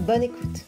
Bonne 0.00 0.22
écoute. 0.24 0.64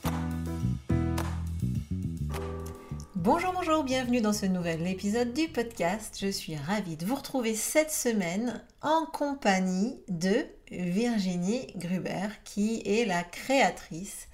Bonjour, 3.15 3.53
bonjour, 3.53 3.85
bienvenue 3.85 4.21
dans 4.21 4.33
ce 4.33 4.47
nouvel 4.47 4.87
épisode 4.87 5.35
du 5.35 5.49
podcast. 5.49 6.17
Je 6.21 6.29
suis 6.29 6.57
ravie 6.57 6.97
de 6.97 7.05
vous 7.05 7.17
retrouver 7.17 7.55
cette 7.55 7.91
semaine 7.91 8.63
en 8.83 9.05
compagnie 9.05 10.01
de 10.09 10.47
Virginie 10.71 11.67
Gruber, 11.77 12.29
qui 12.45 12.83
est 12.87 13.05
la 13.05 13.25
créatrice 13.25 14.29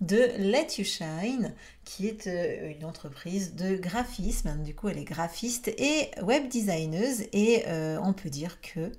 de 0.00 0.30
Let 0.38 0.68
You 0.78 0.84
Shine, 0.84 1.52
qui 1.84 2.06
est 2.06 2.26
euh, 2.26 2.70
une 2.70 2.84
entreprise 2.84 3.54
de 3.54 3.76
graphisme. 3.76 4.62
Du 4.62 4.74
coup, 4.74 4.88
elle 4.88 4.98
est 4.98 5.04
graphiste 5.04 5.68
et 5.68 6.10
web 6.22 6.48
designeuse 6.48 7.22
et 7.32 7.64
euh, 7.66 7.98
on 8.02 8.12
peut 8.12 8.30
dire 8.30 8.60
que 8.60 8.92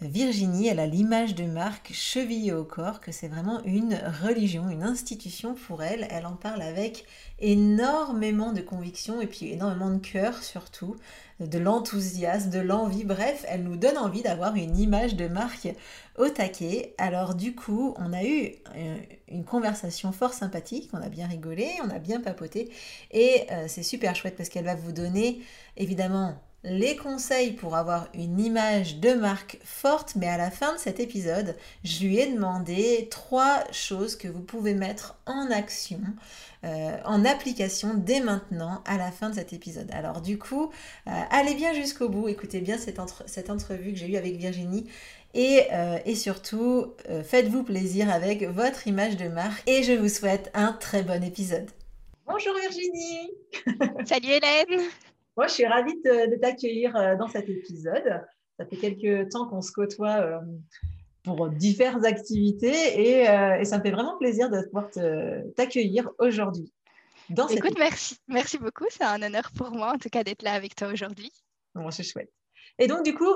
Virginie, 0.00 0.66
elle 0.66 0.80
a 0.80 0.86
l'image 0.86 1.36
de 1.36 1.44
marque 1.44 1.92
chevillée 1.92 2.52
au 2.52 2.64
corps, 2.64 3.00
que 3.00 3.12
c'est 3.12 3.28
vraiment 3.28 3.62
une 3.64 3.96
religion, 4.24 4.68
une 4.68 4.82
institution 4.82 5.54
pour 5.54 5.82
elle. 5.82 6.08
Elle 6.10 6.26
en 6.26 6.34
parle 6.34 6.62
avec 6.62 7.04
énormément 7.38 8.52
de 8.52 8.60
conviction 8.62 9.20
et 9.20 9.28
puis 9.28 9.52
énormément 9.52 9.90
de 9.90 9.98
cœur 9.98 10.42
surtout, 10.42 10.96
de 11.38 11.58
l'enthousiasme, 11.58 12.50
de 12.50 12.58
l'envie. 12.58 13.04
Bref, 13.04 13.44
elle 13.48 13.62
nous 13.62 13.76
donne 13.76 13.96
envie 13.96 14.22
d'avoir 14.22 14.56
une 14.56 14.76
image 14.76 15.14
de 15.14 15.28
marque 15.28 15.68
au 16.18 16.28
taquet. 16.28 16.94
Alors 16.98 17.36
du 17.36 17.54
coup, 17.54 17.94
on 17.96 18.12
a 18.12 18.24
eu 18.24 18.56
euh, 18.74 18.96
une 19.28 19.44
conversation 19.44 20.10
fort 20.10 20.32
sympathique, 20.32 20.90
on 20.92 21.00
a 21.00 21.08
bien 21.08 21.28
rigolé, 21.28 21.68
on 21.84 21.90
a 21.90 22.00
bien 22.00 22.20
papoté 22.20 22.72
et 23.12 23.46
euh, 23.52 23.66
c'est 23.68 23.84
super 23.84 24.16
chouette 24.16 24.36
parce 24.36 24.48
qu'elle 24.48 24.64
va 24.64 24.74
vous 24.74 24.92
donner 24.92 25.42
évidemment 25.76 26.34
les 26.64 26.94
conseils 26.96 27.52
pour 27.52 27.74
avoir 27.74 28.08
une 28.14 28.38
image 28.38 28.98
de 28.98 29.14
marque 29.14 29.58
forte, 29.64 30.14
mais 30.14 30.28
à 30.28 30.36
la 30.36 30.50
fin 30.50 30.74
de 30.74 30.78
cet 30.78 31.00
épisode, 31.00 31.56
je 31.82 32.04
lui 32.04 32.18
ai 32.18 32.32
demandé 32.32 33.08
trois 33.10 33.64
choses 33.72 34.16
que 34.16 34.28
vous 34.28 34.42
pouvez 34.42 34.74
mettre 34.74 35.18
en 35.26 35.50
action, 35.50 36.00
euh, 36.64 36.96
en 37.04 37.24
application 37.24 37.94
dès 37.94 38.20
maintenant 38.20 38.82
à 38.86 38.96
la 38.96 39.10
fin 39.10 39.30
de 39.30 39.34
cet 39.34 39.52
épisode. 39.52 39.90
Alors 39.92 40.20
du 40.20 40.38
coup, 40.38 40.70
euh, 41.08 41.10
allez 41.30 41.54
bien 41.54 41.72
jusqu'au 41.74 42.08
bout, 42.08 42.28
écoutez 42.28 42.60
bien 42.60 42.78
cette, 42.78 43.00
cette 43.26 43.50
entrevue 43.50 43.92
que 43.92 43.98
j'ai 43.98 44.08
eue 44.08 44.16
avec 44.16 44.36
Virginie 44.36 44.86
et, 45.34 45.62
euh, 45.72 45.98
et 46.04 46.14
surtout, 46.14 46.94
faites-vous 47.24 47.64
plaisir 47.64 48.10
avec 48.10 48.44
votre 48.44 48.86
image 48.86 49.16
de 49.16 49.28
marque 49.28 49.62
et 49.66 49.82
je 49.82 49.92
vous 49.92 50.08
souhaite 50.08 50.50
un 50.54 50.72
très 50.74 51.02
bon 51.02 51.24
épisode. 51.24 51.70
Bonjour 52.26 52.54
Virginie 52.54 53.32
Salut 54.06 54.28
Hélène 54.28 54.82
moi, 55.36 55.46
je 55.46 55.54
suis 55.54 55.66
ravie 55.66 55.94
de, 56.02 56.36
t'accueillir 56.36 56.94
euh, 56.96 57.16
dans 57.16 57.28
cet 57.28 57.48
épisode. 57.48 58.22
Ça 58.58 58.66
fait 58.66 58.76
quelques 58.76 59.30
temps 59.30 59.48
qu'on 59.48 59.62
se 59.62 59.72
côtoie 59.72 60.20
euh, 60.20 60.40
pour 61.22 61.48
diverses 61.48 62.04
activités 62.04 63.28
euh, 63.28 63.58
et, 63.58 63.64
ça 63.64 63.78
me 63.78 63.82
fait 63.82 63.90
vraiment 63.90 64.18
plaisir 64.18 64.50
de 64.50 64.62
pouvoir 64.66 64.90
t'accueillir 65.56 66.10
aujourd'hui. 66.18 66.72
Écoute, 67.50 67.78
merci. 67.78 68.18
Merci 68.28 68.58
beaucoup. 68.58 68.84
C'est 68.90 69.04
un 69.04 69.22
honneur 69.22 69.50
pour 69.56 69.70
moi, 69.70 69.92
en 69.94 69.98
tout 69.98 70.10
cas, 70.10 70.22
d'être 70.22 70.42
là 70.42 70.52
avec 70.52 70.74
toi 70.74 70.88
aujourd'hui. 70.88 71.32
Bon, 71.74 71.90
c'est 71.90 72.02
chouette. 72.02 72.30
Et 72.78 72.86
donc, 72.86 73.04
du 73.04 73.14
coup, 73.14 73.32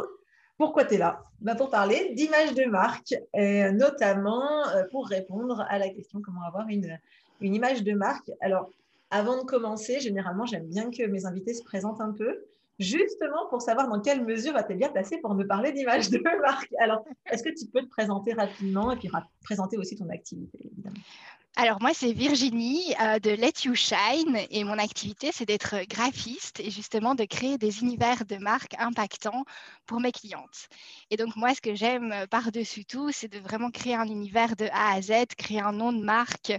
pourquoi 0.58 0.84
tu 0.84 0.94
es 0.94 0.98
là? 0.98 1.22
Bah, 1.40 1.54
Pour 1.54 1.70
parler 1.70 2.12
d'image 2.14 2.52
de 2.52 2.64
marque, 2.64 3.14
et 3.32 3.70
notamment 3.72 4.64
pour 4.90 5.06
répondre 5.06 5.64
à 5.70 5.78
la 5.78 5.88
question 5.88 6.20
comment 6.20 6.42
avoir 6.42 6.68
une, 6.68 6.98
une 7.40 7.54
image 7.54 7.82
de 7.82 7.92
marque. 7.92 8.30
Alors, 8.40 8.70
avant 9.10 9.38
de 9.38 9.44
commencer, 9.44 10.00
généralement, 10.00 10.46
j'aime 10.46 10.66
bien 10.66 10.90
que 10.90 11.06
mes 11.06 11.26
invités 11.26 11.54
se 11.54 11.62
présentent 11.62 12.00
un 12.00 12.12
peu, 12.12 12.44
justement 12.78 13.46
pour 13.48 13.62
savoir 13.62 13.88
dans 13.88 14.00
quelle 14.00 14.24
mesure 14.24 14.52
va 14.52 14.60
être 14.60 14.76
bien 14.76 14.90
placé 14.90 15.18
pour 15.18 15.34
me 15.34 15.46
parler 15.46 15.72
d'image 15.72 16.10
de 16.10 16.20
marque. 16.40 16.72
Alors, 16.78 17.04
est-ce 17.30 17.42
que 17.42 17.48
tu 17.48 17.66
peux 17.66 17.82
te 17.82 17.88
présenter 17.88 18.32
rapidement 18.32 18.92
et 18.92 18.96
puis 18.96 19.08
présenter 19.42 19.78
aussi 19.78 19.96
ton 19.96 20.08
activité, 20.10 20.58
évidemment? 20.72 20.96
Alors 21.58 21.80
moi, 21.80 21.92
c'est 21.94 22.12
Virginie 22.12 22.94
euh, 23.00 23.18
de 23.18 23.30
Let 23.30 23.64
You 23.64 23.74
Shine 23.74 24.38
et 24.50 24.62
mon 24.62 24.78
activité, 24.78 25.30
c'est 25.32 25.46
d'être 25.46 25.76
graphiste 25.88 26.60
et 26.60 26.70
justement 26.70 27.14
de 27.14 27.24
créer 27.24 27.56
des 27.56 27.80
univers 27.80 28.26
de 28.26 28.36
marque 28.36 28.74
impactants 28.78 29.42
pour 29.86 29.98
mes 29.98 30.12
clientes. 30.12 30.68
Et 31.10 31.16
donc 31.16 31.34
moi, 31.34 31.54
ce 31.54 31.62
que 31.62 31.74
j'aime 31.74 32.14
par-dessus 32.30 32.84
tout, 32.84 33.10
c'est 33.10 33.28
de 33.28 33.38
vraiment 33.38 33.70
créer 33.70 33.94
un 33.94 34.04
univers 34.04 34.54
de 34.54 34.66
A 34.66 34.96
à 34.96 35.00
Z, 35.00 35.12
créer 35.38 35.60
un 35.60 35.72
nom 35.72 35.94
de 35.94 36.04
marque 36.04 36.52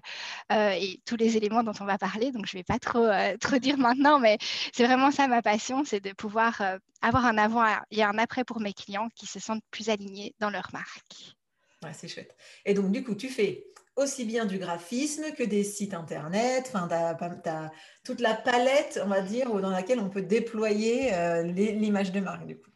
euh, 0.51 0.71
et 0.71 0.99
tous 1.05 1.15
les 1.15 1.37
éléments 1.37 1.61
dont 1.61 1.73
on 1.79 1.85
va 1.85 1.99
parler. 1.99 2.31
Donc 2.31 2.47
je 2.47 2.57
ne 2.57 2.61
vais 2.61 2.65
pas 2.65 2.79
trop, 2.79 3.05
euh, 3.05 3.37
trop 3.39 3.59
dire 3.59 3.77
maintenant, 3.77 4.17
mais 4.17 4.39
c'est 4.73 4.85
vraiment 4.85 5.11
ça 5.11 5.27
ma 5.27 5.43
passion, 5.43 5.85
c'est 5.85 5.99
de 5.99 6.11
pouvoir 6.13 6.59
avoir 7.03 7.27
un 7.27 7.37
avant 7.37 7.63
et 7.91 8.01
un 8.01 8.17
après 8.17 8.43
pour 8.43 8.59
mes 8.61 8.73
clients 8.73 9.09
qui 9.13 9.27
se 9.27 9.39
sentent 9.39 9.63
plus 9.69 9.89
alignés 9.89 10.33
dans 10.39 10.49
leur 10.49 10.69
marque. 10.73 11.35
Ouais, 11.83 11.93
c'est 11.93 12.07
chouette. 12.07 12.35
Et 12.65 12.73
donc 12.73 12.91
du 12.91 13.03
coup, 13.03 13.13
tu 13.13 13.29
fais 13.29 13.67
aussi 13.97 14.25
bien 14.25 14.45
du 14.45 14.57
graphisme 14.57 15.31
que 15.33 15.43
des 15.43 15.63
sites 15.63 15.93
internet. 15.93 16.71
Enfin, 16.73 16.87
tu 16.87 17.49
as, 17.49 17.71
toute 18.05 18.21
la 18.21 18.35
palette, 18.35 18.99
on 19.03 19.07
va 19.07 19.21
dire, 19.21 19.51
dans 19.59 19.69
laquelle 19.69 19.99
on 19.99 20.09
peut 20.09 20.21
déployer 20.21 21.13
euh, 21.13 21.43
l'image 21.43 22.11
de 22.11 22.19
marque, 22.19 22.45
du 22.45 22.57
coup. 22.57 22.69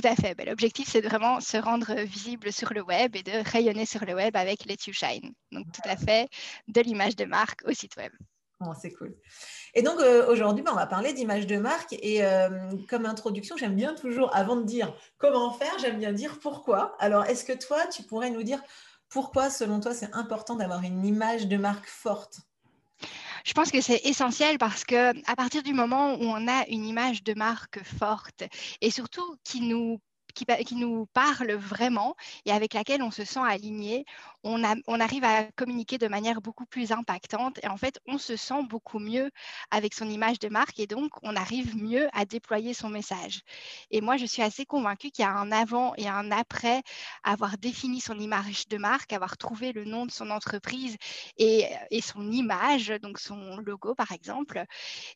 Tout 0.00 0.06
à 0.06 0.14
fait. 0.14 0.34
Ben, 0.36 0.46
l'objectif, 0.46 0.88
c'est 0.88 1.00
de 1.00 1.08
vraiment 1.08 1.40
se 1.40 1.56
rendre 1.56 1.92
visible 2.02 2.52
sur 2.52 2.72
le 2.72 2.82
web 2.82 3.16
et 3.16 3.22
de 3.24 3.50
rayonner 3.50 3.86
sur 3.86 4.04
le 4.04 4.14
web 4.14 4.36
avec 4.36 4.64
Let 4.66 4.76
You 4.86 4.92
Shine. 4.92 5.32
Donc, 5.50 5.66
tout 5.72 5.88
à 5.88 5.96
fait, 5.96 6.28
de 6.68 6.80
l'image 6.80 7.16
de 7.16 7.24
marque 7.24 7.62
au 7.66 7.72
site 7.72 7.96
web. 7.96 8.12
Oh, 8.60 8.72
c'est 8.80 8.90
cool. 8.92 9.14
Et 9.74 9.82
donc 9.82 10.00
euh, 10.00 10.26
aujourd'hui, 10.28 10.64
ben, 10.64 10.72
on 10.72 10.76
va 10.76 10.86
parler 10.86 11.12
d'image 11.12 11.46
de 11.46 11.58
marque. 11.58 11.92
Et 11.92 12.24
euh, 12.24 12.48
comme 12.88 13.06
introduction, 13.06 13.56
j'aime 13.56 13.76
bien 13.76 13.94
toujours, 13.94 14.34
avant 14.34 14.56
de 14.56 14.64
dire 14.64 14.92
comment 15.16 15.52
faire, 15.52 15.78
j'aime 15.80 15.98
bien 15.98 16.12
dire 16.12 16.40
pourquoi. 16.40 16.96
Alors, 16.98 17.24
est-ce 17.24 17.44
que 17.44 17.52
toi, 17.52 17.86
tu 17.86 18.02
pourrais 18.02 18.30
nous 18.30 18.42
dire 18.42 18.60
pourquoi, 19.08 19.50
selon 19.50 19.80
toi, 19.80 19.94
c'est 19.94 20.14
important 20.14 20.56
d'avoir 20.56 20.82
une 20.82 21.04
image 21.04 21.46
de 21.48 21.56
marque 21.56 21.88
forte? 21.88 22.40
Je 23.44 23.52
pense 23.52 23.70
que 23.70 23.80
c'est 23.80 24.00
essentiel 24.04 24.58
parce 24.58 24.84
que 24.84 25.10
à 25.30 25.36
partir 25.36 25.62
du 25.62 25.72
moment 25.72 26.14
où 26.14 26.24
on 26.24 26.48
a 26.48 26.66
une 26.68 26.84
image 26.84 27.22
de 27.22 27.34
marque 27.34 27.82
forte 27.82 28.42
et 28.80 28.90
surtout 28.90 29.36
qui 29.44 29.60
nous 29.60 30.00
qui, 30.44 30.74
nous 30.74 31.06
parle 31.12 31.52
vraiment 31.52 32.14
et 32.44 32.52
avec 32.52 32.74
laquelle 32.74 33.02
on 33.02 33.10
se 33.10 33.24
sent 33.24 33.40
aligné, 33.42 34.04
on, 34.44 34.62
arrive 34.62 35.24
à 35.24 35.44
communiquer 35.56 35.98
de 35.98 36.08
manière 36.08 36.40
beaucoup 36.40 36.66
plus 36.66 36.92
impactante 36.92 37.58
et 37.62 37.68
en 37.68 37.76
fait, 37.76 37.98
on 38.06 38.18
se 38.18 38.36
sent 38.36 38.62
beaucoup 38.68 38.98
mieux 38.98 39.30
avec 39.70 39.94
son 39.94 40.08
image 40.08 40.38
de 40.38 40.48
marque 40.48 40.78
et 40.78 40.86
donc 40.86 41.10
on 41.22 41.36
arrive 41.36 41.76
mieux 41.76 42.08
à 42.12 42.24
déployer 42.24 42.74
son 42.74 42.88
message. 42.88 43.42
Et 43.90 44.00
moi, 44.00 44.16
je 44.16 44.26
suis 44.26 44.42
assez 44.42 44.64
convaincue 44.64 45.10
qu'il 45.10 45.24
y 45.24 45.28
a 45.28 45.32
un 45.32 45.52
avant 45.52 45.94
et 45.96 46.08
un 46.08 46.30
après 46.30 46.82
avoir 47.24 47.58
défini 47.58 48.00
son 48.00 48.18
image 48.18 48.68
de 48.68 48.78
marque, 48.78 49.12
avoir 49.12 49.36
trouvé 49.36 49.72
le 49.72 49.84
nom 49.84 50.06
de 50.06 50.10
son 50.10 50.30
entreprise 50.30 50.96
et, 51.36 51.66
et 51.90 52.00
son 52.00 52.30
image, 52.30 52.88
donc 53.02 53.18
son 53.18 53.58
logo 53.58 53.94
par 53.94 54.12
exemple. 54.12 54.64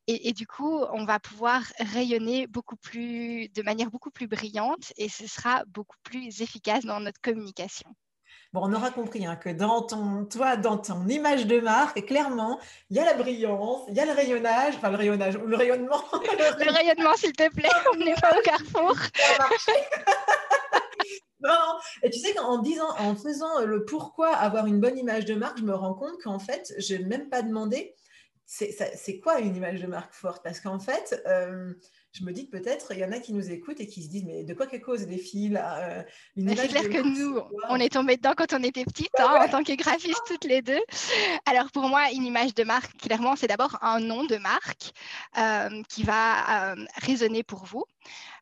Et, 0.07 0.29
et, 0.29 0.33
du 0.33 0.47
coup, 0.47 0.81
on 0.93 1.05
va 1.05 1.19
pouvoir 1.21 1.63
rayonner 1.79 2.47
beaucoup 2.47 2.77
plus, 2.77 3.49
de 3.49 3.63
manière 3.63 3.91
beaucoup 3.91 4.11
plus 4.11 4.27
brillante 4.27 4.93
et 4.97 5.09
ce 5.13 5.27
sera 5.27 5.65
beaucoup 5.67 5.97
plus 6.03 6.43
efficace 6.43 6.85
dans 6.85 7.01
notre 7.01 7.21
communication. 7.21 7.89
Bon, 8.53 8.61
on 8.65 8.73
aura 8.75 8.91
compris 8.91 9.25
hein, 9.25 9.37
que 9.37 9.49
dans 9.49 9.83
ton, 9.83 10.27
toi, 10.27 10.57
dans 10.57 10.77
ton 10.77 11.09
image 11.09 11.47
de 11.47 11.61
marque, 11.61 12.05
clairement, 12.05 12.61
il 12.91 12.97
y 12.97 13.01
a 13.01 13.05
la 13.05 13.15
brillance, 13.15 13.83
il 13.89 13.95
y 13.95 14.01
a 14.01 14.05
le 14.05 14.13
rayonnage, 14.13 14.75
enfin 14.77 14.91
le 14.91 14.97
rayonnage 14.97 15.37
ou 15.37 15.47
le 15.47 15.57
rayonnement. 15.57 16.03
le 16.13 16.71
rayonnement, 16.71 17.15
s'il 17.17 17.33
te 17.33 17.49
plaît, 17.51 17.69
on 17.95 17.97
n'est 17.97 18.15
pas 18.15 18.37
au 18.39 18.43
carrefour. 18.43 18.95
non, 21.41 21.79
et 22.03 22.11
tu 22.11 22.19
sais 22.19 22.35
qu'en 22.35 22.59
disant, 22.59 22.91
en 22.99 23.17
faisant 23.17 23.65
le 23.65 23.87
pourquoi 23.87 24.35
avoir 24.35 24.67
une 24.67 24.81
bonne 24.81 24.99
image 24.99 25.25
de 25.25 25.35
marque, 25.35 25.59
je 25.59 25.65
me 25.65 25.75
rends 25.75 25.95
compte 25.95 26.21
qu'en 26.23 26.39
fait, 26.39 26.75
je 26.79 26.95
n'ai 26.95 27.05
même 27.05 27.31
pas 27.31 27.43
demandé 27.43 27.95
c'est 28.45 29.21
quoi 29.21 29.41
une 29.41 29.57
image 29.57 29.81
de 29.81 29.87
marque 29.87 30.13
forte? 30.13 30.43
Parce 30.43 30.61
qu'en 30.61 30.79
fait, 30.79 31.23
euh, 31.27 31.73
je 32.13 32.25
me 32.25 32.33
dis 32.33 32.47
que 32.47 32.59
peut-être 32.59 32.93
il 32.93 32.99
y 32.99 33.05
en 33.05 33.13
a 33.13 33.19
qui 33.19 33.33
nous 33.33 33.51
écoutent 33.51 33.81
et 33.81 33.87
qui 33.87 34.03
se 34.03 34.09
disent 34.09 34.25
mais 34.25 34.45
de 34.45 34.55
quoi 34.55 34.67
qu'elle 34.67 34.83
cause 34.83 35.07
les 35.07 35.19
filles 35.19 35.59
euh, 35.59 36.03
C'est 36.37 36.69
clair 36.69 36.89
que 36.91 37.03
nous, 37.03 37.41
on 37.69 37.77
est 37.77 37.93
tombé 37.93 38.17
dedans 38.17 38.35
quand 38.37 38.53
on 38.53 38.63
était 38.63 38.85
petites, 38.85 39.19
hein, 39.19 39.39
en 39.41 39.49
tant 39.49 39.65
que 39.65 39.75
graphistes 39.75 40.23
toutes 40.27 40.45
les 40.45 40.61
deux. 40.63 40.81
Alors 41.47 41.71
pour 41.73 41.89
moi, 41.89 42.11
une 42.13 42.25
image 42.25 42.55
de 42.55 42.65
marque, 42.65 42.97
clairement, 42.99 43.35
c'est 43.37 43.47
d'abord 43.47 43.79
un 43.83 44.01
nom 44.01 44.25
de 44.25 44.37
marque 44.37 44.93
euh, 45.39 45.83
qui 45.89 46.03
va 46.03 46.75
résonner 46.97 47.43
pour 47.43 47.65
vous. 47.65 47.85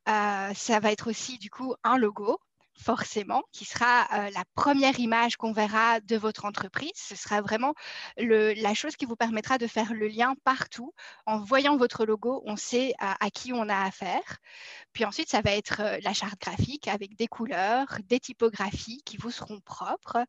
ça 0.07 0.81
va 0.81 0.91
être 0.91 1.09
aussi 1.09 1.39
du 1.39 1.51
coup 1.51 1.75
un 1.85 1.97
logo 1.97 2.41
forcément, 2.81 3.43
qui 3.53 3.65
sera 3.65 4.09
euh, 4.13 4.31
la 4.31 4.45
première 4.55 4.99
image 4.99 5.37
qu'on 5.37 5.53
verra 5.53 6.01
de 6.01 6.17
votre 6.17 6.45
entreprise. 6.45 6.93
Ce 6.95 7.15
sera 7.15 7.41
vraiment 7.41 7.75
la 8.17 8.75
chose 8.75 8.97
qui 8.97 9.05
vous 9.05 9.17
permettra 9.17 9.59
de 9.59 9.67
faire 9.67 9.93
le 9.93 10.09
lien 10.09 10.35
partout. 10.45 10.93
En 11.27 11.39
voyant 11.41 11.77
votre 11.77 12.07
logo, 12.07 12.43
on 12.47 12.57
sait 12.57 12.95
à, 12.99 13.31
qui 13.31 13.53
on 13.53 13.69
a 13.69 13.85
affaire. 13.85 14.39
Puis 14.93 15.05
ensuite, 15.05 15.29
ça 15.29 15.41
va 15.41 15.53
être 15.53 15.81
euh, 15.81 15.99
la 16.03 16.13
charte 16.13 16.41
graphique 16.41 16.89
avec 16.89 17.17
des 17.17 17.29
couleurs, 17.29 17.99
des 18.09 18.21
typographies 18.21 19.03
qui 19.05 19.17
vous 19.17 19.31
seront 19.31 19.61
propres. 19.61 20.25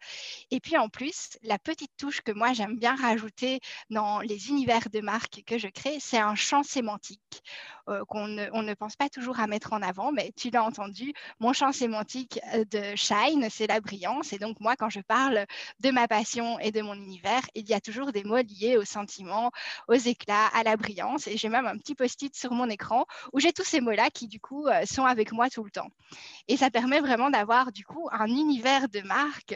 Et 0.51 0.59
puis 0.59 0.77
en 0.77 0.89
plus, 0.89 1.37
la 1.43 1.57
petite 1.57 1.91
touche 1.97 2.21
que 2.21 2.31
moi 2.31 2.53
j'aime 2.53 2.77
bien 2.77 2.95
rajouter 2.95 3.59
dans 3.89 4.19
les 4.19 4.49
univers 4.49 4.89
de 4.91 4.99
marque 4.99 5.43
que 5.45 5.57
je 5.57 5.67
crée, 5.67 5.97
c'est 5.99 6.19
un 6.19 6.35
champ 6.35 6.63
sémantique 6.63 7.43
euh, 7.89 8.03
qu'on 8.05 8.27
ne, 8.27 8.47
on 8.53 8.61
ne 8.61 8.73
pense 8.73 8.95
pas 8.95 9.09
toujours 9.09 9.39
à 9.39 9.47
mettre 9.47 9.73
en 9.73 9.81
avant, 9.81 10.11
mais 10.11 10.31
tu 10.35 10.49
l'as 10.49 10.63
entendu, 10.63 11.13
mon 11.39 11.53
champ 11.53 11.71
sémantique 11.71 12.39
euh, 12.40 12.40
de 12.71 12.95
Shine, 12.95 13.47
c'est 13.49 13.67
la 13.67 13.79
brillance. 13.79 14.33
Et 14.33 14.37
donc, 14.37 14.59
moi, 14.59 14.75
quand 14.75 14.89
je 14.89 14.99
parle 14.99 15.45
de 15.79 15.91
ma 15.91 16.07
passion 16.07 16.59
et 16.59 16.71
de 16.71 16.81
mon 16.81 16.95
univers, 16.95 17.41
il 17.55 17.67
y 17.69 17.73
a 17.73 17.79
toujours 17.79 18.11
des 18.11 18.23
mots 18.23 18.41
liés 18.41 18.77
aux 18.77 18.85
sentiments, 18.85 19.51
aux 19.87 19.93
éclats, 19.93 20.47
à 20.47 20.63
la 20.63 20.77
brillance. 20.77 21.27
Et 21.27 21.37
j'ai 21.37 21.49
même 21.49 21.65
un 21.65 21.77
petit 21.77 21.95
post-it 21.95 22.35
sur 22.35 22.51
mon 22.51 22.69
écran 22.69 23.05
où 23.33 23.39
j'ai 23.39 23.53
tous 23.53 23.63
ces 23.63 23.81
mots-là 23.81 24.09
qui, 24.09 24.27
du 24.27 24.39
coup, 24.39 24.67
euh, 24.67 24.85
sont 24.85 25.05
avec 25.05 25.31
moi 25.31 25.49
tout 25.49 25.63
le 25.63 25.71
temps. 25.71 25.89
Et 26.47 26.57
ça 26.57 26.69
permet 26.69 26.99
vraiment 26.99 27.29
d'avoir, 27.29 27.71
du 27.71 27.85
coup, 27.85 28.09
un 28.11 28.27
univers 28.27 28.89
de 28.89 29.01
marque 29.01 29.55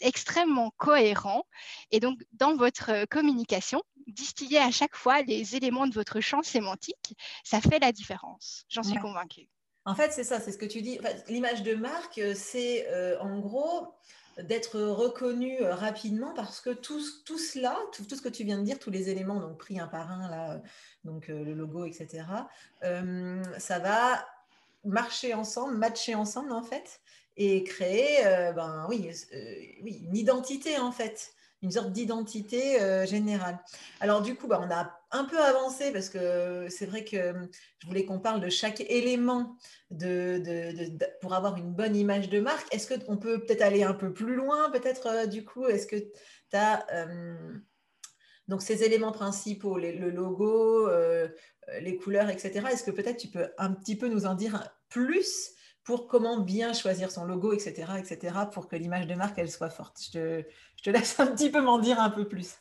extrêmement 0.00 0.72
cohérent. 0.76 1.44
Et 1.90 2.00
donc, 2.00 2.18
dans 2.32 2.56
votre 2.56 3.04
communication, 3.06 3.82
distiller 4.06 4.58
à 4.58 4.70
chaque 4.70 4.96
fois 4.96 5.22
les 5.22 5.56
éléments 5.56 5.86
de 5.86 5.94
votre 5.94 6.20
champ 6.20 6.42
sémantique, 6.42 7.16
ça 7.44 7.60
fait 7.60 7.78
la 7.78 7.92
différence. 7.92 8.64
J'en 8.68 8.82
suis 8.82 8.98
convaincue. 8.98 9.48
En 9.86 9.94
fait, 9.94 10.12
c'est 10.12 10.24
ça, 10.24 10.40
c'est 10.40 10.52
ce 10.52 10.58
que 10.58 10.66
tu 10.66 10.82
dis. 10.82 10.98
L'image 11.28 11.62
de 11.62 11.74
marque, 11.74 12.18
euh, 12.18 12.34
c'est 12.36 12.86
euh, 12.88 13.18
en 13.20 13.38
gros 13.38 13.94
d'être 14.38 14.80
reconnu 14.80 15.60
euh, 15.60 15.74
rapidement 15.74 16.32
parce 16.34 16.60
que 16.60 16.70
tout, 16.70 17.00
tout 17.24 17.38
cela, 17.38 17.76
tout, 17.92 18.04
ce 18.08 18.22
que 18.22 18.28
tu 18.28 18.44
viens 18.44 18.58
de 18.58 18.64
dire, 18.64 18.78
tous 18.78 18.90
les 18.90 19.08
éléments, 19.08 19.40
donc 19.40 19.58
pris 19.58 19.80
un 19.80 19.88
par 19.88 20.10
un, 20.10 20.30
là, 20.30 20.62
donc 21.04 21.28
le 21.28 21.52
logo, 21.54 21.84
etc., 21.84 22.24
ça 23.58 23.78
va 23.78 24.26
marcher 24.84 25.34
ensemble, 25.34 25.76
matcher 25.76 26.14
ensemble, 26.14 26.52
en 26.52 26.62
fait, 26.62 27.00
et 27.36 27.64
créer, 27.64 28.22
ben, 28.54 28.86
oui, 28.88 29.10
oui, 29.82 30.02
une 30.06 30.16
identité, 30.16 30.78
en 30.78 30.92
fait 30.92 31.32
une 31.62 31.72
sorte 31.72 31.92
d'identité 31.92 32.78
générale. 33.06 33.58
Alors 34.00 34.22
du 34.22 34.34
coup, 34.34 34.46
bah, 34.46 34.62
on 34.66 34.70
a 34.70 34.99
un 35.12 35.24
peu 35.24 35.38
avancé 35.38 35.92
parce 35.92 36.08
que 36.08 36.66
c'est 36.68 36.86
vrai 36.86 37.04
que 37.04 37.34
je 37.78 37.86
voulais 37.86 38.04
qu'on 38.04 38.20
parle 38.20 38.40
de 38.40 38.48
chaque 38.48 38.80
élément 38.80 39.56
pour 41.20 41.34
avoir 41.34 41.56
une 41.56 41.72
bonne 41.72 41.96
image 41.96 42.28
de 42.28 42.40
marque. 42.40 42.72
Est-ce 42.74 42.94
qu'on 42.98 43.16
peut 43.16 43.40
peut-être 43.44 43.62
aller 43.62 43.82
un 43.82 43.94
peu 43.94 44.12
plus 44.12 44.34
loin, 44.34 44.70
peut-être 44.70 45.06
euh, 45.06 45.26
du 45.26 45.44
coup? 45.44 45.66
Est-ce 45.66 45.86
que 45.86 45.96
tu 45.96 46.56
as... 46.56 46.86
Euh, 46.92 47.58
donc 48.48 48.62
ces 48.62 48.82
éléments 48.82 49.12
principaux, 49.12 49.78
le 49.78 50.10
logo, 50.10 50.88
les 51.80 51.96
couleurs, 51.96 52.28
etc. 52.30 52.66
Est-ce 52.72 52.82
que 52.82 52.90
peut-être 52.90 53.18
tu 53.18 53.28
peux 53.28 53.48
un 53.58 53.72
petit 53.72 53.96
peu 53.96 54.08
nous 54.08 54.26
en 54.26 54.34
dire 54.34 54.68
plus 54.88 55.52
pour 55.84 56.08
comment 56.08 56.40
bien 56.40 56.72
choisir 56.72 57.10
son 57.10 57.24
logo, 57.24 57.52
etc., 57.52 57.92
etc., 57.98 58.34
pour 58.52 58.68
que 58.68 58.76
l'image 58.76 59.06
de 59.06 59.14
marque, 59.14 59.38
elle 59.38 59.50
soit 59.50 59.70
forte? 59.70 59.98
Je 60.02 60.10
te, 60.10 60.44
je 60.76 60.82
te 60.82 60.90
laisse 60.90 61.18
un 61.20 61.28
petit 61.28 61.50
peu 61.50 61.60
m'en 61.60 61.78
dire 61.78 62.00
un 62.00 62.10
peu 62.10 62.26
plus. 62.26 62.56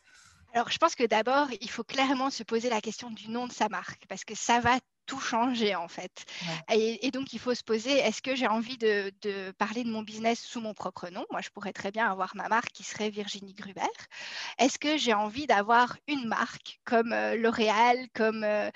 Alors, 0.53 0.69
je 0.71 0.77
pense 0.77 0.95
que 0.95 1.05
d'abord, 1.05 1.47
il 1.61 1.69
faut 1.69 1.83
clairement 1.83 2.29
se 2.29 2.43
poser 2.43 2.69
la 2.69 2.81
question 2.81 3.11
du 3.11 3.29
nom 3.29 3.47
de 3.47 3.53
sa 3.53 3.69
marque, 3.69 4.05
parce 4.07 4.25
que 4.25 4.35
ça 4.35 4.59
va 4.59 4.79
tout 5.09 5.19
changer 5.19 5.75
en 5.75 5.87
fait. 5.87 6.23
Et, 6.71 7.09
donc 7.09 7.33
il 7.33 7.39
faut 7.39 7.55
se 7.55 7.63
poser, 7.63 7.97
est-ce 7.97 8.21
que 8.21 8.35
j'ai 8.35 8.45
envie 8.45 8.77
de, 8.77 9.11
parler 9.57 9.83
de 9.83 9.89
mon 9.89 10.03
business 10.03 10.39
sous 10.39 10.61
mon 10.61 10.75
propre 10.75 11.09
nom? 11.09 11.25
Moi, 11.31 11.41
je 11.41 11.49
pourrais 11.49 11.73
très 11.73 11.89
bien 11.89 12.09
avoir 12.09 12.35
ma 12.35 12.47
marque 12.47 12.71
qui 12.71 12.83
serait 12.83 13.09
Virginie 13.09 13.55
Gruber. 13.55 13.81
Est-ce 14.59 14.77
que 14.77 14.97
j'ai 14.97 15.15
envie 15.15 15.47
d'avoir 15.47 15.97
une 16.07 16.27
marque 16.27 16.79
comme 16.85 17.11
euh, 17.11 17.35
L'Oréal, 17.35 17.97
comme 18.13 18.43
euh, 18.43 18.69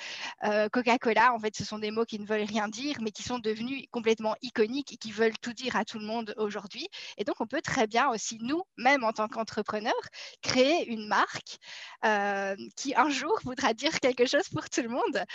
euh, 0.44 0.70
Coca-Cola? 0.70 1.36
En 1.36 1.40
fait, 1.40 1.56
ce 1.56 1.64
sont 1.64 1.78
des 1.78 1.92
mots 1.92 2.06
qui 2.06 2.18
ne 2.18 2.26
veulent 2.26 2.42
rien 2.42 2.68
dire, 2.68 2.98
mais 3.02 3.12
qui 3.12 3.22
sont 3.22 3.38
devenus 3.38 3.86
complètement 3.92 4.36
iconiques 4.42 4.94
et 4.94 4.98
qui 4.98 5.12
veulent 5.12 5.38
tout 5.40 5.54
dire 5.54 5.76
à 5.76 5.86
tout 5.86 6.00
le 6.00 6.06
monde 6.06 6.34
aujourd'hui. 6.38 6.88
Et 7.18 7.26
donc, 7.26 7.36
on 7.42 7.46
peut 7.46 7.62
très 7.62 7.86
bien 7.86 8.10
aussi, 8.10 8.40
nous, 8.42 8.64
même 8.78 9.04
en 9.04 9.14
tant 9.14 9.28
qu'entrepreneurs, 9.28 9.94
créer 10.42 10.90
une 10.90 11.08
marque 11.08 11.60
qui 12.76 12.94
un 12.96 13.10
jour 13.10 13.40
voudra 13.46 13.74
dire 13.74 14.00
quelque 14.00 14.26
chose 14.26 14.50
pour 14.50 14.70
tout 14.70 14.82
le 14.82 14.90
monde 14.90 15.26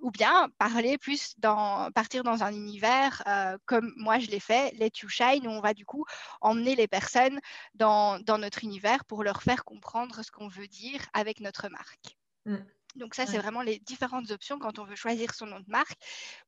ou 0.00 0.10
bien 0.10 0.48
parler 0.58 0.98
plus 0.98 1.38
dans, 1.38 1.90
partir 1.92 2.24
dans 2.24 2.42
un 2.42 2.52
univers 2.52 3.22
euh, 3.26 3.56
comme 3.66 3.92
moi 3.96 4.18
je 4.18 4.30
l'ai 4.30 4.40
fait, 4.40 4.72
Let 4.78 4.92
You 5.02 5.08
Shine, 5.08 5.46
où 5.46 5.50
on 5.50 5.60
va 5.60 5.74
du 5.74 5.84
coup 5.84 6.04
emmener 6.40 6.76
les 6.76 6.88
personnes 6.88 7.40
dans, 7.74 8.18
dans 8.20 8.38
notre 8.38 8.64
univers 8.64 9.04
pour 9.04 9.24
leur 9.24 9.42
faire 9.42 9.64
comprendre 9.64 10.22
ce 10.22 10.30
qu'on 10.30 10.48
veut 10.48 10.68
dire 10.68 11.00
avec 11.12 11.40
notre 11.40 11.68
marque. 11.68 12.16
Mm. 12.46 12.56
Donc 12.96 13.14
ça, 13.14 13.26
c'est 13.26 13.38
vraiment 13.38 13.62
les 13.62 13.80
différentes 13.80 14.30
options 14.30 14.58
quand 14.58 14.78
on 14.78 14.84
veut 14.84 14.94
choisir 14.94 15.34
son 15.34 15.46
nom 15.46 15.58
de 15.58 15.68
marque. 15.68 15.98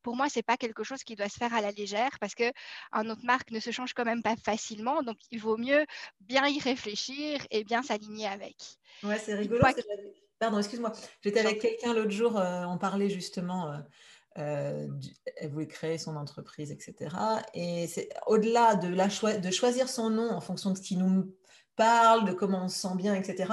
Pour 0.03 0.15
moi, 0.15 0.29
ce 0.29 0.39
n'est 0.39 0.45
pas 0.45 0.57
quelque 0.57 0.85
chose 0.85 1.03
qui 1.03 1.17
doit 1.17 1.29
se 1.29 1.39
faire 1.39 1.53
à 1.53 1.61
la 1.61 1.73
légère 1.73 2.19
parce 2.21 2.35
qu'un 2.35 2.53
nom 3.03 3.15
de 3.15 3.27
marque 3.27 3.51
ne 3.51 3.59
se 3.59 3.73
change 3.73 3.95
quand 3.95 4.05
même 4.05 4.23
pas 4.23 4.37
facilement. 4.37 5.03
Donc, 5.03 5.19
il 5.31 5.41
vaut 5.41 5.57
mieux 5.57 5.85
bien 6.21 6.47
y 6.47 6.61
réfléchir 6.61 7.45
et 7.51 7.65
bien 7.65 7.83
s'aligner 7.83 8.29
avec. 8.29 8.57
Ouais, 9.03 9.19
c'est 9.19 9.35
rigolo. 9.35 9.61
Pardon, 10.39 10.59
excuse-moi. 10.59 10.93
J'étais 11.23 11.41
avec 11.41 11.61
quelqu'un 11.61 11.95
l'autre 11.95 12.11
jour, 12.11 12.39
euh, 12.39 12.65
on 12.65 12.77
parlait 12.77 13.09
justement, 13.09 13.73
euh, 13.73 13.79
euh, 14.39 14.87
elle 15.37 15.51
voulait 15.51 15.67
créer 15.67 15.97
son 15.97 16.17
entreprise, 16.17 16.71
etc. 16.71 17.17
Et 17.55 17.87
c'est 17.87 18.11
au-delà 18.27 18.75
de, 18.75 18.89
la 18.89 19.09
de 19.39 19.51
choisir 19.51 19.89
son 19.89 20.11
nom 20.11 20.31
en 20.31 20.41
fonction 20.41 20.71
de 20.71 20.77
ce 20.77 20.83
qui 20.83 20.97
nous 20.97 21.35
parle, 21.75 22.27
de 22.27 22.33
comment 22.33 22.65
on 22.65 22.69
se 22.69 22.79
sent 22.79 22.97
bien, 22.97 23.15
etc. 23.15 23.53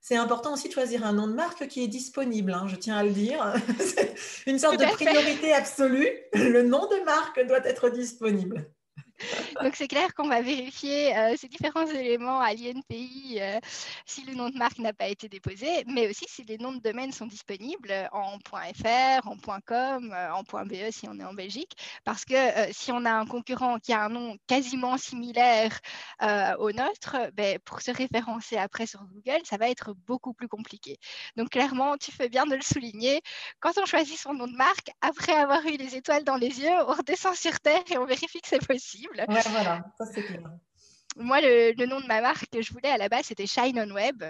C'est 0.00 0.16
important 0.16 0.52
aussi 0.52 0.68
de 0.68 0.72
choisir 0.74 1.06
un 1.06 1.12
nom 1.12 1.28
de 1.28 1.34
marque 1.34 1.68
qui 1.68 1.82
est 1.82 1.88
disponible, 1.88 2.52
hein, 2.52 2.66
je 2.66 2.76
tiens 2.76 2.96
à 2.96 3.04
le 3.04 3.12
dire. 3.12 3.54
c'est 3.78 4.14
une 4.46 4.58
sorte 4.58 4.78
de 4.78 4.84
priorité 4.92 5.52
absolue. 5.52 6.08
Le 6.34 6.62
nom 6.62 6.86
de 6.88 7.04
marque 7.04 7.46
doit 7.46 7.64
être 7.64 7.88
disponible. 7.90 8.70
Donc 9.62 9.76
c'est 9.76 9.88
clair 9.88 10.14
qu'on 10.14 10.28
va 10.28 10.42
vérifier 10.42 11.16
euh, 11.16 11.34
ces 11.36 11.48
différents 11.48 11.86
éléments 11.86 12.40
à 12.40 12.52
l'INPI 12.54 13.38
euh, 13.40 13.58
si 14.06 14.24
le 14.24 14.34
nom 14.34 14.50
de 14.50 14.56
marque 14.56 14.78
n'a 14.78 14.92
pas 14.92 15.08
été 15.08 15.28
déposé, 15.28 15.84
mais 15.86 16.08
aussi 16.08 16.24
si 16.28 16.44
les 16.44 16.58
noms 16.58 16.72
de 16.72 16.80
domaine 16.80 17.12
sont 17.12 17.26
disponibles 17.26 18.08
en 18.12 18.38
.fr, 18.38 19.28
en 19.28 19.36
.com, 19.64 20.12
euh, 20.12 20.30
en 20.32 20.42
.be 20.42 20.90
si 20.90 21.08
on 21.08 21.18
est 21.18 21.24
en 21.24 21.34
Belgique, 21.34 21.72
parce 22.04 22.24
que 22.24 22.34
si 22.72 22.92
on 22.92 23.04
a 23.04 23.12
un 23.12 23.26
concurrent 23.26 23.78
qui 23.78 23.92
a 23.92 24.04
un 24.04 24.08
nom 24.08 24.36
quasiment 24.46 24.96
similaire 24.96 25.78
au 26.58 26.72
nôtre, 26.72 27.16
ben, 27.34 27.58
pour 27.64 27.80
se 27.80 27.90
référencer 27.90 28.56
après 28.56 28.86
sur 28.86 29.02
Google, 29.04 29.40
ça 29.44 29.56
va 29.56 29.68
être 29.68 29.94
beaucoup 30.06 30.32
plus 30.32 30.48
compliqué. 30.48 30.98
Donc 31.36 31.50
clairement, 31.50 31.96
tu 31.96 32.12
fais 32.12 32.28
bien 32.28 32.46
de 32.46 32.54
le 32.54 32.62
souligner. 32.62 33.22
Quand 33.60 33.72
on 33.78 33.86
choisit 33.86 34.18
son 34.18 34.34
nom 34.34 34.46
de 34.46 34.56
marque, 34.56 34.90
après 35.00 35.32
avoir 35.32 35.64
eu 35.66 35.76
les 35.76 35.96
étoiles 35.96 36.24
dans 36.24 36.36
les 36.36 36.60
yeux, 36.60 36.74
on 36.88 36.92
redescend 36.92 37.34
sur 37.34 37.58
Terre 37.60 37.82
et 37.90 37.98
on 37.98 38.06
vérifie 38.06 38.40
que 38.40 38.48
c'est 38.48 38.66
possible. 38.66 39.13
Ouais, 39.22 39.42
voilà, 39.50 39.84
ça 39.98 40.06
c'est 40.06 40.22
clair. 40.22 40.50
Moi, 41.16 41.40
le, 41.40 41.86
nom 41.86 42.00
de 42.00 42.06
ma 42.06 42.20
marque 42.20 42.46
que 42.50 42.60
je 42.60 42.72
voulais 42.72 42.88
à 42.88 42.98
la 42.98 43.08
base, 43.08 43.26
c'était 43.26 43.46
Shine 43.46 43.78
on 43.78 43.94
Web. 43.94 44.24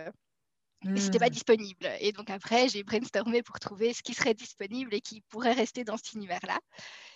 Mais 0.86 1.00
ce 1.00 1.06
n'était 1.06 1.18
pas 1.18 1.28
hmm. 1.28 1.30
disponible. 1.30 1.88
Et 2.00 2.12
donc 2.12 2.28
après, 2.28 2.68
j'ai 2.68 2.82
brainstormé 2.82 3.42
pour 3.42 3.58
trouver 3.58 3.94
ce 3.94 4.02
qui 4.02 4.12
serait 4.12 4.34
disponible 4.34 4.92
et 4.94 5.00
qui 5.00 5.22
pourrait 5.22 5.54
rester 5.54 5.82
dans 5.82 5.96
cet 5.96 6.12
univers-là. 6.12 6.58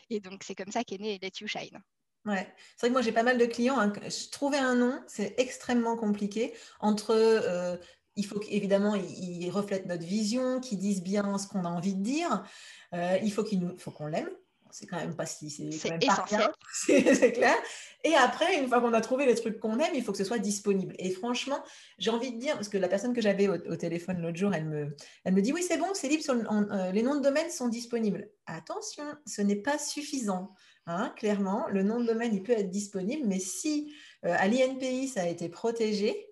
Et 0.09 0.21
donc, 0.21 0.43
c'est 0.43 0.55
comme 0.55 0.73
ça 0.73 0.85
qu'est 0.85 0.97
né 0.97 1.19
Let 1.21 1.33
You 1.41 1.47
Shine. 1.47 1.79
Ouais, 2.25 2.47
c'est 2.77 2.81
vrai 2.81 2.89
que 2.89 2.93
moi 2.93 3.03
j'ai 3.03 3.13
pas 3.13 3.23
mal 3.23 3.39
de 3.39 3.47
clients. 3.47 3.79
Hein. 3.79 3.93
Trouver 4.33 4.59
un 4.59 4.75
nom, 4.75 5.03
c'est 5.07 5.35
extrêmement 5.39 5.97
compliqué. 5.97 6.55
Entre, 6.81 7.11
euh, 7.15 7.77
il 8.17 8.27
faut 8.27 8.41
qu'évidemment 8.41 8.95
ils 8.95 9.51
reflètent 9.51 9.87
notre 9.87 10.05
vision, 10.05 10.61
qu'ils 10.61 10.79
disent 10.79 11.03
bien 11.03 11.39
ce 11.39 11.47
qu'on 11.47 11.65
a 11.65 11.69
envie 11.69 11.95
de 11.95 12.03
dire. 12.03 12.45
Euh, 12.95 13.19
il 13.23 13.33
faut 13.33 13.45
qu'on 13.45 14.07
l'aime 14.07 14.31
c'est 14.71 14.87
quand 14.87 14.97
même 14.97 15.15
pas 15.15 15.27
si 15.27 15.51
c'est 15.51 15.69
essentiel. 16.03 16.49
c'est 17.15 17.33
clair. 17.33 17.55
Et 18.05 18.15
après 18.15 18.59
une 18.59 18.69
fois 18.69 18.81
qu'on 18.81 18.93
a 18.93 19.01
trouvé 19.01 19.27
les 19.27 19.35
trucs 19.35 19.59
qu'on 19.59 19.79
aime 19.79 19.95
il 19.95 20.03
faut 20.03 20.13
que 20.13 20.19
ce 20.19 20.25
soit 20.25 20.39
disponible. 20.39 20.95
Et 20.99 21.11
franchement 21.11 21.63
j'ai 21.99 22.11
envie 22.11 22.33
de 22.33 22.39
dire 22.39 22.55
parce 22.55 22.69
que 22.69 22.79
la 22.79 22.89
personne 22.89 23.15
que 23.15 23.21
j'avais 23.21 23.49
au, 23.49 23.77
téléphone 23.77 24.21
l'autre 24.21 24.37
jour 24.37 24.55
elle 24.55 24.67
me 24.67 24.97
elle 25.25 25.35
me 25.35 25.43
dit 25.43 25.53
oui 25.53 25.63
c'est 25.67 25.79
bon 25.79 25.89
c'est 25.95 26.09
libre 26.09 26.25
euh, 26.29 26.93
les 26.93 27.03
noms 27.03 27.17
de 27.17 27.23
domaine 27.23 27.51
sont 27.51 27.69
disponibles. 27.69 28.29
Attention 28.47 29.05
ce 29.27 29.43
n'est 29.43 29.57
pas 29.57 29.79
suffisant 29.79 30.55
hein, 30.87 31.13
clairement. 31.17 31.67
Le 31.69 31.83
nom 31.83 32.01
de 32.01 32.07
domaine 32.07 32.35
il 32.35 32.43
peut 32.43 32.53
être 32.53 32.71
disponible 32.71 33.27
mais 33.27 33.41
si 33.41 33.93
euh, 34.25 34.35
à 34.39 34.49
l'INPI 34.49 35.09
ça 35.09 35.23
a 35.23 35.27
été 35.27 35.49
protégé 35.49 36.28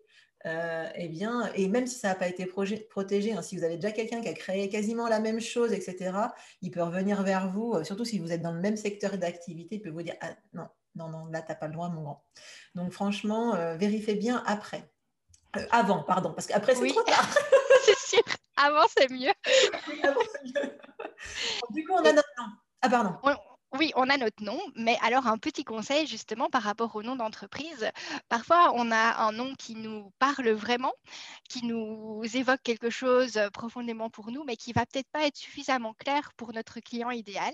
euh, 0.47 0.89
eh 0.95 1.09
bien, 1.09 1.51
et 1.55 1.67
même 1.67 1.87
si 1.87 1.99
ça 1.99 2.09
n'a 2.09 2.15
pas 2.15 2.29
été 2.29 2.47
protégé, 2.47 3.33
hein, 3.33 3.43
si 3.43 3.57
vous 3.57 3.65
avez 3.65 3.77
déjà 3.77 3.91
quelqu'un 3.91 4.21
qui 4.21 4.29
a 4.29 4.33
créé 4.33 4.69
quasiment 4.69 5.09
la 5.09 5.19
même 5.19 5.41
chose, 5.41 5.73
etc., 5.73 6.17
il 6.63 6.71
peut 6.71 6.83
revenir 6.83 7.23
vers 7.25 7.51
vous, 7.51 7.75
euh, 7.75 7.85
surtout 7.85 8.05
si 8.05 8.21
vous 8.21 8.33
êtes 8.33 8.43
dans 8.43 8.53
le 8.53 8.61
même 8.61 8.77
secteur 8.77 9.19
d'activité, 9.19 9.77
il 9.77 9.83
peut 9.83 9.91
vous 9.91 10.03
dire 10.03 10.15
ah, 10.21 10.31
non, 10.53 10.69
non, 10.95 11.09
non, 11.09 11.27
là, 11.27 11.43
tu 11.43 11.49
n'as 11.49 11.57
pas 11.57 11.67
le 11.67 11.73
droit, 11.73 11.89
mon 11.89 12.03
grand. 12.03 12.25
Donc, 12.77 12.93
franchement, 12.93 13.57
euh, 13.57 13.77
vérifiez 13.77 14.15
bien 14.15 14.43
après. 14.47 14.89
avant, 15.73 16.05
pardon, 16.05 16.33
parce 16.33 16.47
qu'après, 16.47 16.77
c'est 16.77 16.87
trop 16.89 17.03
tard. 17.03 17.29
c'est 17.85 17.99
sûr, 17.99 18.23
avant, 18.57 18.87
c'est 18.97 19.11
mieux. 19.11 19.33
du 21.71 21.85
coup, 21.85 21.93
on 21.93 22.05
a 22.05 22.13
notre 22.13 22.29
nom. 22.39 22.47
Ah, 22.83 22.89
pardon. 22.89 23.17
Oui, 23.25 23.33
Oui, 23.79 23.93
on 23.95 24.09
a 24.09 24.17
notre 24.17 24.43
nom, 24.43 24.59
mais 24.75 24.97
alors 25.03 25.27
un 25.27 25.37
petit 25.37 25.65
conseil 25.65 26.07
justement 26.07 26.49
par 26.49 26.63
rapport 26.63 26.97
au 26.97 27.03
nom 27.03 27.15
d'entreprise. 27.15 27.91
Parfois, 28.29 28.73
on 28.75 28.91
a 28.91 29.17
un 29.23 29.33
nom 29.33 29.55
qui 29.55 29.75
nous 29.75 30.13
parle 30.19 30.49
vraiment, 30.51 30.93
qui 31.49 31.65
nous 31.67 32.23
évoque 32.35 32.63
quelque 32.63 32.89
chose 32.91 33.39
profondément 33.53 34.09
pour 34.09 34.31
nous, 34.31 34.45
mais 34.45 34.57
qui 34.57 34.73
va 34.73 34.87
peut-être 34.87 35.11
pas 35.11 35.27
être 35.27 35.37
suffisamment 35.37 35.93
clair 35.95 36.33
pour 36.37 36.55
notre 36.55 36.81
client 36.81 37.11
idéal. 37.11 37.53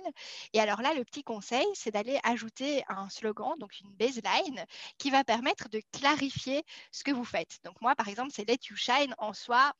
Et 0.52 0.60
alors 0.60 0.80
là, 0.80 0.94
le 0.94 1.04
petit 1.04 1.24
conseil, 1.24 1.66
c'est 1.74 1.90
d'aller 1.90 2.20
ajouter 2.22 2.84
un 2.88 3.08
slogan, 3.08 3.54
donc 3.58 3.80
une 3.80 3.92
baseline, 3.94 4.64
qui 4.98 5.10
va 5.10 5.24
permettre 5.24 5.68
de 5.70 5.80
clarifier 5.92 6.62
ce 6.92 7.02
que 7.04 7.10
vous 7.10 7.24
faites. 7.24 7.58
Donc 7.64 7.80
moi, 7.80 7.96
par 7.96 8.08
exemple, 8.08 8.30
c'est 8.32 8.48
Let 8.48 8.58
You 8.70 8.76
Shine 8.76 9.14
en 9.18 9.32
soi. 9.32 9.72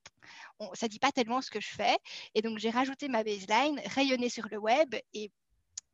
ça 0.74 0.88
dit 0.88 0.98
pas 0.98 1.12
tellement 1.12 1.40
ce 1.40 1.50
que 1.50 1.60
je 1.60 1.68
fais. 1.68 1.96
Et 2.34 2.42
donc, 2.42 2.58
j'ai 2.58 2.70
rajouté 2.70 3.08
ma 3.08 3.22
baseline, 3.22 3.80
rayonner 3.86 4.28
sur 4.28 4.48
le 4.50 4.58
web 4.58 4.94
et 5.14 5.30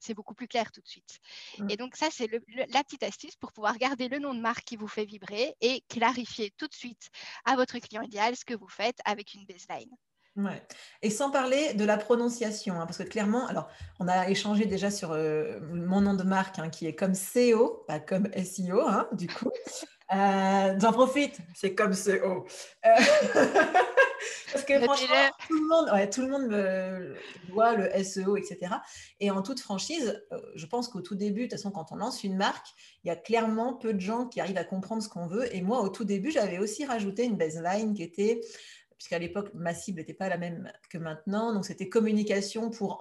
c'est 0.00 0.14
beaucoup 0.14 0.34
plus 0.34 0.48
clair 0.48 0.70
tout 0.72 0.80
de 0.80 0.88
suite. 0.88 1.18
Mm. 1.58 1.70
Et 1.70 1.76
donc 1.76 1.96
ça, 1.96 2.08
c'est 2.10 2.28
la 2.28 2.84
petite 2.84 3.02
astuce 3.02 3.36
pour 3.36 3.52
pouvoir 3.52 3.76
garder 3.78 4.08
le 4.08 4.18
nom 4.18 4.34
de 4.34 4.40
marque 4.40 4.64
qui 4.64 4.76
vous 4.76 4.88
fait 4.88 5.04
vibrer 5.04 5.54
et 5.60 5.82
clarifier 5.88 6.52
tout 6.56 6.66
de 6.66 6.74
suite 6.74 7.10
à 7.44 7.56
votre 7.56 7.78
client 7.78 8.02
idéal 8.02 8.36
ce 8.36 8.44
que 8.44 8.54
vous 8.54 8.68
faites 8.68 8.98
avec 9.04 9.34
une 9.34 9.44
baseline. 9.46 9.90
Ouais. 10.36 10.62
Et 11.02 11.10
sans 11.10 11.32
parler 11.32 11.74
de 11.74 11.84
la 11.84 11.96
prononciation, 11.96 12.80
hein, 12.80 12.86
parce 12.86 12.98
que 12.98 13.02
clairement, 13.02 13.46
alors 13.48 13.68
on 13.98 14.06
a 14.06 14.28
échangé 14.28 14.66
déjà 14.66 14.88
sur 14.88 15.10
euh, 15.10 15.58
mon 15.72 16.00
nom 16.00 16.14
de 16.14 16.22
marque 16.22 16.60
hein, 16.60 16.70
qui 16.70 16.86
est 16.86 16.94
comme 16.94 17.14
SEO, 17.14 17.84
pas 17.88 17.98
comme 17.98 18.28
SEO, 18.44 18.80
hein, 18.86 19.08
du 19.12 19.26
coup. 19.26 19.50
Euh, 20.14 20.78
j'en 20.80 20.92
profite, 20.92 21.38
c'est 21.54 21.74
comme 21.74 21.92
SEO. 21.92 22.46
Euh, 22.86 22.88
parce 24.52 24.64
que 24.64 24.80
franchement, 24.80 25.30
tout 25.46 25.54
le 25.54 25.68
monde, 25.68 25.90
ouais, 25.92 26.08
tout 26.08 26.22
le 26.22 26.28
monde 26.28 26.46
me 26.46 27.14
voit 27.50 27.74
le 27.74 28.02
SEO, 28.02 28.36
etc. 28.36 28.76
Et 29.20 29.30
en 29.30 29.42
toute 29.42 29.60
franchise, 29.60 30.24
je 30.54 30.66
pense 30.66 30.88
qu'au 30.88 31.02
tout 31.02 31.14
début, 31.14 31.42
de 31.42 31.46
toute 31.46 31.58
façon, 31.58 31.70
quand 31.70 31.92
on 31.92 31.96
lance 31.96 32.24
une 32.24 32.36
marque, 32.36 32.68
il 33.04 33.08
y 33.08 33.10
a 33.10 33.16
clairement 33.16 33.74
peu 33.74 33.92
de 33.92 34.00
gens 34.00 34.26
qui 34.26 34.40
arrivent 34.40 34.58
à 34.58 34.64
comprendre 34.64 35.02
ce 35.02 35.08
qu'on 35.08 35.26
veut. 35.26 35.54
Et 35.54 35.60
moi, 35.60 35.80
au 35.80 35.90
tout 35.90 36.04
début, 36.04 36.30
j'avais 36.30 36.58
aussi 36.58 36.86
rajouté 36.86 37.24
une 37.24 37.36
baseline 37.36 37.92
qui 37.92 38.02
était 38.02 38.40
puisqu'à 38.98 39.20
l'époque, 39.20 39.50
ma 39.54 39.74
cible 39.74 40.00
n'était 40.00 40.12
pas 40.12 40.28
la 40.28 40.36
même 40.36 40.70
que 40.90 40.98
maintenant. 40.98 41.54
Donc, 41.54 41.64
c'était 41.64 41.88
communication 41.88 42.68
pour, 42.68 42.98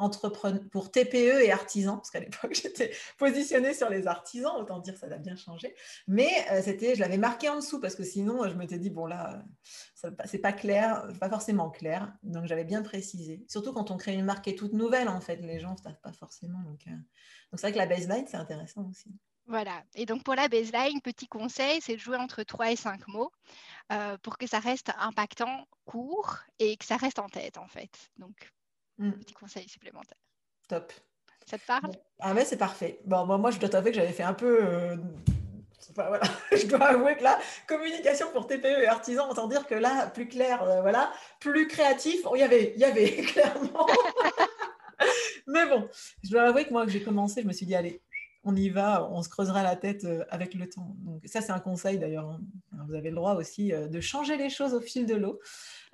pour 0.71 0.91
TPE 0.91 1.41
et 1.41 1.51
artisans, 1.51 1.95
parce 1.97 2.11
qu'à 2.11 2.19
l'époque, 2.19 2.53
j'étais 2.61 2.91
positionnée 3.17 3.73
sur 3.73 3.89
les 3.89 4.05
artisans, 4.05 4.51
autant 4.57 4.79
dire 4.79 4.95
ça 4.95 5.07
a 5.07 5.17
bien 5.17 5.35
changé. 5.35 5.75
Mais 6.07 6.29
euh, 6.51 6.61
c'était, 6.61 6.93
je 6.93 6.99
l'avais 6.99 7.17
marqué 7.17 7.49
en 7.49 7.55
dessous, 7.55 7.79
parce 7.79 7.95
que 7.95 8.03
sinon, 8.03 8.47
je 8.47 8.53
m'étais 8.53 8.77
dit, 8.77 8.91
bon 8.91 9.07
là, 9.07 9.43
c'est 10.25 10.37
pas 10.37 10.53
clair, 10.53 11.07
pas 11.19 11.29
forcément 11.29 11.71
clair. 11.71 12.13
Donc, 12.21 12.45
j'avais 12.45 12.63
bien 12.63 12.83
précisé. 12.83 13.43
Surtout 13.47 13.73
quand 13.73 13.89
on 13.89 13.97
crée 13.97 14.13
une 14.13 14.25
marque 14.25 14.45
qui 14.45 14.55
toute 14.55 14.73
nouvelle, 14.73 15.09
en 15.09 15.19
fait, 15.19 15.37
les 15.37 15.59
gens 15.59 15.71
ne 15.71 15.77
savent 15.77 15.99
pas 16.01 16.13
forcément. 16.13 16.61
Donc, 16.61 16.81
euh, 16.87 16.91
donc 16.91 17.59
c'est 17.59 17.61
vrai 17.61 17.71
que 17.71 17.77
la 17.77 17.87
baseline, 17.87 18.25
c'est 18.27 18.37
intéressant 18.37 18.87
aussi. 18.87 19.09
Voilà. 19.47 19.83
Et 19.95 20.05
donc 20.05 20.23
pour 20.23 20.35
la 20.35 20.49
baseline, 20.49 21.01
petit 21.01 21.27
conseil, 21.27 21.79
c'est 21.81 21.95
de 21.95 22.01
jouer 22.01 22.17
entre 22.17 22.43
3 22.43 22.71
et 22.71 22.75
5 22.75 23.07
mots 23.07 23.31
euh, 23.91 24.17
pour 24.21 24.37
que 24.37 24.45
ça 24.45 24.59
reste 24.59 24.91
impactant, 24.99 25.65
court 25.85 26.35
et 26.59 26.75
que 26.75 26.85
ça 26.85 26.97
reste 26.97 27.19
en 27.19 27.29
tête 27.29 27.57
en 27.57 27.67
fait. 27.67 28.11
Donc, 28.17 28.51
hmm. 28.97 29.11
petit 29.11 29.33
conseil 29.33 29.67
supplémentaire. 29.69 30.17
Top. 30.67 30.91
Ça 31.45 31.57
te 31.57 31.65
parle? 31.65 31.91
Ah 32.19 32.33
ouais, 32.33 32.43
c'est 32.43 32.57
parfait. 32.57 32.99
Bon, 33.05 33.25
moi, 33.37 33.51
je 33.51 33.57
dois 33.57 33.69
t'avouer 33.69 33.91
que 33.91 33.97
j'avais 33.97 34.11
fait 34.11 34.23
un 34.23 34.33
peu... 34.33 34.65
Euh, 34.65 34.97
voilà. 35.95 36.19
je 36.51 36.65
dois 36.67 36.87
avouer 36.87 37.15
que 37.15 37.23
là, 37.23 37.39
communication 37.67 38.29
pour 38.33 38.47
TPE 38.47 38.83
et 38.83 38.87
artisans, 38.87 39.29
autant 39.29 39.47
dire 39.47 39.65
que 39.65 39.75
là, 39.75 40.07
plus 40.07 40.27
clair, 40.27 40.61
euh, 40.63 40.81
voilà, 40.81 41.11
plus 41.39 41.67
créatif, 41.67 42.19
il 42.33 42.39
y 42.39 42.43
avait, 42.43 42.73
il 42.75 42.81
y 42.81 42.83
avait 42.83 43.15
clairement. 43.23 43.87
Mais 45.47 45.65
bon, 45.67 45.87
je 46.23 46.31
dois 46.31 46.43
avouer 46.43 46.65
que 46.65 46.71
moi, 46.71 46.85
que 46.85 46.91
j'ai 46.91 47.01
commencé, 47.01 47.41
je 47.41 47.47
me 47.47 47.53
suis 47.53 47.65
dit, 47.65 47.75
allez, 47.75 48.01
on 48.47 48.55
y 48.55 48.69
va, 48.69 49.07
on 49.11 49.21
se 49.21 49.29
creusera 49.29 49.61
la 49.61 49.75
tête 49.75 50.05
euh, 50.05 50.23
avec 50.29 50.53
le 50.53 50.69
temps. 50.69 50.95
Donc 50.99 51.21
ça, 51.25 51.41
c'est 51.41 51.51
un 51.51 51.59
conseil 51.59 51.99
d'ailleurs. 51.99 52.29
Hein. 52.29 52.39
Vous 52.87 52.95
avez 52.95 53.09
le 53.09 53.15
droit 53.17 53.35
aussi 53.35 53.73
euh, 53.73 53.87
de 53.87 53.99
changer 53.99 54.37
les 54.37 54.49
choses 54.49 54.73
au 54.73 54.79
fil 54.79 55.05
de 55.05 55.15
l'eau. 55.15 55.39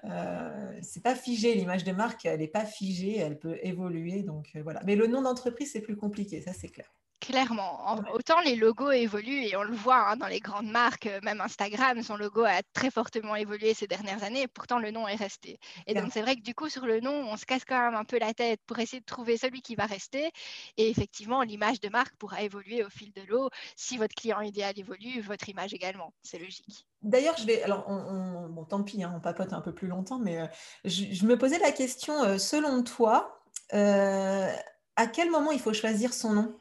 Euh, 0.06 0.80
c'est 0.84 1.02
pas 1.02 1.16
figé, 1.16 1.56
l'image 1.56 1.84
de 1.84 1.92
marque, 1.92 2.26
elle 2.26 2.40
n'est 2.40 2.48
pas 2.48 2.66
figée, 2.66 3.18
elle 3.18 3.40
peut 3.40 3.58
évoluer. 3.64 4.22
Donc 4.22 4.56
voilà. 4.64 4.82
Mais 4.86 4.96
le 4.96 5.08
nom 5.08 5.24
d'entreprise, 5.24 5.72
c'est 5.72 5.82
plus 5.82 5.98
compliqué, 5.98 6.42
ça 6.42 6.54
c'est 6.54 6.70
clair. 6.70 6.94
Clairement. 7.24 7.96
Autant 8.12 8.42
les 8.42 8.58
logos 8.58 8.92
évoluent 8.92 9.46
et 9.46 9.56
on 9.56 9.64
le 9.64 9.74
voit 9.74 10.10
hein, 10.10 10.18
dans 10.18 10.28
les 10.28 10.42
grandes 10.42 10.70
marques, 10.70 11.08
euh, 11.08 11.22
même 11.24 11.40
Instagram, 11.40 12.04
son 12.04 12.18
logo 12.18 12.44
a 12.44 12.62
très 12.74 12.92
fortement 12.92 13.38
évolué 13.38 13.74
ces 13.74 13.88
dernières 13.88 14.24
années, 14.24 14.46
pourtant 14.50 14.78
le 14.78 14.92
nom 14.92 15.08
est 15.08 15.16
resté. 15.16 15.58
Et 15.88 15.94
donc 15.94 16.12
c'est 16.12 16.22
vrai 16.22 16.36
que 16.36 16.42
du 16.42 16.54
coup 16.54 16.68
sur 16.68 16.86
le 16.86 17.00
nom, 17.00 17.14
on 17.32 17.38
se 17.38 17.46
casse 17.46 17.64
quand 17.64 17.80
même 17.80 17.96
un 17.96 18.04
peu 18.04 18.20
la 18.20 18.34
tête 18.34 18.60
pour 18.66 18.78
essayer 18.80 19.00
de 19.00 19.06
trouver 19.06 19.38
celui 19.38 19.62
qui 19.62 19.76
va 19.76 19.86
rester. 19.86 20.32
Et 20.76 20.90
effectivement, 20.90 21.44
l'image 21.44 21.80
de 21.80 21.88
marque 21.88 22.14
pourra 22.18 22.42
évoluer 22.42 22.84
au 22.84 22.90
fil 22.90 23.14
de 23.14 23.22
l'eau. 23.22 23.50
Si 23.78 23.98
votre 23.98 24.16
client 24.16 24.42
idéal 24.42 24.78
évolue, 24.78 25.22
votre 25.22 25.48
image 25.48 25.74
également. 25.74 26.14
C'est 26.24 26.40
logique. 26.40 26.86
D'ailleurs, 27.04 27.38
je 27.38 27.46
vais. 27.46 27.64
Alors, 27.64 27.86
on, 27.88 28.50
bon, 28.50 28.66
tant 28.66 28.84
pis, 28.84 29.02
hein, 29.02 29.14
on 29.16 29.22
papote 29.22 29.54
un 29.54 29.62
peu 29.62 29.74
plus 29.74 29.88
longtemps, 29.88 30.20
mais 30.20 30.42
euh, 30.42 30.48
je, 30.84 31.26
me 31.26 31.38
posais 31.38 31.60
la 31.60 31.72
question, 31.72 32.22
euh, 32.24 32.38
selon 32.38 32.84
toi, 32.84 33.42
à 33.72 35.08
quel 35.08 35.32
moment 35.32 35.52
il 35.52 35.60
faut 35.60 35.74
choisir 35.74 36.14
son 36.14 36.34
nom? 36.34 36.60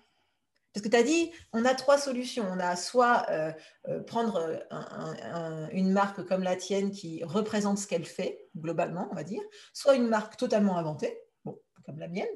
Parce 0.72 0.84
que 0.84 0.88
tu 0.88 0.96
as 0.96 1.02
dit, 1.02 1.30
on 1.52 1.64
a 1.64 1.74
trois 1.74 1.98
solutions. 1.98 2.46
On 2.50 2.58
a 2.58 2.76
soit 2.76 3.26
euh, 3.30 3.52
euh, 3.88 4.02
prendre 4.02 4.36
euh, 4.72 5.66
une 5.72 5.92
marque 5.92 6.24
comme 6.24 6.42
la 6.42 6.56
tienne 6.56 6.90
qui 6.90 7.22
représente 7.24 7.78
ce 7.78 7.86
qu'elle 7.86 8.06
fait, 8.06 8.48
globalement, 8.56 9.08
on 9.10 9.14
va 9.14 9.24
dire, 9.24 9.42
soit 9.74 9.96
une 9.96 10.08
marque 10.08 10.36
totalement 10.36 10.78
inventée, 10.78 11.18
bon, 11.44 11.60
comme 11.84 11.98
la 11.98 12.08
mienne, 12.08 12.26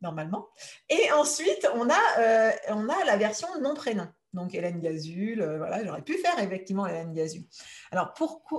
normalement. 0.00 0.48
Et 0.88 1.12
ensuite, 1.12 1.68
on 1.74 1.88
a, 1.90 2.54
on 2.68 2.88
a 2.88 3.04
la 3.04 3.16
version 3.16 3.48
non-prénom. 3.60 4.08
Donc 4.32 4.54
Hélène 4.54 4.80
Gazul, 4.80 5.44
voilà, 5.58 5.84
j'aurais 5.84 6.00
pu 6.00 6.16
faire 6.16 6.38
effectivement 6.38 6.86
Hélène 6.86 7.12
Gazul. 7.12 7.44
Alors, 7.90 8.14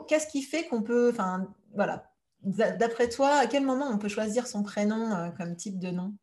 qu'est-ce 0.07 0.27
qui 0.27 0.43
fait 0.43 0.67
qu'on 0.67 0.83
peut, 0.83 1.09
enfin, 1.11 1.51
voilà, 1.73 2.11
d'après 2.43 3.09
toi, 3.09 3.37
à 3.37 3.47
quel 3.47 3.65
moment 3.65 3.87
on 3.87 3.97
peut 3.97 4.09
choisir 4.09 4.45
son 4.45 4.61
prénom 4.61 5.31
comme 5.35 5.55
type 5.55 5.79
de 5.79 5.89
nom? 5.89 6.13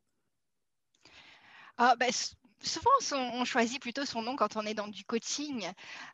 Ah, 1.76 1.96
ben, 1.98 2.10
souvent, 2.62 2.90
on 3.12 3.44
choisit 3.44 3.80
plutôt 3.80 4.04
son 4.04 4.22
nom 4.22 4.36
quand 4.36 4.56
on 4.56 4.66
est 4.66 4.74
dans 4.74 4.88
du 4.88 5.04
coaching 5.04 5.70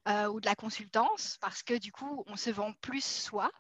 euh, 0.09 0.26
ou 0.29 0.41
de 0.41 0.47
la 0.47 0.55
consultance 0.55 1.38
parce 1.41 1.62
que 1.62 1.75
du 1.75 1.93
coup, 1.93 2.25
on 2.26 2.37
se 2.37 2.50
vend 2.50 2.73
plus 2.81 3.05
soi. 3.05 3.50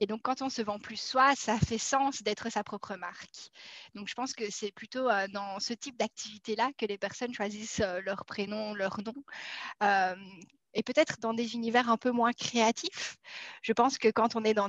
Et 0.00 0.06
donc, 0.06 0.22
quand 0.22 0.42
on 0.42 0.48
se 0.48 0.62
vend 0.62 0.78
plus 0.78 1.00
soi, 1.00 1.34
ça 1.36 1.58
fait 1.58 1.78
sens 1.78 2.22
d'être 2.22 2.50
sa 2.50 2.62
propre 2.62 2.96
marque. 2.96 3.50
Donc, 3.94 4.08
je 4.08 4.14
pense 4.14 4.32
que 4.32 4.50
c'est 4.50 4.72
plutôt 4.72 5.08
euh, 5.08 5.26
dans 5.28 5.58
ce 5.60 5.72
type 5.72 5.96
d'activité-là 5.96 6.70
que 6.78 6.86
les 6.86 6.98
personnes 6.98 7.34
choisissent 7.34 7.80
euh, 7.80 8.00
leur 8.02 8.24
prénom, 8.24 8.74
leur 8.74 8.98
nom 9.00 9.14
et 10.74 10.82
peut-être 10.82 11.18
dans 11.20 11.34
des 11.34 11.54
univers 11.54 11.88
un 11.88 11.96
peu 11.96 12.10
moins 12.10 12.32
créatifs. 12.32 13.16
Je 13.62 13.72
pense 13.72 13.98
que 13.98 14.08
quand 14.08 14.36
on 14.36 14.44
est 14.44 14.54
dans, 14.54 14.68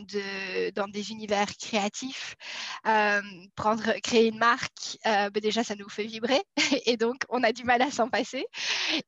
dans 0.76 0.88
des 0.88 1.12
univers 1.12 1.48
créatifs, 1.58 2.36
euh, 2.88 3.22
prendre, 3.56 4.00
créer 4.02 4.28
une 4.28 4.38
marque, 4.38 4.98
euh, 5.06 5.30
ben 5.30 5.42
déjà, 5.42 5.64
ça 5.64 5.76
nous 5.76 5.90
fait 5.90 6.06
vibrer 6.06 6.42
et 6.86 6.98
donc 6.98 7.24
on 7.30 7.44
a 7.44 7.52
du 7.52 7.64
mal 7.64 7.82
à 7.82 7.92
s'en 7.92 8.10
passer. 8.10 8.46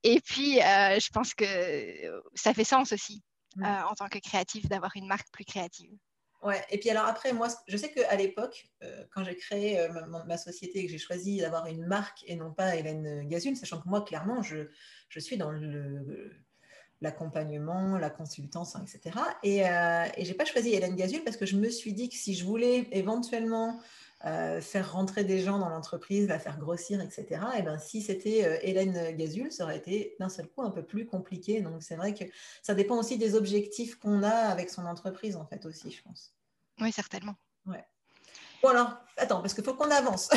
Et 0.03 0.19
puis, 0.21 0.59
euh, 0.59 0.99
je 0.99 1.09
pense 1.09 1.33
que 1.33 1.45
ça 2.33 2.53
fait 2.53 2.63
sens 2.63 2.91
aussi 2.91 3.23
mmh. 3.55 3.65
en 3.65 3.93
tant 3.93 4.07
que 4.07 4.19
créatif 4.19 4.67
d'avoir 4.67 4.91
une 4.95 5.07
marque 5.07 5.29
plus 5.31 5.45
créative. 5.45 5.91
Ouais, 6.43 6.63
et 6.69 6.77
puis 6.77 6.91
alors 6.91 7.05
après, 7.05 7.33
moi, 7.33 7.47
je 7.67 7.75
sais 7.77 7.91
qu'à 7.91 8.15
l'époque, 8.15 8.67
quand 9.11 9.23
j'ai 9.23 9.35
créé 9.35 9.87
ma, 10.27 10.37
société 10.37 10.79
et 10.79 10.85
que 10.85 10.91
j'ai 10.91 10.99
choisi 10.99 11.39
d'avoir 11.39 11.65
une 11.65 11.87
marque 11.87 12.23
et 12.27 12.35
non 12.35 12.53
pas 12.53 12.75
Hélène 12.75 13.27
Gazul, 13.27 13.55
sachant 13.55 13.81
que 13.81 13.89
moi, 13.89 14.01
clairement, 14.01 14.43
je, 14.43 14.69
je 15.09 15.19
suis 15.19 15.35
dans 15.35 15.49
le, 15.49 16.31
l'accompagnement, 17.01 17.97
la 17.97 18.09
consultance, 18.09 18.75
etc. 18.75 19.15
Et, 19.43 19.67
euh, 19.67 20.05
et 20.15 20.25
je 20.25 20.31
n'ai 20.31 20.35
pas 20.35 20.45
choisi 20.45 20.73
Hélène 20.73 20.95
Gazul 20.95 21.23
parce 21.23 21.37
que 21.37 21.45
je 21.45 21.55
me 21.55 21.69
suis 21.69 21.93
dit 21.93 22.09
que 22.09 22.15
si 22.15 22.33
je 22.33 22.43
voulais 22.43 22.87
éventuellement 22.91 23.79
euh, 24.25 24.61
faire 24.61 24.93
rentrer 24.93 25.23
des 25.23 25.41
gens 25.41 25.59
dans 25.59 25.69
l'entreprise, 25.69 26.27
la 26.27 26.39
faire 26.39 26.57
grossir, 26.57 27.01
etc., 27.01 27.41
et 27.57 27.61
ben, 27.61 27.77
si 27.77 28.01
c'était 28.01 28.45
euh, 28.45 28.57
Hélène 28.63 29.15
Gazul, 29.15 29.51
ça 29.51 29.63
aurait 29.63 29.77
été 29.77 30.15
d'un 30.19 30.29
seul 30.29 30.47
coup 30.47 30.63
un 30.63 30.71
peu 30.71 30.83
plus 30.83 31.05
compliqué. 31.05 31.61
Donc 31.61 31.83
c'est 31.83 31.95
vrai 31.95 32.15
que 32.15 32.23
ça 32.63 32.73
dépend 32.73 32.97
aussi 32.97 33.17
des 33.17 33.35
objectifs 33.35 33.99
qu'on 33.99 34.23
a 34.23 34.29
avec 34.29 34.71
son 34.71 34.85
entreprise, 34.87 35.35
en 35.35 35.45
fait, 35.45 35.65
aussi, 35.67 35.91
je 35.91 36.01
pense. 36.01 36.33
Oui, 36.81 36.91
certainement. 36.91 37.35
Ouais. 37.67 37.85
Bon 38.63 38.69
alors, 38.69 38.97
attends, 39.17 39.41
parce 39.41 39.53
qu'il 39.53 39.63
faut 39.63 39.75
qu'on 39.75 39.91
avance. 39.91 40.29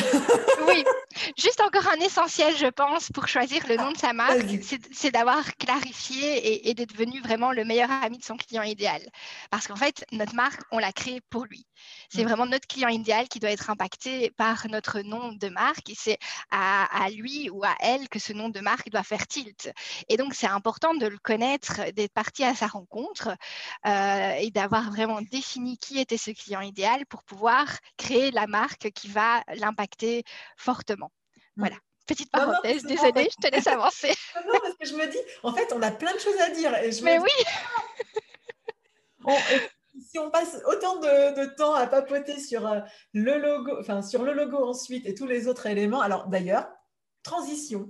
oui, 0.68 0.84
juste 1.36 1.60
encore 1.60 1.86
un 1.88 2.00
essentiel, 2.00 2.56
je 2.56 2.66
pense, 2.66 3.10
pour 3.10 3.28
choisir 3.28 3.66
le 3.68 3.76
nom 3.76 3.92
de 3.92 3.96
sa 3.96 4.12
marque, 4.12 4.44
c'est 4.92 5.10
d'avoir 5.10 5.56
clarifié 5.56 6.68
et, 6.68 6.74
d'être 6.74 6.92
devenu 6.92 7.20
vraiment 7.20 7.52
le 7.52 7.64
meilleur 7.64 7.90
ami 7.90 8.18
de 8.18 8.24
son 8.24 8.36
client 8.36 8.62
idéal. 8.62 9.02
Parce 9.50 9.66
qu'en 9.66 9.76
fait, 9.76 10.04
notre 10.12 10.34
marque, 10.34 10.60
on 10.70 10.78
l'a 10.78 10.92
créée 10.92 11.20
pour 11.30 11.44
lui. 11.44 11.66
C'est 12.08 12.22
mm. 12.22 12.26
vraiment 12.26 12.46
notre 12.46 12.66
client 12.66 12.88
idéal 12.88 13.28
qui 13.28 13.38
doit 13.38 13.50
être 13.50 13.70
impacté 13.70 14.30
par 14.30 14.66
notre 14.68 15.00
nom 15.00 15.32
de 15.32 15.48
marque 15.48 15.90
et 15.90 15.94
c'est 15.96 16.18
à, 16.50 17.08
lui 17.10 17.50
ou 17.50 17.64
à 17.64 17.74
elle 17.80 18.08
que 18.08 18.18
ce 18.18 18.32
nom 18.32 18.48
de 18.48 18.60
marque 18.60 18.90
doit 18.90 19.02
faire 19.02 19.26
tilt. 19.26 19.72
Et 20.08 20.16
donc, 20.16 20.34
c'est 20.34 20.46
important 20.46 20.94
de 20.94 21.06
le 21.06 21.18
connaître, 21.18 21.90
d'être 21.92 22.12
parti 22.12 22.44
à 22.44 22.54
sa 22.54 22.66
rencontre 22.66 23.28
euh, 23.86 24.32
et 24.38 24.50
d'avoir 24.50 24.90
vraiment 24.90 25.20
défini 25.22 25.78
qui 25.78 25.98
était 25.98 26.16
ce 26.16 26.30
client 26.30 26.60
idéal 26.60 27.06
pour 27.06 27.22
pouvoir 27.24 27.66
créer 27.96 28.30
la 28.30 28.46
marque 28.46 28.90
qui 28.92 29.08
va 29.08 29.42
l'impacter 29.54 30.24
fortement. 30.56 31.09
Voilà 31.60 31.76
Petite 32.10 32.32
parenthèse, 32.32 32.82
désolée, 32.82 33.28
je 33.30 33.48
te 33.48 33.54
laisse 33.54 33.66
avancer. 33.68 34.12
non, 34.44 34.58
parce 34.60 34.74
que 34.74 34.84
je 34.84 34.94
me 34.94 35.06
dis, 35.06 35.18
en 35.44 35.52
fait, 35.52 35.72
on 35.72 35.80
a 35.80 35.92
plein 35.92 36.12
de 36.12 36.18
choses 36.18 36.40
à 36.40 36.50
dire. 36.50 36.74
Et 36.78 36.90
je 36.90 37.04
Mais 37.04 37.20
oui 37.20 37.30
Si 40.10 40.18
on 40.18 40.28
passe 40.28 40.60
autant 40.66 40.96
de, 40.98 41.54
temps 41.54 41.74
à 41.74 41.86
papoter 41.86 42.40
sur 42.40 42.66
euh, 42.66 42.80
le 43.12 43.38
logo, 43.38 43.76
enfin 43.78 44.02
sur 44.02 44.24
le 44.24 44.32
logo 44.32 44.56
ensuite 44.56 45.06
et 45.06 45.14
tous 45.14 45.26
les 45.26 45.46
autres 45.46 45.66
éléments, 45.66 46.00
alors 46.00 46.26
d'ailleurs, 46.26 46.68
transition. 47.22 47.88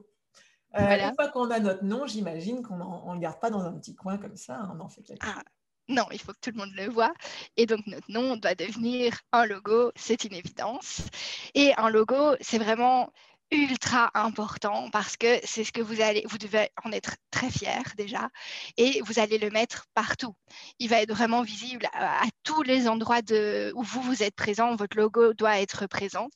Euh, 0.77 0.81
une 0.81 1.15
fois 1.15 1.29
qu'on 1.29 1.51
a 1.51 1.59
notre 1.59 1.85
nom, 1.85 2.07
j'imagine 2.07 2.63
qu'on 2.63 2.77
ne 2.77 3.15
le 3.15 3.21
garde 3.21 3.41
pas 3.41 3.49
dans 3.49 3.63
un 3.63 3.73
petit 3.73 3.95
coin 3.95 4.19
comme 4.19 4.37
ça, 4.37 4.57
hein, 4.57 4.77
on 4.77 4.81
en 4.81 4.89
fait 4.91 5.03
quelque 5.03 5.27
ah, 5.27 5.43
Non, 5.89 6.05
il 6.13 6.21
faut 6.21 6.33
que 6.33 6.39
tout 6.41 6.51
le 6.51 6.59
monde 6.59 6.73
le 6.75 6.91
voit. 6.91 7.13
Et 7.57 7.65
donc, 7.65 7.81
notre 7.87 8.11
nom 8.11 8.37
doit 8.37 8.55
devenir 8.55 9.19
un 9.33 9.47
logo, 9.47 9.93
c'est 9.97 10.25
une 10.25 10.35
évidence. 10.35 11.03
Et 11.55 11.73
un 11.77 11.89
logo, 11.89 12.37
c'est 12.41 12.59
vraiment 12.59 13.11
ultra 13.51 14.11
important 14.15 14.91
parce 14.91 15.17
que 15.17 15.41
c'est 15.45 15.65
ce 15.65 15.73
que 15.73 15.81
vous 15.81 16.01
allez, 16.01 16.25
vous 16.29 16.39
devez 16.39 16.69
en 16.85 16.93
être 16.93 17.17
très 17.31 17.51
fier 17.51 17.83
déjà 17.97 18.29
et 18.77 19.01
vous 19.05 19.19
allez 19.19 19.39
le 19.39 19.51
mettre 19.51 19.87
partout. 19.95 20.35
Il 20.79 20.89
va 20.89 21.03
être 21.03 21.13
vraiment 21.13 21.43
visible 21.43 21.89
à, 21.93 22.23
tous 22.45 22.63
les 22.63 22.89
endroits 22.89 23.23
de, 23.23 23.73
où 23.75 23.83
vous 23.83 24.03
vous 24.03 24.23
êtes 24.23 24.35
présent, 24.35 24.77
votre 24.77 24.97
logo 24.97 25.35
doit 25.35 25.61
être 25.61 25.87
présent 25.87 26.29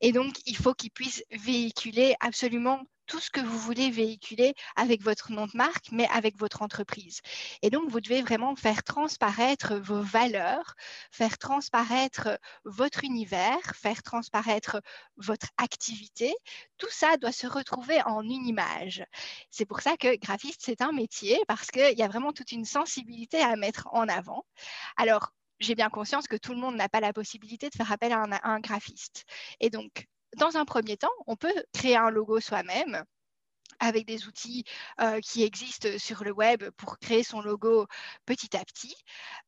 et 0.00 0.12
donc 0.12 0.34
il 0.46 0.56
faut 0.56 0.74
qu'il 0.74 0.90
puisse 0.90 1.24
véhiculer 1.30 2.14
absolument 2.20 2.82
tout 3.06 3.20
ce 3.20 3.30
que 3.30 3.40
vous 3.40 3.58
voulez 3.58 3.90
véhiculer 3.90 4.54
avec 4.76 5.02
votre 5.02 5.32
nom 5.32 5.46
de 5.46 5.56
marque, 5.56 5.90
mais 5.92 6.08
avec 6.08 6.38
votre 6.38 6.62
entreprise. 6.62 7.20
Et 7.62 7.70
donc, 7.70 7.88
vous 7.90 8.00
devez 8.00 8.22
vraiment 8.22 8.56
faire 8.56 8.82
transparaître 8.82 9.74
vos 9.76 10.00
valeurs, 10.02 10.74
faire 11.10 11.38
transparaître 11.38 12.38
votre 12.64 13.04
univers, 13.04 13.58
faire 13.74 14.02
transparaître 14.02 14.80
votre 15.16 15.48
activité. 15.58 16.34
Tout 16.78 16.90
ça 16.90 17.16
doit 17.16 17.32
se 17.32 17.46
retrouver 17.46 18.02
en 18.02 18.22
une 18.22 18.46
image. 18.46 19.04
C'est 19.50 19.66
pour 19.66 19.80
ça 19.80 19.96
que 19.96 20.16
graphiste, 20.16 20.62
c'est 20.64 20.82
un 20.82 20.92
métier, 20.92 21.38
parce 21.48 21.70
qu'il 21.70 21.98
y 21.98 22.02
a 22.02 22.08
vraiment 22.08 22.32
toute 22.32 22.52
une 22.52 22.64
sensibilité 22.64 23.40
à 23.40 23.56
mettre 23.56 23.88
en 23.92 24.08
avant. 24.08 24.44
Alors, 24.96 25.32
j'ai 25.60 25.74
bien 25.74 25.88
conscience 25.88 26.26
que 26.26 26.36
tout 26.36 26.52
le 26.52 26.60
monde 26.60 26.76
n'a 26.76 26.88
pas 26.88 27.00
la 27.00 27.12
possibilité 27.12 27.70
de 27.70 27.74
faire 27.74 27.92
appel 27.92 28.12
à 28.12 28.18
un, 28.18 28.32
à 28.32 28.48
un 28.48 28.60
graphiste. 28.60 29.24
Et 29.60 29.70
donc, 29.70 30.06
dans 30.36 30.56
un 30.56 30.64
premier 30.64 30.96
temps, 30.96 31.08
on 31.26 31.36
peut 31.36 31.52
créer 31.72 31.96
un 31.96 32.10
logo 32.10 32.40
soi-même 32.40 33.04
avec 33.80 34.06
des 34.06 34.26
outils 34.26 34.64
euh, 35.00 35.20
qui 35.20 35.42
existent 35.42 35.88
sur 35.98 36.24
le 36.24 36.32
web 36.32 36.64
pour 36.76 36.98
créer 36.98 37.22
son 37.22 37.40
logo 37.40 37.86
petit 38.26 38.56
à 38.56 38.64
petit. 38.64 38.94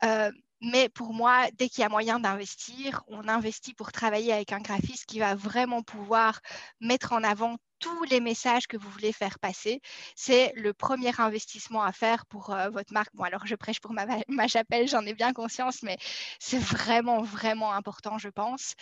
Euh, 0.04 0.30
mais 0.60 0.88
pour 0.88 1.12
moi, 1.12 1.48
dès 1.52 1.68
qu'il 1.68 1.82
y 1.82 1.84
a 1.84 1.88
moyen 1.88 2.18
d'investir, 2.18 3.02
on 3.08 3.28
investit 3.28 3.74
pour 3.74 3.92
travailler 3.92 4.32
avec 4.32 4.52
un 4.52 4.60
graphiste 4.60 5.04
qui 5.06 5.18
va 5.18 5.34
vraiment 5.34 5.82
pouvoir 5.82 6.40
mettre 6.80 7.12
en 7.12 7.22
avant 7.22 7.56
tous 7.78 8.04
les 8.04 8.20
messages 8.20 8.66
que 8.66 8.76
vous 8.76 8.88
voulez 8.88 9.12
faire 9.12 9.38
passer. 9.38 9.80
C'est 10.14 10.52
le 10.56 10.72
premier 10.72 11.12
investissement 11.20 11.82
à 11.82 11.92
faire 11.92 12.24
pour 12.26 12.50
euh, 12.50 12.70
votre 12.70 12.92
marque. 12.92 13.14
Bon, 13.14 13.24
alors 13.24 13.46
je 13.46 13.54
prêche 13.54 13.80
pour 13.80 13.92
ma, 13.92 14.06
ma 14.28 14.48
chapelle, 14.48 14.88
j'en 14.88 15.04
ai 15.04 15.14
bien 15.14 15.32
conscience, 15.32 15.82
mais 15.82 15.98
c'est 16.38 16.58
vraiment, 16.58 17.22
vraiment 17.22 17.72
important, 17.72 18.18
je 18.18 18.28
pense. 18.28 18.74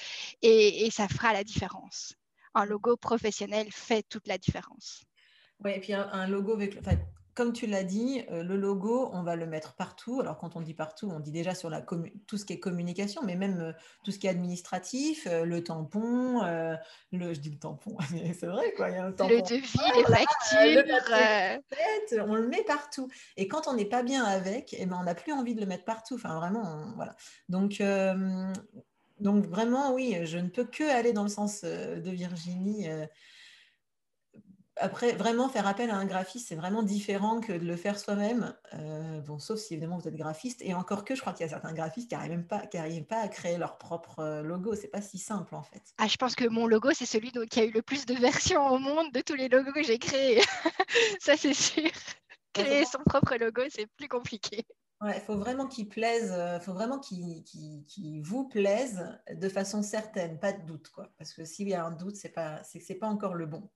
Et, 0.43 0.87
et, 0.87 0.91
ça 0.91 1.09
fera 1.09 1.33
la 1.33 1.45
différence. 1.45 2.15
Un 2.55 2.67
logo 2.67 2.97
professionnel 2.97 3.69
fait 3.73 4.05
toute 4.09 4.29
la 4.29 4.39
différence. 4.39 5.03
Oui, 5.65 5.73
et 5.75 5.81
puis 5.81 5.95
un, 5.95 6.29
logo 6.29 6.53
avec 6.53 6.77
comme 7.35 7.53
tu 7.53 7.67
l'as 7.67 7.83
dit, 7.83 8.23
euh, 8.31 8.45
le 8.45 8.57
logo, 8.57 9.11
on 9.13 9.23
va 9.23 9.35
le 9.35 9.47
mettre 9.47 9.75
partout. 9.75 10.21
Alors, 10.21 10.39
quand 10.39 10.55
on 10.55 10.61
dit 10.61 10.75
partout, 10.75 11.11
on 11.13 11.19
dit 11.19 11.33
déjà 11.33 11.53
sur 11.55 11.69
la 11.69 11.83
tout 11.83 12.39
ce 12.39 12.45
qui 12.45 12.53
est 12.53 12.61
communication, 12.61 13.23
mais 13.25 13.35
même 13.35 13.61
euh, 13.61 13.73
tout 14.05 14.13
ce 14.13 14.19
qui 14.19 14.29
est 14.29 14.31
administratif, 14.31 15.27
euh, 15.27 15.45
le 15.45 15.65
tampon, 15.65 16.43
le, 17.13 17.35
je 17.35 17.41
dis 17.41 17.51
le 17.51 17.59
tampon, 17.59 17.97
c'est 18.39 18.47
vrai, 18.47 18.73
quoi. 18.77 18.91
Il 18.91 18.95
y 18.95 18.99
a 18.99 19.07
un 19.07 19.13
tampon. 19.13 19.35
Le 19.35 19.43
devis, 19.43 19.79
les 19.97 20.05
factures. 20.05 20.85
on 22.29 22.37
le 22.37 22.47
met 22.47 22.63
partout. 22.63 23.09
Et 23.37 23.49
quand 23.49 23.67
on 23.67 23.75
n'est 23.75 23.85
pas 23.85 24.05
bien 24.05 24.25
avec, 24.25 24.77
eh 24.79 24.87
ben, 24.87 24.97
on 25.01 25.05
n'a 25.05 25.17
plus 25.17 25.33
envie 25.33 25.57
de 25.57 25.61
le 25.61 25.67
mettre 25.67 25.85
partout. 25.85 26.15
Enfin, 26.15 26.39
vraiment, 26.39 26.93
voilà. 26.95 27.17
Donc, 27.49 27.83
donc, 29.21 29.47
vraiment, 29.47 29.93
oui, 29.93 30.19
je 30.25 30.39
ne 30.39 30.49
peux 30.49 30.65
que 30.65 30.85
aller 30.85 31.13
dans 31.13 31.25
le 31.25 31.29
sens 31.29 31.65
de 31.65 32.11
Virginie 32.11 32.89
après, 34.77 35.13
vraiment 35.13 35.49
faire 35.49 35.67
appel 35.67 35.91
à 35.91 35.97
un 35.97 36.05
graphiste, 36.05 36.49
c'est 36.49 36.57
vraiment 36.57 36.83
différent 36.83 37.41
que 37.41 37.53
de 37.53 37.65
le 37.65 37.77
faire 37.77 37.99
soi-même. 37.99 38.55
Euh, 38.75 39.21
bon, 39.21 39.39
sauf 39.39 39.59
si 39.59 39.75
évidemment 39.75 39.99
vous 39.99 40.09
êtes 40.09 40.17
graphiste. 40.17 40.63
Et 40.63 40.75
encore 40.75 41.05
que, 41.05 41.15
je 41.15 41.21
crois 41.21 41.33
qu'il 41.33 41.47
y 41.47 41.49
a 41.49 41.51
certains 41.51 41.73
graphistes 41.73 42.09
qui 42.09 42.17
n'arrivent 42.17 42.47
pas, 42.47 42.63
pas 43.09 43.21
à 43.21 43.29
créer 43.29 43.57
leur 43.57 43.79
propre 43.79 44.19
euh, 44.19 44.43
logo. 44.43 44.75
C'est 44.75 44.89
pas 44.89 45.01
si 45.01 45.19
simple 45.19 45.55
en 45.55 45.63
fait. 45.63 45.83
Ah, 45.99 46.09
je 46.09 46.17
pense 46.17 46.35
que 46.35 46.49
mon 46.49 46.67
logo, 46.67 46.91
c'est 46.93 47.07
celui 47.07 47.31
qui 47.51 47.61
a 47.61 47.65
eu 47.65 47.71
le 47.71 47.83
plus 47.83 48.05
de 48.05 48.15
versions 48.15 48.67
au 48.67 48.79
monde 48.79 49.13
de 49.13 49.21
tous 49.21 49.35
les 49.35 49.49
logos 49.49 49.73
que 49.73 49.83
j'ai 49.83 49.99
créés. 49.99 50.43
Ça, 51.21 51.37
c'est 51.37 51.55
sûr. 51.55 51.91
Créer 52.53 52.85
son 52.85 52.99
propre 53.07 53.37
logo, 53.37 53.63
c'est 53.69 53.87
plus 53.97 54.09
compliqué. 54.09 54.65
Il 55.07 55.21
faut 55.21 55.37
vraiment 55.37 55.67
qu'il 55.67 55.89
plaise, 55.89 56.33
euh, 56.33 56.59
faut 56.61 56.73
vraiment 56.73 56.99
qu'il 56.99 58.23
vous 58.23 58.49
plaise 58.49 59.05
de 59.31 59.49
façon 59.49 59.83
certaine, 59.83 60.39
pas 60.39 60.53
de 60.53 60.65
doute. 60.65 60.89
Quoi. 60.89 61.11
Parce 61.19 61.35
que 61.35 61.45
s'il 61.45 61.69
y 61.69 61.75
a 61.75 61.85
un 61.85 61.91
doute, 61.91 62.17
ce 62.17 62.27
n'est 62.27 62.33
pas, 62.33 62.63
pas 63.01 63.07
encore 63.07 63.35
le 63.35 63.47
bon 63.47 63.69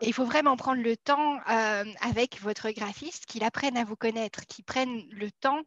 il 0.00 0.12
faut 0.12 0.24
vraiment 0.24 0.56
prendre 0.56 0.82
le 0.82 0.96
temps 0.96 1.38
euh, 1.48 1.84
avec 2.00 2.40
votre 2.40 2.70
graphiste, 2.70 3.26
qu'il 3.26 3.44
apprenne 3.44 3.76
à 3.76 3.84
vous 3.84 3.96
connaître, 3.96 4.46
qu'il 4.46 4.64
prenne 4.64 5.02
le 5.10 5.30
temps 5.30 5.62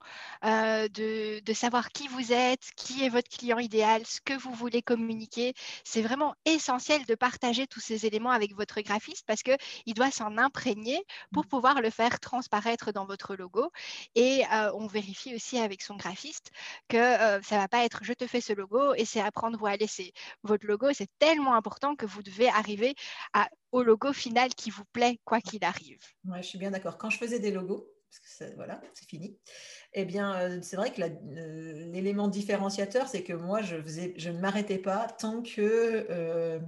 euh, 0.46 0.88
de, 0.90 1.54
savoir 1.54 1.90
qui 1.90 2.08
vous 2.08 2.32
êtes, 2.32 2.72
qui 2.76 3.04
est 3.04 3.10
votre 3.10 3.30
client 3.30 3.60
idéal, 3.60 4.06
ce 4.06 4.22
que 4.22 4.34
vous 4.34 4.54
voulez 4.54 4.82
communiquer. 4.82 5.54
C'est 5.84 6.02
vraiment 6.02 6.36
essentiel 6.46 7.06
de 7.06 7.16
partager 7.16 7.68
tous 7.68 7.80
ces 7.80 8.06
éléments 8.06 8.32
avec 8.32 8.56
votre 8.56 8.80
graphiste 8.82 9.26
parce 9.28 9.44
qu'il 9.44 9.94
doit 9.96 10.12
s'en 10.12 10.38
imprégner 10.38 11.04
pour 11.34 11.44
mmh. 11.44 11.48
pouvoir 11.48 11.82
le 11.82 11.90
faire 11.90 12.20
transparaître 12.20 12.92
dans 12.92 13.06
votre 13.06 13.36
logo. 13.36 13.72
Et 14.16 14.44
euh, 14.54 14.72
on 14.76 14.88
vérifie 14.88 15.36
aussi 15.36 15.58
avec 15.58 15.82
son 15.82 15.96
graphiste 15.96 16.52
que 16.88 16.98
ça 16.98 17.56
ne 17.56 17.62
va 17.62 17.68
pas 17.68 17.84
être 17.86 18.00
je 18.04 18.14
te 18.14 18.28
fais 18.28 18.42
ce 18.42 18.54
logo 18.54 18.94
et 18.96 19.06
c'est 19.06 19.22
à 19.22 19.32
prendre 19.32 19.62
ou 19.62 19.68
à 19.68 19.76
laisser. 19.76 20.14
Votre 20.44 20.66
logo, 20.66 20.88
c'est 20.94 21.10
tellement 21.20 21.56
important 21.56 21.96
que 21.96 22.06
vous 22.06 22.24
devez 22.24 22.50
arriver 22.50 22.96
à 23.34 23.50
au 23.72 23.84
logo 23.84 24.14
final 24.14 24.50
qui 24.56 24.70
vous 24.70 24.86
plaît, 24.94 25.20
quoi 25.26 25.42
qu'il 25.42 25.64
arrive. 25.64 26.00
Ouais, 26.26 26.42
je 26.42 26.48
suis 26.48 26.58
bien 26.58 26.72
d'accord. 26.72 26.98
Quand 26.98 27.10
je 27.10 27.18
faisais 27.18 27.40
des 27.40 27.52
logos, 27.52 27.88
parce 28.10 28.52
que 28.52 28.56
voilà, 28.56 28.82
c'est 28.94 29.08
fini. 29.08 29.38
Eh 29.94 30.06
bien, 30.06 30.36
euh, 30.36 30.60
c'est 30.62 30.76
vrai 30.76 30.92
que 30.92 31.02
euh, 31.02 31.92
l'élément 31.92 32.28
différenciateur, 32.28 33.08
c'est 33.08 33.24
que 33.24 33.34
moi, 33.34 33.62
je, 33.62 33.82
faisais, 33.82 34.14
je 34.18 34.30
ne 34.30 34.40
m'arrêtais 34.40 34.78
pas 34.78 35.08
tant 35.20 35.42
que 35.42 36.08
euh, 36.10 36.60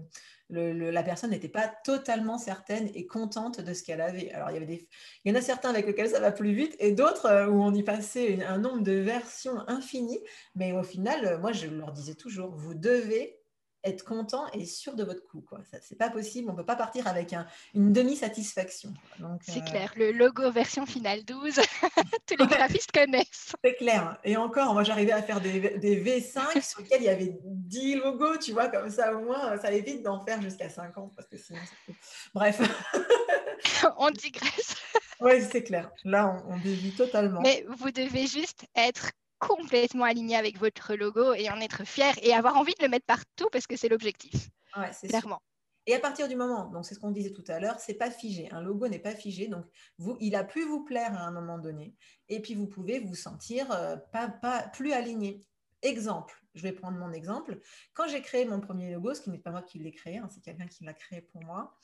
la 0.50 1.04
personne 1.04 1.30
n'était 1.30 1.48
pas 1.48 1.72
totalement 1.84 2.38
certaine 2.38 2.90
et 2.94 3.08
contente 3.08 3.62
de 3.62 3.74
ce 3.74 3.84
qu'elle 3.84 4.02
avait. 4.02 4.32
Alors, 4.32 4.52
il 4.52 4.54
y, 4.54 4.58
avait 4.58 4.66
des, 4.66 4.88
il 5.24 5.32
y 5.32 5.36
en 5.36 5.40
a 5.40 5.42
certains 5.42 5.70
avec 5.70 5.88
lesquels 5.88 6.10
ça 6.10 6.20
va 6.20 6.32
plus 6.32 6.54
vite 6.54 6.76
et 6.80 6.92
d'autres 6.92 7.48
où 7.48 7.64
on 7.64 7.74
y 7.74 7.84
passait 7.84 8.44
un 8.44 8.58
nombre 8.58 8.84
de 8.84 8.92
versions 8.92 9.58
infinies. 9.70 10.22
Mais 10.56 10.74
au 10.74 10.84
final, 10.84 11.40
moi, 11.40 11.54
je 11.54 11.68
leur 11.68 11.94
disais 11.94 12.16
toujours, 12.16 12.54
vous 12.54 12.74
devez 12.74 13.41
être 13.84 14.04
content 14.04 14.48
et 14.54 14.66
sûr 14.66 14.96
de 14.96 15.04
votre 15.04 15.24
coup. 15.28 15.44
Ce 15.72 15.76
n'est 15.76 15.98
pas 15.98 16.10
possible, 16.10 16.50
on 16.50 16.54
ne 16.54 16.58
peut 16.58 16.66
pas 16.66 16.76
partir 16.76 17.08
avec 17.08 17.34
une 17.74 17.92
demi-satisfaction. 17.92 18.94
C'est 19.42 19.58
euh, 19.58 19.62
clair, 19.62 19.94
le 19.96 20.12
logo 20.12 20.52
version 20.52 20.86
finale 20.86 21.24
12, 21.26 21.56
tous 22.28 22.38
les 22.38 22.48
graphistes 22.48 22.92
connaissent. 22.92 23.54
C'est 23.64 23.76
clair. 23.76 24.20
Et 24.24 24.38
encore, 24.38 24.74
moi 24.74 24.84
j'arrivais 24.84 25.12
à 25.12 25.22
faire 25.22 25.42
des, 25.42 25.60
V5 26.04 26.62
sur 26.68 26.82
lesquels 26.82 27.02
il 27.02 27.06
y 27.06 27.10
avait 27.10 27.38
10 27.44 27.96
logos, 27.96 28.38
tu 28.38 28.52
vois, 28.52 28.68
comme 28.68 28.90
ça 28.90 29.14
au 29.16 29.20
moins, 29.22 29.58
ça 29.58 29.72
évite 29.72 30.04
d'en 30.04 30.24
faire 30.24 30.42
jusqu'à 30.42 30.70
50 30.70 31.16
parce 31.16 31.28
que 31.28 31.38
sinon 31.38 31.60
Bref. 32.34 32.62
on 33.98 34.12
digresse. 34.12 34.76
oui, 35.20 35.42
c'est 35.50 35.64
clair. 35.64 35.92
Là, 36.04 36.42
on, 36.48 36.54
on 36.54 36.58
dévie 36.60 36.92
totalement. 36.92 37.42
Mais 37.42 37.66
vous 37.68 37.92
devez 37.92 38.28
juste 38.28 38.66
être 38.76 39.12
complètement 39.42 40.06
aligné 40.06 40.38
avec 40.38 40.58
votre 40.58 40.96
logo 40.96 41.34
et 41.34 41.50
en 41.50 41.60
être 41.60 41.86
fier 41.86 42.14
et 42.22 42.34
avoir 42.34 42.56
envie 42.58 42.76
de 42.76 42.84
le 42.84 42.90
mettre 42.90 43.06
partout 43.06 43.50
parce 43.52 43.68
que 43.68 43.76
c'est 43.76 43.90
l'objectif. 43.90 44.50
Ouais, 44.78 44.92
clairement. 45.10 45.42
Et 45.88 45.96
à 45.96 46.00
partir 46.00 46.28
du 46.28 46.36
moment, 46.36 46.68
donc 46.68 46.86
c'est 46.86 46.94
ce 46.94 47.00
qu'on 47.00 47.12
disait 47.12 47.32
tout 47.32 47.44
à 47.48 47.60
l'heure, 47.60 47.80
c'est 47.80 47.96
pas 47.96 48.12
figé. 48.12 48.50
Un 48.52 48.62
logo 48.62 48.88
n'est 48.88 49.00
pas 49.00 49.16
figé, 49.16 49.48
donc 49.48 49.66
vous, 49.98 50.16
il 50.20 50.36
a 50.36 50.44
pu 50.44 50.64
vous 50.64 50.84
plaire 50.84 51.18
à 51.18 51.22
un 51.22 51.32
moment 51.32 51.58
donné, 51.58 51.96
et 52.30 52.40
puis 52.40 52.54
vous 52.54 52.68
pouvez 52.68 53.00
vous 53.00 53.16
sentir 53.16 53.72
euh, 53.72 53.96
pas, 54.12 54.30
pas 54.30 54.62
plus 54.62 54.94
aligné. 54.94 55.42
Exemple, 55.82 56.40
je 56.54 56.62
vais 56.62 56.72
prendre 56.72 57.00
mon 57.00 57.12
exemple. 57.12 57.60
Quand 57.96 58.08
j'ai 58.08 58.22
créé 58.22 58.46
mon 58.46 58.60
premier 58.60 58.94
logo, 58.94 59.16
ce 59.16 59.22
qui 59.22 59.32
n'est 59.32 59.40
pas 59.40 59.50
moi 59.50 59.64
qui 59.64 59.80
l'ai 59.80 59.92
créé, 59.92 60.20
hein, 60.20 60.28
c'est 60.32 60.44
quelqu'un 60.44 60.68
qui 60.68 60.84
l'a 60.84 60.94
créé 60.94 61.22
pour 61.22 61.44
moi, 61.44 61.76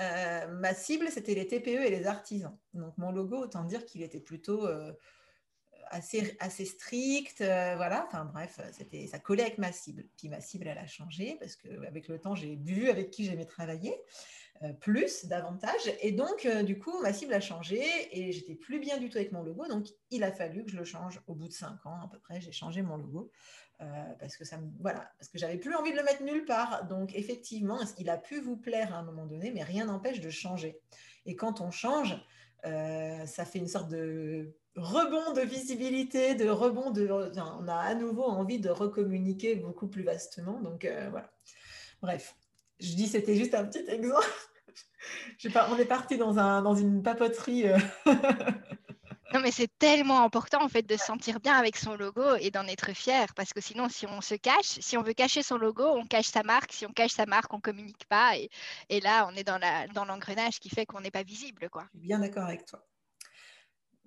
euh, 0.00 0.48
ma 0.48 0.74
cible 0.74 1.08
c'était 1.10 1.34
les 1.34 1.46
TPE 1.46 1.86
et 1.86 1.90
les 1.90 2.06
artisans. 2.06 2.58
Donc 2.74 2.98
mon 2.98 3.10
logo, 3.10 3.38
autant 3.38 3.64
dire 3.64 3.86
qu'il 3.86 4.02
était 4.02 4.20
plutôt 4.20 4.66
euh, 4.66 4.92
assez, 5.90 6.36
assez 6.40 6.64
strict, 6.64 7.38
voilà. 7.38 8.04
Enfin 8.06 8.24
bref, 8.24 8.60
c'était, 8.72 9.06
ça 9.06 9.18
collait 9.18 9.42
avec 9.42 9.58
ma 9.58 9.72
cible. 9.72 10.04
Puis 10.16 10.28
ma 10.28 10.40
cible, 10.40 10.66
elle 10.66 10.78
a 10.78 10.86
changé 10.86 11.36
parce 11.40 11.56
qu'avec 11.56 12.08
le 12.08 12.18
temps, 12.18 12.34
j'ai 12.34 12.56
vu 12.56 12.88
avec 12.88 13.10
qui 13.10 13.24
j'aimais 13.24 13.46
travailler. 13.46 13.94
Euh, 14.62 14.72
plus, 14.72 15.26
davantage. 15.26 15.92
Et 16.00 16.12
donc, 16.12 16.46
euh, 16.46 16.62
du 16.62 16.78
coup, 16.78 16.98
ma 17.02 17.12
cible 17.12 17.34
a 17.34 17.40
changé 17.40 17.82
et 18.12 18.32
j'étais 18.32 18.54
plus 18.54 18.78
bien 18.78 18.96
du 18.96 19.10
tout 19.10 19.18
avec 19.18 19.32
mon 19.32 19.42
logo. 19.42 19.66
Donc, 19.66 19.88
il 20.10 20.24
a 20.24 20.32
fallu 20.32 20.64
que 20.64 20.70
je 20.70 20.76
le 20.78 20.84
change 20.84 21.20
au 21.26 21.34
bout 21.34 21.48
de 21.48 21.52
cinq 21.52 21.84
ans 21.84 22.00
à 22.02 22.08
peu 22.10 22.18
près. 22.18 22.40
J'ai 22.40 22.52
changé 22.52 22.80
mon 22.80 22.96
logo 22.96 23.30
euh, 23.82 23.84
parce 24.18 24.36
que 24.36 24.44
ça 24.44 24.58
voilà, 24.80 25.10
parce 25.18 25.28
que 25.28 25.38
j'avais 25.38 25.58
plus 25.58 25.74
envie 25.74 25.92
de 25.92 25.96
le 25.96 26.04
mettre 26.04 26.22
nulle 26.22 26.46
part. 26.46 26.86
Donc, 26.86 27.14
effectivement, 27.14 27.80
il 27.98 28.08
a 28.08 28.16
pu 28.16 28.40
vous 28.40 28.56
plaire 28.56 28.94
à 28.94 28.98
un 28.98 29.02
moment 29.02 29.26
donné, 29.26 29.50
mais 29.50 29.62
rien 29.62 29.86
n'empêche 29.86 30.20
de 30.20 30.30
changer. 30.30 30.80
Et 31.26 31.36
quand 31.36 31.60
on 31.60 31.70
change, 31.70 32.16
ça 32.64 33.44
fait 33.44 33.58
une 33.58 33.68
sorte 33.68 33.90
de 33.90 34.56
rebond 34.76 35.32
de 35.32 35.40
visibilité, 35.40 36.34
de 36.34 36.48
rebond 36.48 36.90
de, 36.90 37.08
on 37.10 37.68
a 37.68 37.74
à 37.74 37.94
nouveau 37.94 38.24
envie 38.24 38.58
de 38.58 38.70
recommuniquer 38.70 39.56
beaucoup 39.56 39.88
plus 39.88 40.02
vastement. 40.02 40.60
Donc, 40.60 40.86
voilà. 41.10 41.30
Bref, 42.02 42.36
je 42.80 42.94
dis 42.94 43.08
c'était 43.08 43.36
juste 43.36 43.54
un 43.54 43.64
petit 43.64 43.88
exemple. 43.88 44.26
pas, 45.52 45.68
on 45.70 45.78
est 45.78 45.86
parti 45.86 46.16
dans, 46.16 46.38
un, 46.38 46.62
dans 46.62 46.74
une 46.74 47.02
papoterie. 47.02 47.68
Euh. 47.68 47.78
non, 49.32 49.40
mais 49.40 49.50
c'est 49.50 49.70
tellement 49.78 50.22
important 50.22 50.62
en 50.62 50.68
fait 50.68 50.82
de 50.82 50.96
se 50.96 51.04
sentir 51.04 51.40
bien 51.40 51.54
avec 51.54 51.76
son 51.76 51.96
logo 51.96 52.36
et 52.40 52.50
d'en 52.50 52.66
être 52.66 52.92
fier 52.92 53.26
parce 53.34 53.52
que 53.52 53.60
sinon, 53.60 53.88
si 53.88 54.06
on 54.06 54.20
se 54.20 54.34
cache, 54.34 54.78
si 54.80 54.96
on 54.96 55.02
veut 55.02 55.14
cacher 55.14 55.42
son 55.42 55.56
logo, 55.56 55.84
on 55.84 56.04
cache 56.06 56.26
sa 56.26 56.42
marque. 56.42 56.72
Si 56.72 56.86
on 56.86 56.92
cache 56.92 57.12
sa 57.12 57.26
marque, 57.26 57.52
on 57.54 57.60
communique 57.60 58.06
pas 58.08 58.36
et, 58.36 58.50
et 58.88 59.00
là, 59.00 59.26
on 59.30 59.36
est 59.36 59.44
dans, 59.44 59.58
la, 59.58 59.86
dans 59.88 60.04
l'engrenage 60.04 60.60
qui 60.60 60.68
fait 60.68 60.86
qu'on 60.86 61.00
n'est 61.00 61.10
pas 61.10 61.22
visible. 61.22 61.68
Quoi. 61.70 61.84
Je 61.94 61.98
suis 61.98 62.06
bien 62.06 62.18
d'accord 62.18 62.44
avec 62.44 62.66
toi. 62.66 62.84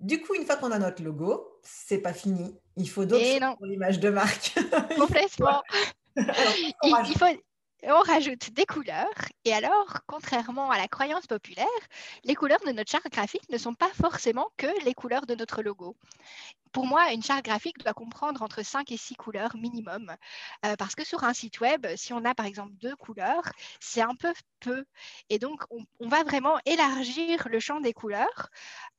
Du 0.00 0.20
coup, 0.22 0.34
une 0.34 0.46
fois 0.46 0.56
qu'on 0.56 0.70
a 0.72 0.78
notre 0.78 1.02
logo, 1.02 1.58
c'est 1.62 1.98
pas 1.98 2.14
fini. 2.14 2.58
Il 2.76 2.88
faut 2.88 3.04
d'autres 3.04 3.56
pour 3.56 3.66
l'image 3.66 4.00
de 4.00 4.08
marque. 4.08 4.54
Complètement. 4.98 5.62
il, 6.16 7.14
faut, 7.18 7.26
on 7.84 8.00
rajoute 8.00 8.52
des 8.52 8.66
couleurs. 8.66 9.08
Et 9.44 9.52
alors, 9.52 9.98
contrairement 10.06 10.70
à 10.70 10.78
la 10.78 10.88
croyance 10.88 11.26
populaire, 11.26 11.66
les 12.24 12.34
couleurs 12.34 12.60
de 12.66 12.72
notre 12.72 12.90
charte 12.90 13.10
graphique 13.10 13.48
ne 13.50 13.58
sont 13.58 13.74
pas 13.74 13.90
forcément 13.94 14.48
que 14.56 14.66
les 14.84 14.94
couleurs 14.94 15.26
de 15.26 15.34
notre 15.34 15.62
logo. 15.62 15.96
Pour 16.72 16.86
moi, 16.86 17.12
une 17.12 17.22
charte 17.22 17.44
graphique 17.44 17.78
doit 17.78 17.94
comprendre 17.94 18.42
entre 18.42 18.62
5 18.64 18.90
et 18.92 18.96
6 18.96 19.14
couleurs 19.16 19.56
minimum. 19.56 20.14
Euh, 20.64 20.76
parce 20.76 20.94
que 20.94 21.04
sur 21.04 21.24
un 21.24 21.34
site 21.34 21.60
web, 21.60 21.86
si 21.96 22.12
on 22.12 22.24
a 22.24 22.34
par 22.34 22.46
exemple 22.46 22.72
deux 22.74 22.96
couleurs, 22.96 23.50
c'est 23.80 24.02
un 24.02 24.14
peu 24.14 24.32
peu. 24.60 24.84
Et 25.28 25.38
donc, 25.38 25.64
on, 25.70 26.08
va 26.08 26.22
vraiment 26.22 26.58
élargir 26.66 27.48
le 27.48 27.60
champ 27.60 27.80
des 27.80 27.92
couleurs 27.92 28.50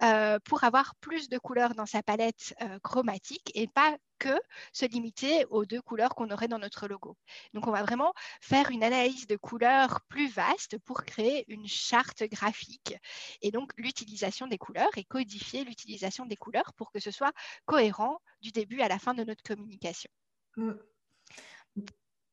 euh, 0.04 0.40
pour 0.44 0.64
avoir 0.64 0.96
plus 0.96 1.30
de 1.30 1.38
couleurs 1.38 1.76
dans 1.76 1.86
sa 1.86 2.04
palette 2.04 2.54
euh, 2.62 2.80
chromatique 2.80 3.52
et 3.54 3.68
pas 3.68 3.96
que 4.20 4.40
se 4.72 4.86
limiter 4.86 5.46
aux 5.50 5.66
deux 5.66 5.82
couleurs 5.82 6.14
qu'on 6.14 6.30
aurait 6.30 6.48
dans 6.48 6.60
notre 6.60 6.88
logo. 6.88 7.18
Donc, 7.54 7.66
on 7.68 7.72
va 7.72 7.82
vraiment 7.82 8.14
faire 8.40 8.70
une 8.70 8.84
analyse 8.84 9.26
de 9.26 9.36
couleurs 9.36 10.02
plus 10.10 10.28
vaste 10.28 10.78
pour 10.86 11.04
créer 11.04 11.44
une 11.48 11.68
charte 11.68 12.24
graphique. 12.26 12.96
Et 13.42 13.50
donc, 13.50 13.72
l'utilisation 13.78 14.46
des 14.46 14.60
couleurs 14.60 14.96
et 14.96 15.04
codifier 15.06 15.64
l'utilisation 15.64 16.28
des 16.28 16.36
couleurs 16.36 16.72
pour 16.74 16.92
que 16.92 17.00
ce 17.00 17.10
soit 17.10 17.34
cohérent 17.66 18.20
du 18.42 18.52
début 18.52 18.82
à 18.82 18.88
la 18.88 19.00
fin 19.00 19.14
de 19.14 19.24
notre 19.24 19.44
communication. 19.44 20.10
Mm. 20.58 20.72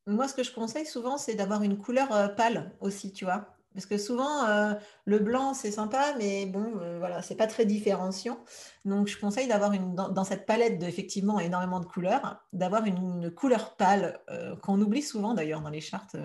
Moi, 0.06 0.26
ce 0.26 0.34
que 0.34 0.42
je 0.42 0.52
conseille 0.52 0.86
souvent, 0.86 1.18
c'est 1.18 1.34
d'avoir 1.34 1.62
une 1.62 1.76
couleur 1.76 2.10
euh, 2.12 2.28
pâle 2.28 2.72
aussi, 2.80 3.12
tu 3.12 3.26
vois. 3.26 3.54
Parce 3.74 3.84
que 3.84 3.98
souvent, 3.98 4.46
euh, 4.46 4.72
le 5.04 5.18
blanc, 5.18 5.52
c'est 5.52 5.70
sympa, 5.70 6.14
mais 6.18 6.46
bon, 6.46 6.78
euh, 6.80 6.98
voilà, 6.98 7.20
c'est 7.20 7.36
pas 7.36 7.46
très 7.46 7.66
différenciant. 7.66 8.42
Donc, 8.86 9.06
je 9.06 9.20
conseille 9.20 9.46
d'avoir 9.46 9.74
une, 9.74 9.94
dans, 9.94 10.24
cette 10.24 10.46
palette 10.46 10.78
d'effectivement 10.78 11.38
énormément 11.38 11.78
de 11.78 11.84
couleurs, 11.84 12.42
d'avoir 12.54 12.86
une, 12.86 13.30
couleur 13.30 13.76
pâle, 13.76 14.18
qu'on 14.62 14.80
oublie 14.80 15.02
souvent 15.02 15.34
d'ailleurs 15.34 15.60
dans 15.60 15.68
les 15.68 15.82
chartes 15.82 16.16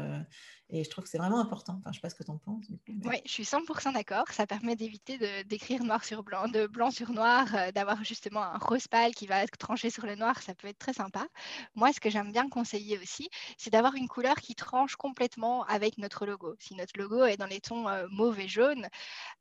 et 0.73 0.83
je 0.83 0.89
trouve 0.89 1.03
que 1.03 1.09
c'est 1.09 1.19
vraiment 1.19 1.39
important. 1.39 1.73
Enfin, 1.73 1.83
je 1.85 1.89
ne 1.89 1.93
sais 1.93 1.99
pas 2.01 2.09
ce 2.09 2.15
que 2.15 2.23
tu 2.23 2.31
en 2.31 2.39
penses. 2.39 2.65
Oui, 3.05 3.21
je 3.25 3.31
suis 3.31 3.43
100% 3.43 3.93
d'accord. 3.93 4.25
Ça 4.31 4.47
permet 4.47 4.75
d'éviter 4.75 5.43
d'écrire 5.43 5.83
noir 5.83 6.03
sur 6.03 6.23
blanc, 6.23 6.47
de 6.47 6.65
blanc 6.65 6.89
sur 6.89 7.11
noir, 7.11 7.45
euh, 7.53 7.71
d'avoir 7.71 8.03
justement 8.03 8.41
un 8.41 8.57
rose 8.57 8.87
pâle 8.87 9.13
qui 9.13 9.27
va 9.27 9.45
tranché 9.47 9.91
sur 9.91 10.07
le 10.07 10.15
noir. 10.15 10.41
Ça 10.41 10.55
peut 10.55 10.67
être 10.67 10.79
très 10.79 10.93
sympa. 10.93 11.27
Moi, 11.75 11.93
ce 11.93 11.99
que 11.99 12.09
j'aime 12.09 12.31
bien 12.31 12.49
conseiller 12.49 12.97
aussi, 12.97 13.29
c'est 13.59 13.69
d'avoir 13.69 13.93
une 13.93 14.07
couleur 14.07 14.35
qui 14.37 14.55
tranche 14.55 14.95
complètement 14.95 15.63
avec 15.65 15.99
notre 15.99 16.25
logo. 16.25 16.55
Si 16.57 16.73
notre 16.73 16.99
logo 16.99 17.23
est 17.23 17.37
dans 17.37 17.45
les 17.45 17.61
tons 17.61 17.87
euh, 17.87 18.07
mauve 18.09 18.39
et 18.39 18.47
jaune, 18.47 18.87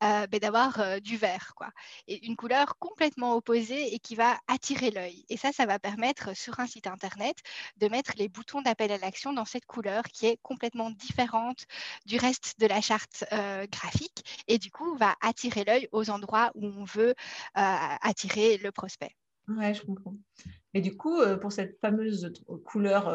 euh, 0.05 0.27
ben, 0.27 0.39
d'avoir 0.39 1.01
du 1.01 1.17
vert. 1.17 1.55
Quoi. 1.57 1.71
Et 2.09 2.27
une 2.27 2.37
couleur 2.37 2.77
complètement 2.79 3.37
opposée 3.37 3.95
et 3.95 3.99
qui 3.99 4.17
va 4.17 4.39
attirer 4.49 4.91
l'œil. 4.91 5.25
Et 5.31 5.39
ça, 5.39 5.51
ça 5.51 5.65
va 5.65 5.79
permettre 5.79 6.37
sur 6.37 6.61
un 6.61 6.67
site 6.67 6.87
internet 6.87 7.39
de 7.79 7.89
mettre 7.89 8.13
les 8.17 8.29
boutons 8.29 8.61
d'appel 8.61 8.93
à 8.93 8.99
l'action 8.99 9.33
dans 9.33 9.47
cette 9.47 9.65
couleur 9.65 10.03
qui 10.05 10.27
est 10.27 10.39
complètement 10.43 10.91
différente 10.91 11.22
du 12.07 12.17
reste 12.17 12.59
de 12.59 12.67
la 12.67 12.81
charte 12.81 13.25
euh, 13.33 13.67
graphique 13.71 14.45
et 14.49 14.59
du 14.59 14.71
coup 14.71 14.97
va 14.97 15.15
attirer 15.21 15.65
l'œil 15.65 15.89
aux 15.93 16.11
endroits 16.11 16.51
où 16.55 16.67
on 16.67 16.85
veut 16.85 17.11
euh, 17.11 17.15
attirer 17.55 18.59
le 18.59 18.73
prospect. 18.73 19.15
Ouais, 19.49 19.75
je 19.75 19.83
comprends. 19.83 20.17
Et 20.75 20.81
du 20.81 20.97
coup, 20.97 21.21
euh, 21.21 21.37
pour 21.37 21.53
cette 21.53 21.79
fameuse 21.81 22.33
couleur 22.65 23.13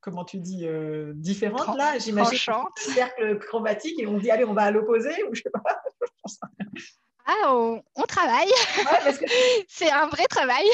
comment 0.00 0.24
tu 0.24 0.38
dis, 0.38 0.66
différente, 1.14 1.76
là, 1.76 1.98
j'imagine 1.98 2.38
un 2.52 2.92
cercle 2.94 3.38
chromatique 3.38 3.98
et 4.00 4.06
on 4.06 4.18
dit, 4.18 4.30
allez, 4.30 4.44
on 4.44 4.54
va 4.54 4.62
à 4.62 4.70
l'opposé, 4.70 5.10
ou 5.24 5.34
je 5.34 5.42
sais 5.42 5.50
pas. 5.50 5.62
Ah, 7.30 7.54
on, 7.54 7.82
travaille. 8.08 8.48
c'est 9.68 9.90
un 9.90 10.06
vrai 10.06 10.24
travail. 10.30 10.64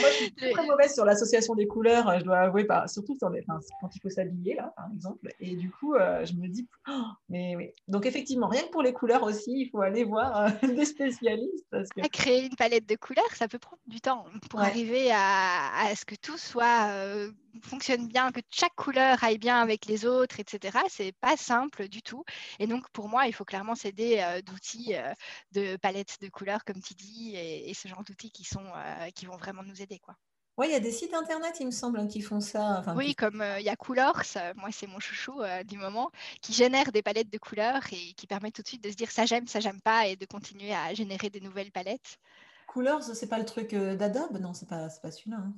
moi, 0.00 0.08
je 0.10 0.24
suis 0.24 0.52
très 0.52 0.66
mauvaise 0.66 0.92
sur 0.92 1.04
l'association 1.04 1.54
des 1.54 1.68
couleurs, 1.68 2.18
je 2.18 2.24
dois 2.24 2.38
avouer, 2.38 2.66
surtout 2.88 3.16
quand 3.20 3.30
il 3.32 4.00
faut 4.02 4.10
s'habiller, 4.10 4.56
là, 4.56 4.72
par 4.76 4.86
exemple. 4.92 5.28
Et 5.38 5.54
du 5.54 5.70
coup, 5.70 5.94
euh, 5.94 6.24
je 6.24 6.32
me 6.32 6.48
dis, 6.48 6.66
oh, 6.88 7.02
mais 7.28 7.54
oui. 7.54 7.70
Donc, 7.86 8.06
effectivement, 8.06 8.48
rien 8.48 8.62
que 8.62 8.70
pour 8.70 8.82
les 8.82 8.92
couleurs 8.92 9.22
aussi, 9.22 9.52
il 9.52 9.68
faut 9.70 9.82
aller 9.82 10.02
voir 10.02 10.36
euh, 10.36 10.48
des 10.74 10.84
spécialistes. 10.84 11.76
Créer 12.12 12.46
une 12.46 12.56
palette 12.56 12.88
de 12.88 12.96
couleurs, 12.96 13.30
ça 13.36 13.46
peut 13.46 13.60
prendre 13.60 13.82
du 13.86 14.00
temps 14.00 14.24
pour 14.50 14.60
arriver 14.60 15.12
à, 15.12 15.94
ce 15.94 16.04
que 16.04 16.16
tout 16.16 16.38
soit. 16.38 16.88
Euh, 16.88 17.30
fonctionne 17.62 18.08
bien, 18.08 18.32
que 18.32 18.40
chaque 18.50 18.74
couleur 18.74 19.22
aille 19.22 19.38
bien 19.38 19.60
avec 19.60 19.86
les 19.86 20.06
autres, 20.06 20.40
etc. 20.40 20.78
C'est 20.88 21.12
pas 21.20 21.36
simple 21.36 21.88
du 21.88 22.02
tout. 22.02 22.24
Et 22.58 22.66
donc, 22.66 22.88
pour 22.90 23.08
moi, 23.08 23.26
il 23.26 23.34
faut 23.34 23.44
clairement 23.44 23.74
s'aider 23.74 24.18
euh, 24.20 24.42
d'outils 24.42 24.94
euh, 24.94 25.12
de 25.52 25.76
palettes 25.76 26.18
de 26.20 26.28
couleurs, 26.28 26.64
comme 26.64 26.80
tu 26.80 26.94
dis, 26.94 27.36
et, 27.36 27.72
ce 27.74 27.88
genre 27.88 28.04
d'outils 28.04 28.30
qui, 28.30 28.44
sont, 28.44 28.64
euh, 28.64 29.10
qui 29.14 29.26
vont 29.26 29.36
vraiment 29.36 29.62
nous 29.62 29.80
aider. 29.80 29.98
Quoi. 29.98 30.14
Oui, 30.56 30.66
il 30.68 30.72
y 30.72 30.76
a 30.76 30.80
des 30.80 30.92
sites 30.92 31.14
internet, 31.14 31.56
il 31.60 31.66
me 31.66 31.70
semble, 31.70 31.98
hein, 31.98 32.06
qui 32.06 32.20
font 32.20 32.40
ça. 32.40 32.82
oui, 32.94 33.14
comme 33.14 33.42
il 33.58 33.64
y 33.64 33.70
a 33.70 33.76
Coolors, 33.76 34.24
moi 34.56 34.68
c'est 34.72 34.86
mon 34.86 35.00
chouchou 35.00 35.40
du 35.64 35.78
moment, 35.78 36.10
qui 36.42 36.52
génère 36.52 36.92
des 36.92 37.00
palettes 37.00 37.30
de 37.30 37.38
couleurs 37.38 37.80
et 37.92 38.12
qui 38.12 38.26
permet 38.26 38.50
tout 38.50 38.60
de 38.60 38.66
suite 38.66 38.84
de 38.84 38.90
se 38.90 38.96
dire 38.96 39.10
ça 39.10 39.24
j'aime, 39.24 39.46
ça 39.46 39.60
j'aime 39.60 39.80
pas 39.80 40.06
et 40.08 40.16
de 40.16 40.26
continuer 40.26 40.74
à 40.74 40.92
générer 40.92 41.30
des 41.30 41.40
nouvelles 41.40 41.72
palettes. 41.72 42.18
Coolors, 42.66 43.02
c'est 43.02 43.28
pas 43.28 43.38
le 43.38 43.46
truc 43.46 43.74
d'Adobe? 43.74 44.38
Non, 44.38 44.52
c'est 44.52 44.68
pas, 44.68 44.88
pas 45.00 45.10
celui-là. 45.10 45.38
Hein. 45.38 45.54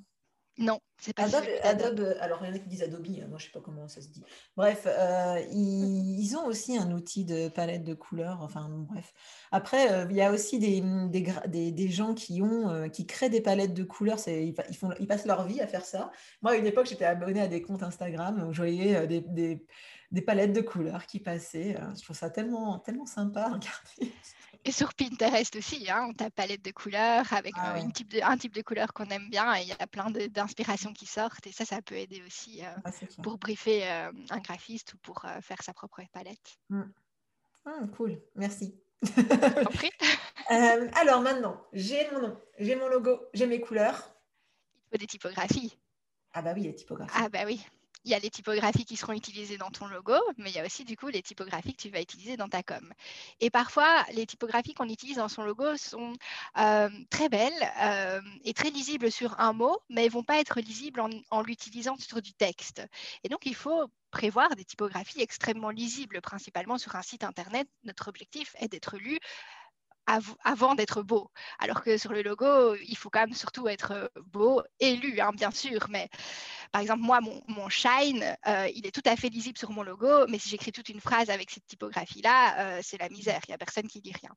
Non, 0.59 0.81
c'est 0.99 1.15
pas 1.15 1.25
Adobe, 1.25 1.49
Adobe, 1.62 2.17
alors 2.21 2.41
il 2.43 2.49
y 2.49 2.53
en 2.53 2.55
a 2.55 2.59
qui 2.59 2.69
disent 2.69 2.83
Adobe, 2.83 3.07
hein, 3.09 3.27
moi 3.29 3.38
je 3.38 3.47
sais 3.47 3.51
pas 3.51 3.61
comment 3.61 3.88
ça 3.88 4.03
se 4.03 4.09
dit. 4.09 4.23
Bref, 4.55 4.87
euh, 4.87 5.41
ils, 5.51 6.37
ont 6.37 6.45
aussi 6.45 6.77
un 6.77 6.91
outil 6.93 7.25
de 7.25 7.49
palette 7.49 7.85
de 7.85 7.95
couleurs, 7.95 8.43
enfin 8.43 8.69
bref. 8.71 9.15
Après, 9.51 9.91
euh, 9.91 10.07
il 10.11 10.17
y 10.17 10.21
a 10.21 10.31
aussi 10.31 10.59
des, 10.59 10.83
des, 11.09 11.73
des, 11.73 11.88
gens 11.88 12.12
qui, 12.12 12.43
ont, 12.43 12.69
euh, 12.69 12.88
qui 12.88 13.07
créent 13.07 13.31
des 13.31 13.41
palettes 13.41 13.73
de 13.73 13.83
couleurs, 13.83 14.19
ils, 14.27 14.55
ils, 14.69 14.77
font, 14.77 14.91
ils 15.01 15.07
passent 15.07 15.25
leur 15.25 15.47
vie 15.47 15.62
à 15.62 15.67
faire 15.67 15.87
ça. 15.87 16.11
Moi, 16.43 16.53
à 16.53 16.57
une 16.57 16.67
époque, 16.67 16.87
j'étais 16.87 17.07
abonnée 17.07 17.41
à 17.41 17.49
des 17.49 17.62
comptes 17.62 17.83
Instagram 17.83 18.47
où 18.47 18.53
je 18.53 18.59
voyais 18.59 19.07
des, 19.07 19.23
des, 20.11 20.23
palettes 20.23 20.53
de 20.53 20.61
couleurs 20.61 21.07
qui 21.07 21.19
passaient. 21.19 21.79
Je 21.97 22.03
trouve 22.03 22.17
ça 22.17 22.29
tellement, 22.29 22.79
tellement 22.79 23.07
sympa 23.07 23.41
à 23.45 23.55
regarder. 23.55 24.12
Et 24.64 24.70
sur 24.70 24.94
Pinterest 24.94 25.57
aussi, 25.57 25.90
hein, 25.90 26.07
on 26.09 26.14
tape 26.14 26.35
palette 26.35 26.64
de 26.64 26.70
couleurs 26.70 27.33
avec 27.33 27.55
ah 27.57 27.75
euh, 27.75 27.81
une 27.81 27.92
type 27.92 28.12
de, 28.12 28.20
un 28.22 28.37
type 28.37 28.55
de 28.55 28.62
couleur 28.62 28.92
qu'on 28.92 29.07
aime 29.07 29.29
bien 29.29 29.57
et 29.57 29.62
il 29.62 29.68
y 29.68 29.72
a 29.72 29.87
plein 29.88 30.09
d'inspirations 30.11 30.92
qui 30.92 31.07
sortent 31.07 31.44
et 31.48 31.53
ça, 31.53 31.64
ça 31.64 31.83
peut 31.83 31.96
aider 31.96 32.22
aussi 32.25 32.64
euh, 32.64 32.70
ah, 32.85 32.90
pour 33.25 33.38
briefer 33.38 33.90
euh, 33.90 34.12
un 34.31 34.38
graphiste 34.38 34.94
ou 34.94 34.98
pour 34.98 35.25
faire 35.40 35.62
sa 35.62 35.72
propre 35.72 36.03
palette. 36.12 36.59
Mmh. 36.70 36.83
Ah, 37.64 37.81
cool, 37.96 38.20
merci. 38.37 38.77
alors 40.48 41.22
maintenant, 41.22 41.61
j'ai 41.72 42.09
mon 42.12 42.20
nom, 42.20 42.40
j'ai 42.59 42.77
mon 42.77 42.87
logo, 42.87 43.20
j'ai 43.35 43.48
mes 43.48 43.61
couleurs. 43.61 44.14
Il 44.87 44.92
faut 44.92 44.98
des 44.98 45.07
typographies. 45.09 45.77
Ah 46.35 46.42
bah 46.42 46.53
oui, 46.55 46.62
les 46.62 46.75
typographies. 46.75 47.12
Ah 47.16 47.29
bah 47.29 47.42
oui 47.46 47.66
il 48.05 48.11
y 48.11 48.15
a 48.15 48.19
les 48.19 48.31
typographies 48.31 48.85
qui 48.85 48.97
seront 48.97 49.12
utilisées 49.12 49.59
dans 49.59 49.71
ton 49.71 49.87
logo, 49.87 50.15
mais 50.37 50.51
il 50.51 50.57
y 50.57 50.59
a 50.59 50.65
aussi 50.65 50.85
du 50.85 50.97
coup 50.97 51.09
les 51.09 51.23
typographies 51.23 51.75
que 51.75 51.83
tu 51.83 51.91
vas 51.91 52.01
utiliser 52.01 52.37
dans 52.37 52.49
ta 52.49 52.62
com. 52.62 52.93
Et 53.41 53.51
parfois, 53.51 54.05
les 54.12 54.27
typographies 54.27 54.75
qu'on 54.75 54.88
utilise 54.88 55.17
dans 55.17 55.29
son 55.29 55.43
logo 55.43 55.77
sont 55.77 56.12
euh, 56.59 56.91
très 57.11 57.29
belles 57.29 57.53
euh, 57.81 58.21
et 58.45 58.55
très 58.55 58.71
lisibles 58.71 59.11
sur 59.11 59.38
un 59.41 59.53
mot, 59.53 59.79
mais 59.88 60.05
elles 60.05 60.12
vont 60.12 60.25
pas 60.25 60.38
être 60.38 60.61
lisibles 60.61 61.01
en, 61.01 61.11
en 61.31 61.43
l'utilisant 61.43 61.97
sur 61.99 62.21
du 62.21 62.33
texte. 62.33 62.83
Et 63.25 63.29
donc, 63.29 63.47
il 63.47 63.55
faut 63.55 63.88
prévoir 64.11 64.55
des 64.57 64.65
typographies 64.65 65.23
extrêmement 65.23 65.71
lisibles, 65.71 66.21
principalement 66.21 66.79
sur 66.79 66.95
un 66.97 67.03
site 67.03 67.25
Internet. 67.25 67.67
Notre 67.85 68.09
objectif 68.09 68.55
est 68.59 68.69
d'être 68.69 68.99
lu 68.99 69.19
avant 70.44 70.75
d'être 70.75 71.03
beau. 71.03 71.31
Alors 71.59 71.83
que 71.83 71.98
sur 71.98 72.12
le 72.12 72.22
logo, 72.22 72.75
il 72.75 72.96
faut 72.96 73.11
quand 73.11 73.20
même 73.20 73.35
surtout 73.35 73.68
être 73.68 74.11
beau 74.27 74.62
et 74.81 74.96
lu, 74.96 75.20
hein, 75.20 75.31
bien 75.33 75.51
sûr. 75.51 75.87
Mais 75.88 76.09
par 76.72 76.81
exemple, 76.81 77.03
moi, 77.03 77.20
mon, 77.20 77.68
Shine, 77.68 78.37
euh, 78.46 78.68
il 78.75 78.87
est 78.87 78.90
tout 78.90 79.03
à 79.05 79.16
fait 79.16 79.29
lisible 79.29 79.59
sur 79.59 79.70
mon 79.70 79.83
logo, 79.83 80.27
mais 80.29 80.38
si 80.38 80.48
j'écris 80.48 80.72
toute 80.72 80.88
une 80.88 81.01
phrase 81.01 81.31
avec 81.31 81.51
cette 81.51 81.66
typographie-là, 81.66 82.79
euh, 82.79 82.81
c'est 82.83 82.98
la 82.98 83.09
misère. 83.09 83.40
Il 83.46 83.51
n'y 83.51 83.55
a 83.55 83.59
personne 83.59 83.88
qui 83.88 84.01
lit 84.01 84.12
rien. 84.12 84.35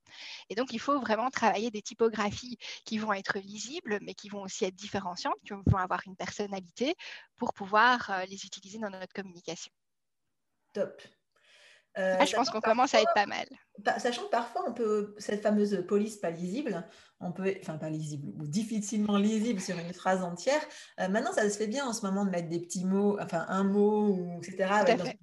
Et 0.49 0.55
donc, 0.55 0.73
il 0.73 0.79
faut 0.79 0.99
vraiment 0.99 1.29
travailler 1.29 1.71
des 1.71 1.81
typographies 1.81 2.57
qui 2.85 2.97
vont 2.97 3.13
être 3.13 3.39
lisibles, 3.39 3.99
mais 4.01 4.13
qui 4.13 4.29
vont 4.29 4.41
aussi 4.41 4.65
être 4.65 4.75
différenciantes, 4.75 5.35
qui 5.45 5.53
vont 5.53 5.77
avoir 5.77 6.01
une 6.05 6.15
personnalité 6.15 6.95
pour 7.37 7.53
pouvoir 7.53 8.09
euh, 8.09 8.25
les 8.25 8.45
utiliser 8.45 8.79
dans 8.79 8.89
notre 8.89 9.13
communication. 9.13 9.71
Top. 10.73 11.01
Euh, 11.97 12.17
ah, 12.19 12.25
je 12.25 12.35
pense 12.35 12.49
qu'on 12.49 12.61
commence 12.61 12.93
à 12.93 13.01
être 13.01 13.13
pas 13.13 13.25
mal. 13.25 13.45
Sachant 13.97 14.23
que 14.23 14.29
parfois, 14.29 14.65
on 14.67 14.73
peut, 14.73 15.15
cette 15.17 15.41
fameuse 15.41 15.83
police 15.87 16.17
pas 16.17 16.29
lisible, 16.29 16.85
on 17.21 17.31
peut, 17.31 17.53
enfin 17.61 17.77
pas 17.77 17.89
lisible, 17.89 18.33
ou 18.37 18.47
difficilement 18.47 19.17
lisible 19.17 19.61
sur 19.61 19.77
une 19.77 19.93
phrase 19.93 20.21
entière. 20.21 20.61
Euh, 20.99 21.07
maintenant, 21.07 21.31
ça 21.31 21.49
se 21.49 21.57
fait 21.57 21.67
bien 21.67 21.85
en 21.85 21.93
ce 21.93 22.05
moment 22.05 22.25
de 22.25 22.31
mettre 22.31 22.49
des 22.49 22.59
petits 22.59 22.83
mots, 22.83 23.17
enfin 23.21 23.45
un 23.47 23.63
mot, 23.63 24.09
ou, 24.09 24.41
etc., 24.41 24.69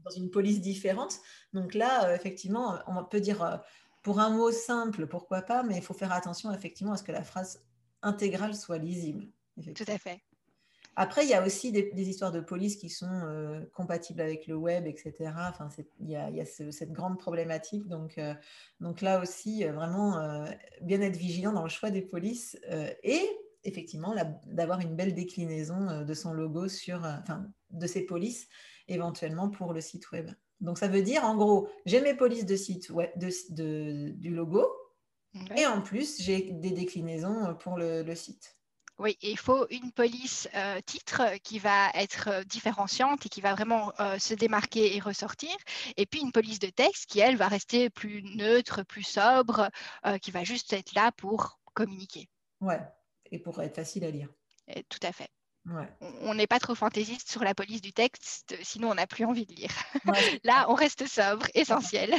dans, 0.04 0.10
une 0.16 0.30
police 0.30 0.60
différente. 0.60 1.18
Donc 1.52 1.74
là, 1.74 2.06
euh, 2.06 2.14
effectivement, 2.14 2.78
on 2.86 3.04
peut 3.04 3.20
dire 3.20 3.62
pour 4.02 4.20
un 4.20 4.30
mot 4.30 4.50
simple, 4.50 5.06
pourquoi 5.06 5.42
pas, 5.42 5.62
mais 5.62 5.76
il 5.76 5.82
faut 5.82 5.94
faire 5.94 6.12
attention 6.12 6.52
effectivement 6.52 6.92
à 6.92 6.96
ce 6.96 7.02
que 7.02 7.12
la 7.12 7.22
phrase 7.22 7.62
intégrale 8.02 8.54
soit 8.54 8.78
lisible. 8.78 9.26
Tout 9.74 9.84
à 9.86 9.98
fait. 9.98 10.22
Après, 10.94 11.24
il 11.24 11.30
y 11.30 11.34
a 11.34 11.44
aussi 11.44 11.72
des, 11.72 11.90
histoires 11.96 12.32
de 12.32 12.40
police 12.40 12.76
qui 12.76 12.90
sont 12.90 13.06
euh, 13.10 13.60
compatibles 13.72 14.20
avec 14.20 14.46
le 14.46 14.56
web, 14.56 14.86
etc. 14.86 15.32
Enfin, 15.48 15.68
il 16.00 16.10
y 16.10 16.16
a, 16.16 16.44
cette 16.44 16.92
grande 16.92 17.18
problématique. 17.18 17.88
Donc, 17.88 18.18
euh, 18.18 18.34
donc 18.80 19.00
là 19.00 19.20
aussi, 19.20 19.64
euh, 19.64 19.72
vraiment, 19.72 20.44
bien 20.82 21.00
être 21.00 21.16
vigilant 21.16 21.52
dans 21.52 21.62
le 21.62 21.70
choix 21.70 21.90
des 21.90 22.02
polices 22.02 22.58
et 23.02 23.20
effectivement 23.64 24.14
d'avoir 24.46 24.80
une 24.80 24.94
belle 24.94 25.14
déclinaison 25.14 26.04
de 26.04 26.14
son 26.14 26.34
logo 26.34 26.68
sur, 26.68 26.98
enfin, 26.98 27.46
de 27.70 27.86
ses 27.86 28.02
polices 28.02 28.48
éventuellement 28.88 29.48
pour 29.48 29.72
le 29.72 29.80
site 29.80 30.10
web. 30.10 30.30
Donc 30.60 30.78
ça 30.78 30.88
veut 30.88 31.02
dire, 31.02 31.24
en 31.24 31.36
gros, 31.36 31.68
j'ai 31.86 32.00
mes 32.00 32.14
polices 32.14 32.44
de 32.44 32.56
site 32.56 32.90
web, 32.90 33.10
de, 33.16 34.10
du 34.10 34.34
logo 34.34 34.66
et 35.56 35.64
en 35.64 35.80
plus, 35.80 36.20
j'ai 36.20 36.52
des 36.52 36.72
déclinaisons 36.72 37.54
pour 37.60 37.78
le 37.78 38.14
site. 38.14 38.56
Oui, 38.98 39.16
il 39.22 39.38
faut 39.38 39.66
une 39.70 39.90
police 39.90 40.48
euh, 40.54 40.80
titre 40.84 41.22
qui 41.42 41.58
va 41.58 41.90
être 41.94 42.28
euh, 42.28 42.44
différenciante 42.44 43.26
et 43.26 43.28
qui 43.28 43.40
va 43.40 43.54
vraiment 43.54 43.92
euh, 44.00 44.18
se 44.18 44.34
démarquer 44.34 44.94
et 44.94 45.00
ressortir. 45.00 45.54
Et 45.96 46.06
puis 46.06 46.20
une 46.20 46.32
police 46.32 46.58
de 46.58 46.68
texte 46.68 47.06
qui, 47.06 47.20
elle, 47.20 47.36
va 47.36 47.48
rester 47.48 47.90
plus 47.90 48.22
neutre, 48.22 48.82
plus 48.84 49.02
sobre, 49.02 49.68
qui 50.20 50.30
va 50.30 50.44
juste 50.44 50.72
être 50.72 50.94
là 50.94 51.10
pour 51.12 51.58
communiquer. 51.74 52.28
Ouais, 52.60 52.80
et 53.30 53.38
pour 53.38 53.60
être 53.62 53.74
facile 53.74 54.04
à 54.04 54.10
lire. 54.10 54.28
tout 54.88 54.98
à 55.02 55.12
fait. 55.12 55.28
On 56.20 56.34
n'est 56.34 56.46
pas 56.46 56.58
trop 56.58 56.74
fantaisiste 56.74 57.30
sur 57.30 57.44
la 57.44 57.54
police 57.54 57.80
du 57.80 57.92
texte, 57.92 58.56
sinon 58.62 58.90
on 58.90 58.94
n'a 58.94 59.06
plus 59.06 59.24
envie 59.24 59.46
de 59.46 59.54
lire. 59.54 59.72
là, 60.44 60.66
on 60.68 60.74
reste 60.74 61.06
sobre, 61.06 61.46
essentiel. 61.54 62.14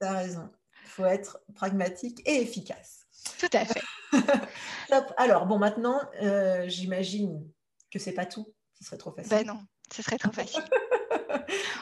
Tu 0.00 0.06
as 0.06 0.12
raison. 0.12 0.50
Il 0.88 0.90
faut 0.90 1.04
être 1.04 1.38
pragmatique 1.54 2.22
et 2.24 2.40
efficace. 2.40 3.04
Tout 3.38 3.50
à 3.52 3.66
fait. 3.66 3.82
Alors, 5.18 5.44
bon, 5.44 5.58
maintenant, 5.58 6.00
euh, 6.22 6.66
j'imagine 6.66 7.46
que 7.92 7.98
c'est 7.98 8.14
pas 8.14 8.24
tout. 8.24 8.54
Ce 8.72 8.86
serait 8.86 8.96
trop 8.96 9.12
facile. 9.12 9.28
Ben 9.28 9.46
non, 9.46 9.60
ce 9.94 10.00
serait 10.00 10.16
trop 10.16 10.32
facile. 10.32 10.64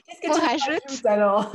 Qu'est-ce 0.09 0.21
que 0.21 0.29
On 0.29 0.35
tu 0.35 0.41
rajoute 0.41 1.07
alors? 1.07 1.53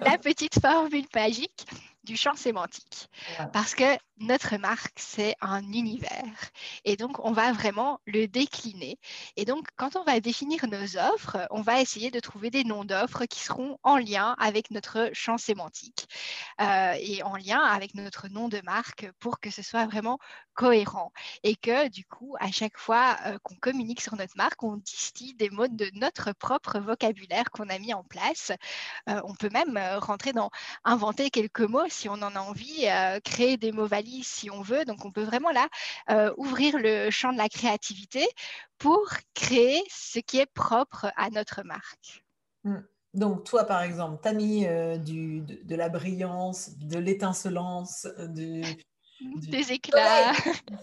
La 0.00 0.16
petite 0.16 0.58
formule 0.58 1.04
magique 1.14 1.66
du 2.04 2.16
champ 2.16 2.36
sémantique. 2.36 3.08
Parce 3.52 3.74
que 3.74 3.96
notre 4.18 4.56
marque, 4.56 4.98
c'est 4.98 5.34
un 5.40 5.62
univers. 5.62 6.50
Et 6.84 6.96
donc, 6.96 7.24
on 7.24 7.32
va 7.32 7.52
vraiment 7.52 8.00
le 8.06 8.26
décliner. 8.26 8.98
Et 9.36 9.44
donc, 9.44 9.66
quand 9.76 9.96
on 9.96 10.04
va 10.04 10.20
définir 10.20 10.66
nos 10.68 10.96
offres, 10.96 11.48
on 11.50 11.62
va 11.62 11.80
essayer 11.80 12.10
de 12.10 12.20
trouver 12.20 12.50
des 12.50 12.62
noms 12.64 12.84
d'offres 12.84 13.24
qui 13.24 13.40
seront 13.40 13.78
en 13.82 13.96
lien 13.96 14.36
avec 14.38 14.70
notre 14.70 15.10
champ 15.12 15.36
sémantique 15.36 16.06
euh, 16.60 16.94
et 17.00 17.22
en 17.24 17.36
lien 17.36 17.60
avec 17.60 17.94
notre 17.94 18.28
nom 18.28 18.48
de 18.48 18.60
marque 18.64 19.10
pour 19.18 19.40
que 19.40 19.50
ce 19.50 19.62
soit 19.62 19.86
vraiment 19.86 20.18
cohérent. 20.54 21.12
Et 21.42 21.56
que, 21.56 21.88
du 21.88 22.04
coup, 22.04 22.36
à 22.38 22.52
chaque 22.52 22.78
fois 22.78 23.16
euh, 23.26 23.38
qu'on 23.42 23.56
communique 23.56 24.00
sur 24.00 24.14
notre 24.14 24.36
marque, 24.36 24.62
on 24.62 24.76
distille 24.76 25.34
des 25.34 25.50
mots 25.50 25.66
de 25.66 25.90
notre 25.94 26.32
propre 26.32 26.78
vocabulaire 26.78 27.50
qu'on 27.50 27.68
a 27.68 27.78
mis 27.80 27.94
en 27.94 28.04
place. 28.04 28.52
Euh, 29.08 29.20
on 29.24 29.34
peut 29.34 29.50
même 29.52 29.76
rentrer 29.98 30.32
dans 30.32 30.50
inventer 30.84 31.30
quelques 31.30 31.60
mots 31.60 31.88
si 31.94 32.08
on 32.08 32.14
en 32.14 32.34
a 32.34 32.40
envie, 32.40 32.86
créer 33.24 33.56
des 33.56 33.72
mots 33.72 33.86
valides 33.86 34.24
si 34.24 34.50
on 34.50 34.62
veut. 34.62 34.84
Donc, 34.84 35.04
on 35.04 35.10
peut 35.10 35.22
vraiment 35.22 35.50
là 35.50 35.68
euh, 36.10 36.32
ouvrir 36.36 36.78
le 36.78 37.10
champ 37.10 37.32
de 37.32 37.38
la 37.38 37.48
créativité 37.48 38.26
pour 38.78 39.08
créer 39.34 39.82
ce 39.90 40.18
qui 40.18 40.38
est 40.38 40.52
propre 40.52 41.06
à 41.16 41.30
notre 41.30 41.62
marque. 41.62 42.24
Hmm. 42.64 42.80
Donc, 43.14 43.44
toi, 43.44 43.64
par 43.64 43.82
exemple, 43.82 44.20
tu 44.22 44.28
as 44.28 44.32
mis 44.32 44.66
euh, 44.66 44.96
du, 44.98 45.40
de, 45.40 45.76
la 45.76 45.88
brillance, 45.88 46.76
de 46.78 46.98
l'étincelance, 46.98 48.08
du, 48.18 48.62
des 49.20 49.72
éclats. 49.72 50.32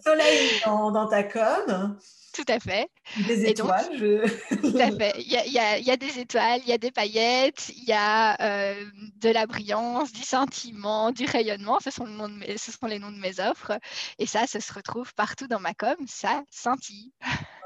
Soleil, 0.03 0.61
dans, 0.65 1.07
ta 1.07 1.23
com. 1.23 1.97
Tout 2.33 2.45
à 2.47 2.59
fait. 2.59 2.89
Des 3.27 3.45
étoiles. 3.45 3.97
Tout 3.97 4.77
à 4.79 4.91
fait. 4.91 5.13
Il 5.19 5.31
y, 5.31 5.37
a, 5.37 5.77
il 5.77 5.85
y, 5.85 5.91
a, 5.91 5.97
des 5.97 6.19
étoiles, 6.19 6.61
il 6.63 6.69
y 6.69 6.73
a 6.73 6.77
des 6.77 6.91
paillettes, 6.91 7.69
il 7.75 7.83
y 7.83 7.93
a 7.93 8.41
euh, 8.41 8.85
de 9.17 9.29
la 9.29 9.45
brillance, 9.45 10.13
du 10.13 10.21
sentiment, 10.21 11.11
du 11.11 11.25
rayonnement. 11.25 11.79
Ce 11.83 11.91
sont, 11.91 12.05
le 12.05 12.11
nom 12.11 12.29
de 12.29 12.35
mes, 12.35 12.57
ce 12.57 12.71
sont 12.71 12.87
les 12.87 12.99
noms 12.99 13.11
de 13.11 13.19
mes 13.19 13.39
offres. 13.41 13.73
Et 14.17 14.25
ça, 14.25 14.47
ça 14.47 14.61
se 14.61 14.73
retrouve 14.73 15.13
partout 15.13 15.47
dans 15.47 15.59
ma 15.59 15.73
com. 15.73 15.95
Ça 16.07 16.41
scintille. 16.49 17.11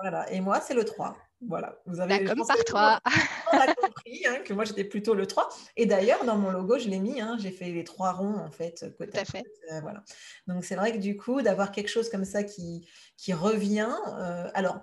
Voilà. 0.01 0.32
Et 0.32 0.41
moi, 0.41 0.60
c'est 0.62 0.73
le 0.73 0.84
3. 0.84 1.15
Voilà, 1.41 1.77
vous 1.85 1.99
avez 1.99 2.23
la 2.23 2.33
com 2.33 2.45
par 2.47 2.63
3. 2.63 2.99
On 3.53 3.57
a 3.57 3.73
compris 3.75 4.25
hein, 4.25 4.37
que 4.43 4.53
moi 4.53 4.63
j'étais 4.63 4.83
plutôt 4.83 5.13
le 5.13 5.27
3. 5.27 5.49
Et 5.75 5.85
d'ailleurs, 5.85 6.23
dans 6.25 6.37
mon 6.37 6.51
logo, 6.51 6.77
je 6.79 6.87
l'ai 6.87 6.99
mis, 6.99 7.21
hein, 7.21 7.37
j'ai 7.39 7.51
fait 7.51 7.71
les 7.71 7.83
trois 7.83 8.13
ronds 8.13 8.37
en 8.37 8.49
fait. 8.49 8.85
Tout 8.97 9.09
à 9.13 9.25
fait. 9.25 9.43
Euh, 9.71 9.81
voilà. 9.81 10.03
Donc 10.47 10.63
c'est 10.63 10.75
vrai 10.75 10.93
que 10.93 10.97
du 10.97 11.17
coup, 11.17 11.41
d'avoir 11.41 11.71
quelque 11.71 11.89
chose 11.89 12.09
comme 12.09 12.25
ça 12.25 12.43
qui, 12.43 12.87
qui 13.17 13.33
revient, 13.33 13.93
euh, 14.17 14.49
alors 14.53 14.79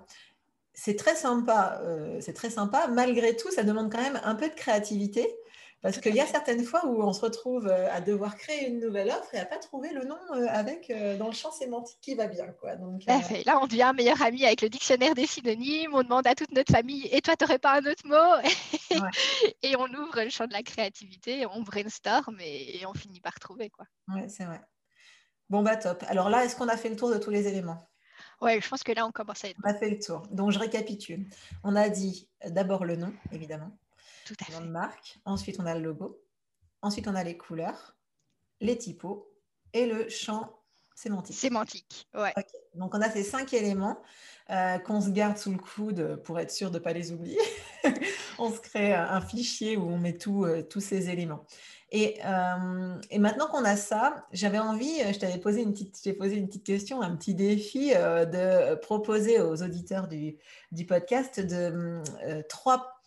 c'est 0.73 0.95
très 0.95 1.15
sympa, 1.15 1.79
euh, 1.83 2.19
c'est 2.21 2.33
très 2.33 2.49
sympa. 2.49 2.87
Malgré 2.87 3.35
tout, 3.35 3.51
ça 3.51 3.63
demande 3.63 3.91
quand 3.91 4.01
même 4.01 4.19
un 4.23 4.35
peu 4.35 4.49
de 4.49 4.55
créativité. 4.55 5.27
Parce 5.83 5.99
qu'il 5.99 6.15
y 6.15 6.21
a 6.21 6.25
certaines 6.25 6.63
fois 6.63 6.85
où 6.85 7.03
on 7.03 7.11
se 7.11 7.19
retrouve 7.19 7.67
euh, 7.67 7.91
à 7.91 7.99
devoir 7.99 8.37
créer 8.37 8.69
une 8.69 8.79
nouvelle 8.79 9.09
offre 9.09 9.35
et 9.35 9.39
à 9.39 9.45
pas 9.45 9.57
trouver 9.57 9.91
le 9.91 10.05
nom 10.05 10.15
euh, 10.33 10.45
avec 10.47 10.89
euh, 10.89 11.17
dans 11.17 11.27
le 11.27 11.33
champ 11.33 11.51
sémantique 11.51 11.97
qui 11.99 12.15
va 12.15 12.27
bien. 12.27 12.47
Quoi. 12.61 12.77
Donc, 12.77 13.03
Là, 13.05 13.59
on 13.61 13.67
devient 13.67 13.91
meilleur 13.93 14.21
ami 14.21 14.45
avec 14.45 14.61
le 14.61 14.69
dictionnaire 14.69 15.13
des 15.13 15.27
synonymes, 15.27 15.93
on 15.93 16.03
demande 16.03 16.25
à 16.25 16.35
toute 16.35 16.53
notre 16.53 16.71
famille 16.71 17.09
et 17.11 17.19
toi, 17.19 17.35
tu 17.35 17.43
n'aurais 17.43 17.59
pas 17.59 17.73
un 17.81 17.85
autre 17.85 18.07
mot? 18.07 18.49
Et 19.61 19.75
on 19.75 19.87
ouvre 19.87 20.23
le 20.23 20.29
champ 20.29 20.47
de 20.47 20.53
la 20.53 20.63
créativité, 20.63 21.45
on 21.47 21.63
brainstorm 21.63 22.37
et, 22.39 22.79
et 22.79 22.85
on 22.85 22.93
finit 22.93 23.19
par 23.19 23.37
trouver. 23.39 23.69
Quoi. 23.69 23.85
Ouais, 24.07 24.29
c'est 24.29 24.45
vrai. 24.45 24.61
Bon, 25.49 25.63
bah 25.63 25.75
top. 25.75 26.03
Alors 26.07 26.29
là, 26.29 26.45
est-ce 26.45 26.55
qu'on 26.55 26.69
a 26.69 26.77
fait 26.77 26.89
le 26.89 26.95
tour 26.95 27.09
de 27.09 27.17
tous 27.17 27.29
les 27.29 27.47
éléments? 27.47 27.89
Oui, 28.41 28.61
je 28.61 28.69
pense 28.69 28.83
que 28.83 28.93
là, 28.93 29.05
on 29.05 29.11
commence 29.11 29.43
à 29.43 29.49
être. 29.49 29.59
On 29.65 29.69
a 29.69 29.73
fait 29.73 29.89
le 29.89 29.99
tour. 29.99 30.23
Donc, 30.31 30.51
je 30.51 30.59
récapitule. 30.59 31.25
On 31.63 31.75
a 31.75 31.89
dit 31.89 32.29
d'abord 32.45 32.85
le 32.85 32.95
nom, 32.95 33.13
évidemment. 33.31 33.71
Tout 34.25 34.35
à 34.39 34.45
fait. 34.45 34.59
marque. 34.61 35.19
Ensuite, 35.25 35.59
on 35.59 35.65
a 35.65 35.75
le 35.75 35.81
logo. 35.81 36.19
Ensuite, 36.81 37.07
on 37.07 37.15
a 37.15 37.23
les 37.23 37.37
couleurs, 37.37 37.95
les 38.59 38.77
typos 38.77 39.29
et 39.73 39.85
le 39.85 40.09
champ 40.09 40.59
sémantique. 40.95 41.35
Sémantique, 41.35 42.07
ouais. 42.13 42.33
Donc, 42.75 42.93
on 42.93 43.01
a 43.01 43.09
ces 43.09 43.23
cinq 43.23 43.53
éléments 43.53 44.01
euh, 44.49 44.77
qu'on 44.79 45.01
se 45.01 45.09
garde 45.09 45.37
sous 45.37 45.51
le 45.51 45.57
coude 45.57 46.21
pour 46.23 46.39
être 46.39 46.51
sûr 46.51 46.69
de 46.69 46.77
ne 46.77 46.83
pas 46.83 46.93
les 46.93 47.11
oublier. 47.11 47.39
on 48.39 48.51
se 48.51 48.59
crée 48.59 48.93
un 48.93 49.21
fichier 49.21 49.77
où 49.77 49.87
on 49.87 49.97
met 49.97 50.17
euh, 50.27 50.61
tous 50.63 50.81
ces 50.81 51.09
éléments. 51.09 51.45
Euh, 51.93 52.99
et, 53.11 53.19
maintenant 53.19 53.47
qu'on 53.47 53.63
a 53.63 53.77
ça, 53.77 54.27
j'avais 54.31 54.57
envie, 54.59 54.97
je 55.13 55.19
t'avais 55.19 55.37
posé 55.37 55.61
une 55.61 55.73
petite, 55.73 55.99
j'ai 56.03 56.13
posé 56.13 56.35
une 56.35 56.47
petite 56.47 56.65
question, 56.65 57.01
un 57.01 57.15
petit 57.15 57.35
défi 57.35 57.91
de 57.91 58.75
proposer 58.75 59.39
aux 59.39 59.61
auditeurs 59.61 60.07
du, 60.07 60.37
du 60.71 60.85
podcast 60.87 61.39
de 61.39 62.01
trois 62.49 63.02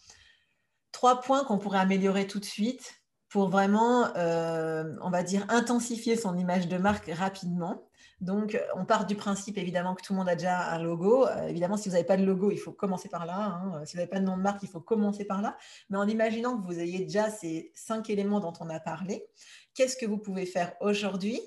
trois 0.97 1.21
points 1.21 1.45
qu'on 1.45 1.59
pourrait 1.59 1.81
améliorer 1.81 2.27
tout 2.27 2.41
de 2.41 2.47
suite 2.47 3.03
pour 3.29 3.51
vraiment, 3.51 4.17
euh, 4.17 4.97
on 5.03 5.11
va 5.11 5.23
dire, 5.23 5.45
intensifier 5.51 6.17
son 6.17 6.39
image 6.39 6.69
de 6.69 6.79
marque 6.79 7.11
rapidement. 7.13 7.87
Donc, 8.23 8.59
on 8.75 8.87
part 8.87 9.05
du 9.05 9.15
principe 9.15 9.59
évidemment 9.59 9.95
que 9.95 10.01
tout 10.01 10.15
le 10.15 10.19
monde 10.19 10.31
a 10.31 10.37
déjà 10.37 10.71
un 10.71 10.83
logo. 10.83 11.27
Euh, 11.27 11.49
évidemment, 11.49 11.77
si 11.77 11.91
vous 11.91 11.97
n'avez 11.97 12.07
pas 12.07 12.17
de 12.17 12.25
logo, 12.25 12.51
il 12.51 12.57
faut 12.57 12.73
commencer 12.73 13.11
par 13.11 13.27
là. 13.27 13.37
Hein. 13.37 13.85
Si 13.85 13.93
vous 13.93 13.99
n'avez 13.99 14.09
pas 14.09 14.21
de 14.21 14.25
nom 14.25 14.39
de 14.39 14.43
marque, 14.43 14.63
il 14.63 14.71
faut 14.71 14.81
commencer 14.81 15.27
par 15.27 15.43
là. 15.43 15.59
Mais 15.91 15.99
en 15.99 16.09
imaginant 16.09 16.57
que 16.57 16.65
vous 16.65 16.81
ayez 16.81 17.01
déjà 17.01 17.29
ces 17.29 17.73
cinq 17.75 18.09
éléments 18.09 18.41
dont 18.41 18.55
on 18.61 18.71
a 18.71 18.81
parlé, 18.81 19.27
qu'est-ce 19.75 19.99
que 19.99 20.07
vous 20.07 20.17
pouvez 20.17 20.47
faire 20.47 20.73
aujourd'hui 20.81 21.39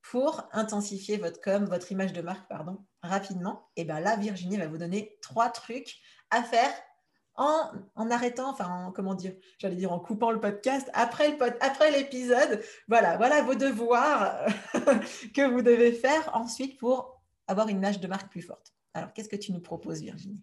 pour 0.00 0.48
intensifier 0.52 1.18
votre 1.18 1.42
com, 1.42 1.66
votre 1.66 1.92
image 1.92 2.14
de 2.14 2.22
marque, 2.22 2.48
pardon, 2.48 2.78
rapidement? 3.02 3.68
Et 3.76 3.84
bien 3.84 4.00
là, 4.00 4.16
Virginie 4.16 4.56
va 4.56 4.68
vous 4.68 4.78
donner 4.78 5.18
trois 5.20 5.50
trucs 5.50 5.98
à 6.30 6.42
faire 6.42 6.72
en, 7.36 8.10
arrêtant, 8.10 8.50
enfin, 8.50 8.92
comment 8.94 9.14
dire, 9.14 9.34
j'allais 9.58 9.76
dire 9.76 9.92
en 9.92 10.00
coupant 10.00 10.30
le 10.30 10.40
podcast, 10.40 10.90
après, 10.94 11.36
l'épisode, 11.90 12.62
voilà, 12.88 13.16
voilà 13.16 13.42
vos 13.42 13.54
devoirs 13.54 14.46
que 15.34 15.48
vous 15.48 15.62
devez 15.62 15.92
faire 15.92 16.30
ensuite 16.34 16.78
pour 16.78 17.20
avoir 17.46 17.68
une 17.68 17.78
image 17.78 18.00
de 18.00 18.06
marque 18.08 18.30
plus 18.30 18.42
forte. 18.42 18.72
Alors, 18.94 19.12
qu'est-ce 19.12 19.28
que 19.28 19.36
tu 19.36 19.52
nous 19.52 19.60
proposes, 19.60 20.00
Virginie? 20.00 20.40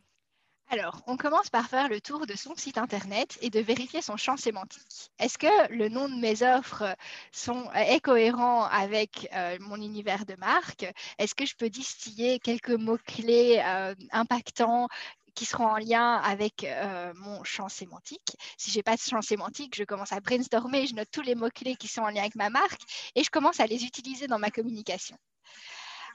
Alors, 0.69 1.03
on 1.06 1.17
commence 1.17 1.49
par 1.49 1.67
faire 1.67 1.88
le 1.88 2.01
tour 2.01 2.25
de 2.25 2.36
son 2.36 2.56
site 2.56 2.77
internet 2.79 3.38
et 3.41 3.51
de 3.51 3.60
vérifier 3.60 4.01
son 4.01 4.17
champ 4.17 4.38
sémantique. 4.38 5.12
Est-ce 5.19 5.38
que 5.38 5.71
le 5.71 5.88
nom 5.88 6.10
de 6.10 6.15
mes 6.15 6.41
offres 6.41 6.95
sont, 7.32 7.69
est 7.73 7.99
cohérent 7.99 8.63
avec 8.63 9.29
euh, 9.36 9.58
mon 9.60 9.75
univers 9.75 10.25
de 10.25 10.36
marque? 10.36 10.86
Est-ce 11.19 11.36
que 11.36 11.45
je 11.45 11.56
peux 11.56 11.69
distiller 11.69 12.39
quelques 12.39 12.71
mots-clés 12.71 13.62
euh, 13.63 13.93
impactants 14.12 14.88
qui 15.36 15.46
seront 15.46 15.67
en 15.67 15.78
lien 15.78 16.15
avec 16.17 16.63
euh, 16.63 17.13
mon 17.15 17.43
champ 17.43 17.69
sémantique. 17.69 18.38
Si 18.58 18.72
je 18.72 18.78
n'ai 18.78 18.84
pas 18.84 18.96
de 18.96 19.02
champ 19.02 19.22
sémantique, 19.22 19.76
je 19.76 19.84
commence 19.84 20.12
à 20.12 20.19
brainstormer, 20.19 20.88
je 20.88 20.96
note 20.96 21.10
tous 21.12 21.22
les 21.22 21.36
mots-clés 21.36 21.76
qui 21.76 21.88
sont 21.88 22.02
en 22.02 22.10
lien 22.10 22.22
avec 22.22 22.36
ma 22.36 22.50
marque 22.50 22.82
et 23.15 23.24
je 23.24 23.30
commence 23.30 23.60
à 23.60 23.65
les 23.65 23.84
utiliser 23.84 24.28
dans 24.28 24.39
ma 24.39 24.52
communication. 24.52 25.17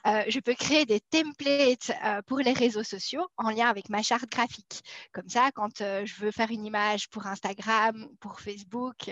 Euh, 0.07 0.23
je 0.27 0.39
peux 0.39 0.53
créer 0.53 0.85
des 0.85 0.99
templates 0.99 1.91
euh, 2.05 2.21
pour 2.23 2.39
les 2.39 2.53
réseaux 2.53 2.83
sociaux 2.83 3.27
en 3.37 3.49
lien 3.49 3.67
avec 3.67 3.89
ma 3.89 4.01
charte 4.01 4.29
graphique. 4.29 4.83
Comme 5.11 5.27
ça, 5.29 5.51
quand 5.51 5.81
euh, 5.81 6.05
je 6.05 6.15
veux 6.15 6.31
faire 6.31 6.51
une 6.51 6.65
image 6.65 7.09
pour 7.09 7.27
Instagram, 7.27 8.07
pour 8.19 8.39
Facebook 8.39 9.11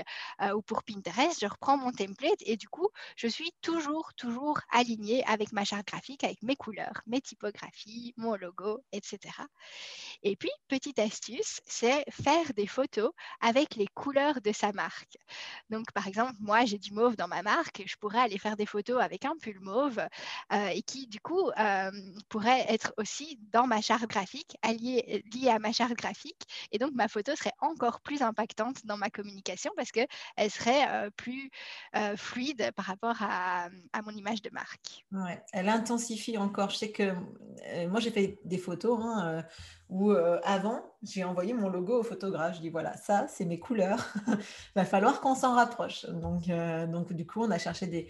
ou 0.54 0.62
pour 0.62 0.84
Pinterest, 0.84 1.40
je 1.42 1.48
reprends 1.48 1.78
mon 1.78 1.92
template 1.92 2.42
et 2.42 2.58
du 2.58 2.70
coup, 2.70 2.90
je 3.16 3.28
suis 3.28 3.52
toujours, 3.62 4.14
toujours 4.16 4.60
alignée 4.72 5.24
avec 5.26 5.52
ma 5.52 5.64
charte 5.64 5.88
graphique, 5.88 6.24
avec 6.24 6.42
mes 6.44 6.56
couleurs, 6.56 7.02
mes 7.08 7.22
typographies, 7.22 8.14
mon 8.18 8.36
logo, 8.36 8.80
etc. 8.92 9.20
Et 10.24 10.36
puis, 10.36 10.52
petite 10.68 11.00
astuce, 11.00 11.60
c'est 11.66 12.04
faire 12.10 12.54
des 12.54 12.68
photos 12.68 13.12
avec 13.42 13.76
les 13.76 13.88
couleurs 13.88 14.42
de 14.42 14.52
sa 14.52 14.72
marque. 14.72 15.18
Donc, 15.70 15.92
par 15.92 16.08
exemple, 16.08 16.36
moi, 16.40 16.66
j'ai 16.66 16.78
du 16.78 16.94
mauve 16.94 17.16
dans 17.16 17.28
ma 17.28 17.42
marque, 17.42 17.84
je 17.86 17.96
pourrais 17.98 18.20
aller 18.20 18.38
faire 18.38 18.58
des 18.58 18.66
photos 18.66 19.02
avec 19.02 19.26
un 19.26 19.36
pull 19.42 19.60
mauve 19.60 20.00
et 20.78 20.84
qui, 20.84 21.08
du 21.08 21.20
coup, 21.20 21.50
euh, 21.60 21.92
pourrait 22.30 22.66
être 22.70 22.94
aussi 22.98 23.40
dans 23.52 23.66
ma 23.66 23.82
charte 23.82 24.08
graphique, 24.08 24.58
alliée, 24.62 25.24
liée 25.34 25.50
à 25.50 25.58
ma 25.58 25.72
charte 25.72 25.94
graphique. 25.94 26.44
Et 26.72 26.78
donc, 26.78 26.92
ma 26.94 27.08
photo 27.08 27.36
serait 27.36 27.54
encore 27.62 28.00
plus 28.02 28.22
impactante 28.22 28.86
dans 28.86 28.96
ma 28.96 29.10
communication 29.10 29.72
parce 29.76 29.92
qu'elle 29.92 30.08
serait 30.52 30.88
euh, 30.88 31.10
plus 31.18 31.50
euh, 31.96 32.16
fluide 32.16 32.72
par 32.76 32.86
rapport 32.86 33.16
à, 33.22 33.70
mon 34.06 34.12
image 34.12 34.44
de 34.44 34.52
marque. 34.52 35.04
Ouais, 35.12 35.44
elle 35.52 35.68
intensifie 35.68 36.38
encore. 36.38 36.70
Je 36.70 36.78
sais 36.78 36.92
que 36.92 37.14
moi, 37.88 38.00
j'ai 38.00 38.12
fait 38.12 38.38
des 38.46 38.60
photos 38.60 39.00
hein, 39.02 39.44
où 39.90 40.12
avant, 40.12 40.84
j'ai 41.02 41.24
envoyé 41.24 41.54
mon 41.54 41.70
logo 41.70 42.00
au 42.00 42.04
photographe. 42.04 42.58
Je 42.58 42.62
dis 42.62 42.70
voilà, 42.70 42.96
ça, 42.96 43.28
c'est 43.28 43.46
mes 43.46 43.60
couleurs. 43.60 44.14
Il 44.28 44.36
va 44.76 44.86
falloir 44.86 45.20
qu'on 45.22 45.34
s'en 45.34 45.56
rapproche. 45.56 46.06
Donc, 46.06 46.48
donc, 46.48 47.14
du 47.14 47.26
coup, 47.26 47.42
on 47.44 47.50
a 47.50 47.58
cherché 47.58 47.88
des 47.88 48.08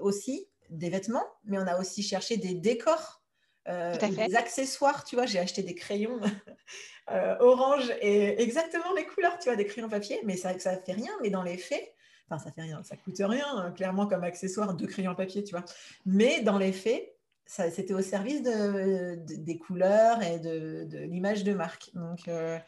aussi 0.00 0.46
des 0.70 0.90
vêtements, 0.90 1.26
mais 1.44 1.58
on 1.58 1.66
a 1.66 1.78
aussi 1.78 2.02
cherché 2.02 2.36
des 2.36 2.54
décors, 2.54 3.22
euh, 3.68 3.96
des 3.96 4.36
accessoires. 4.36 5.04
Tu 5.04 5.16
vois, 5.16 5.26
j'ai 5.26 5.38
acheté 5.38 5.62
des 5.62 5.74
crayons 5.74 6.20
euh, 7.10 7.36
orange 7.40 7.90
et 8.00 8.40
exactement 8.42 8.92
les 8.94 9.04
couleurs, 9.06 9.38
tu 9.38 9.48
vois, 9.48 9.56
des 9.56 9.66
crayons 9.66 9.88
papier, 9.88 10.20
mais 10.24 10.36
ça 10.36 10.54
ne 10.54 10.58
fait 10.58 10.92
rien. 10.92 11.12
Mais 11.22 11.30
dans 11.30 11.42
les 11.42 11.56
faits, 11.56 11.94
enfin, 12.28 12.42
ça 12.42 12.52
fait 12.52 12.62
rien, 12.62 12.82
ça 12.82 12.96
coûte 12.96 13.18
rien, 13.18 13.46
hein, 13.48 13.72
clairement, 13.72 14.06
comme 14.06 14.24
accessoire, 14.24 14.74
deux 14.74 14.86
crayons 14.86 15.14
papier, 15.14 15.44
tu 15.44 15.52
vois. 15.52 15.64
Mais 16.04 16.42
dans 16.42 16.58
les 16.58 16.72
faits, 16.72 17.16
c'était 17.46 17.94
au 17.94 18.02
service 18.02 18.42
de, 18.42 19.16
des 19.24 19.58
couleurs 19.58 20.22
et 20.22 20.38
de, 20.38 20.98
l'image 21.04 21.44
de 21.44 21.54
marque. 21.54 21.90
Donc, 21.94 22.28
euh, 22.28 22.58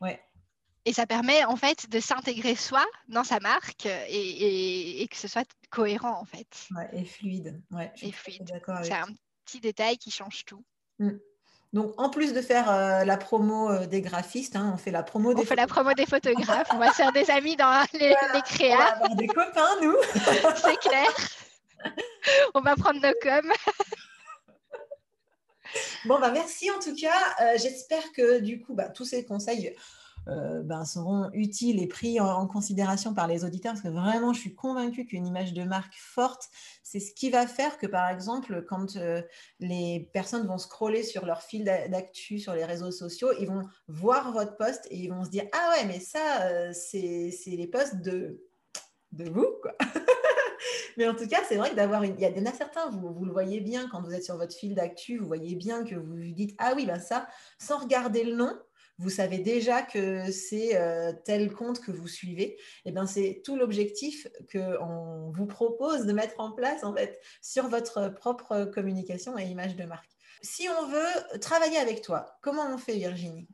ouais, 0.00 0.20
et 0.84 0.92
ça 0.92 1.06
permet 1.06 1.44
en 1.44 1.56
fait 1.56 1.88
de 1.88 2.00
s'intégrer 2.00 2.54
soi 2.54 2.84
dans 3.08 3.24
sa 3.24 3.40
marque 3.40 3.86
et, 3.86 5.06
que 5.10 5.16
ce 5.16 5.28
soit 5.28 5.48
cohérent 5.70 6.20
en 6.20 6.24
fait. 6.24 6.46
Ouais, 6.76 6.88
et 6.92 7.04
fluide. 7.04 7.60
Ouais, 7.70 7.92
et 8.02 8.12
fluide. 8.12 8.60
C'est 8.82 8.92
un 8.92 9.08
petit 9.44 9.60
détail 9.60 9.96
qui 9.96 10.10
change 10.10 10.44
tout. 10.44 10.64
Mm. 10.98 11.12
Donc, 11.72 11.92
en 11.98 12.08
plus 12.08 12.32
de 12.32 12.40
faire 12.40 12.70
euh, 12.70 13.04
la 13.04 13.16
promo 13.16 13.68
euh, 13.68 13.86
des 13.86 14.00
graphistes, 14.00 14.54
hein, 14.54 14.70
on 14.72 14.76
fait 14.76 14.92
la 14.92 15.02
promo 15.02 15.34
des 15.34 15.42
On 15.42 15.44
fait 15.44 15.56
la 15.56 15.66
promo 15.66 15.92
des 15.92 16.06
photographes, 16.06 16.68
on 16.72 16.78
va 16.78 16.92
faire 16.92 17.10
des 17.10 17.28
amis 17.32 17.56
dans 17.56 17.84
les, 17.94 18.14
les 18.32 18.42
créas. 18.42 18.74
On 18.74 18.78
va 18.78 18.92
avoir 18.92 19.16
des 19.16 19.26
copains, 19.26 19.80
nous. 19.82 19.96
C'est 20.54 20.76
clair. 20.76 21.08
on 22.54 22.60
va 22.60 22.76
prendre 22.76 23.00
nos 23.00 23.12
coms. 23.20 23.52
bon, 26.04 26.20
bah, 26.20 26.30
merci 26.30 26.70
en 26.70 26.78
tout 26.78 26.94
cas. 26.94 27.18
Euh, 27.40 27.54
j'espère 27.56 28.12
que 28.12 28.38
du 28.38 28.60
coup, 28.60 28.74
bah, 28.74 28.88
tous 28.88 29.04
ces 29.04 29.24
conseils 29.24 29.74
euh, 30.28 30.62
ben, 30.62 30.84
seront 30.84 31.30
utiles 31.32 31.82
et 31.82 31.86
pris 31.86 32.18
en, 32.20 32.46
considération 32.46 33.12
par 33.12 33.26
les 33.26 33.44
auditeurs 33.44 33.72
parce 33.72 33.82
que 33.82 33.88
vraiment, 33.88 34.32
je 34.32 34.40
suis 34.40 34.54
convaincue 34.54 35.04
qu'une 35.04 35.26
image 35.26 35.52
de 35.52 35.64
marque 35.64 35.94
forte, 35.96 36.48
c'est 36.82 37.00
ce 37.00 37.12
qui 37.12 37.30
va 37.30 37.46
faire 37.46 37.78
que, 37.78 37.86
par 37.86 38.08
exemple, 38.08 38.64
quand 38.68 38.96
euh, 38.96 39.20
les 39.60 40.08
personnes 40.12 40.46
vont 40.46 40.58
scroller 40.58 41.02
sur 41.02 41.26
leur 41.26 41.42
fil 41.42 41.64
d'actu 41.64 42.38
sur 42.38 42.54
les 42.54 42.64
réseaux 42.64 42.90
sociaux, 42.90 43.32
ils 43.38 43.48
vont 43.48 43.62
voir 43.88 44.32
votre 44.32 44.56
poste 44.56 44.86
et 44.90 44.96
ils 44.96 45.08
vont 45.08 45.24
se 45.24 45.30
dire 45.30 45.44
Ah 45.52 45.72
ouais, 45.72 45.86
mais 45.86 46.00
ça, 46.00 46.42
euh, 46.44 46.72
c'est 46.72 47.32
les 47.46 47.66
posts 47.66 48.00
de, 48.00 48.40
de 49.12 49.28
vous. 49.28 49.48
Quoi. 49.62 49.72
Mais 50.96 51.08
en 51.08 51.14
tout 51.14 51.26
cas, 51.26 51.40
c'est 51.48 51.56
vrai 51.56 51.70
que 51.70 51.74
d'avoir 51.74 52.02
une. 52.02 52.14
Il 52.18 52.22
y 52.22 52.40
en 52.40 52.46
a 52.46 52.52
certains, 52.52 52.88
vous, 52.90 53.12
vous, 53.12 53.24
le 53.24 53.32
voyez 53.32 53.60
bien 53.60 53.88
quand 53.88 54.02
vous 54.02 54.12
êtes 54.12 54.24
sur 54.24 54.36
votre 54.36 54.54
fil 54.54 54.74
d'actu, 54.74 55.18
vous 55.18 55.26
voyez 55.26 55.56
bien 55.56 55.84
que 55.84 55.94
vous 55.94 56.14
vous 56.14 56.32
dites 56.32 56.54
Ah 56.58 56.72
oui, 56.76 56.86
ben 56.86 57.00
ça, 57.00 57.26
sans 57.58 57.78
regarder 57.78 58.24
le 58.24 58.36
nom, 58.36 58.52
vous 58.98 59.10
savez 59.10 59.38
déjà 59.38 59.82
que 59.82 60.30
c'est 60.30 60.76
euh, 60.76 61.12
tel 61.24 61.52
compte 61.52 61.80
que 61.80 61.90
vous 61.90 62.08
suivez, 62.08 62.52
et 62.52 62.58
eh 62.86 62.92
bien 62.92 63.06
c'est 63.06 63.42
tout 63.44 63.56
l'objectif 63.56 64.26
qu'on 64.52 65.32
vous 65.34 65.46
propose 65.46 66.06
de 66.06 66.12
mettre 66.12 66.34
en 66.38 66.52
place 66.52 66.82
sur 67.42 67.68
votre 67.68 68.08
propre 68.08 68.64
communication 68.64 69.38
et 69.38 69.44
image 69.44 69.76
de 69.76 69.84
marque. 69.84 70.10
Si 70.42 70.68
on 70.68 70.86
veut 70.86 71.38
travailler 71.40 71.78
avec 71.78 72.02
toi, 72.02 72.38
comment 72.42 72.66
on 72.72 72.78
fait 72.78 72.96
Virginie? 72.96 73.48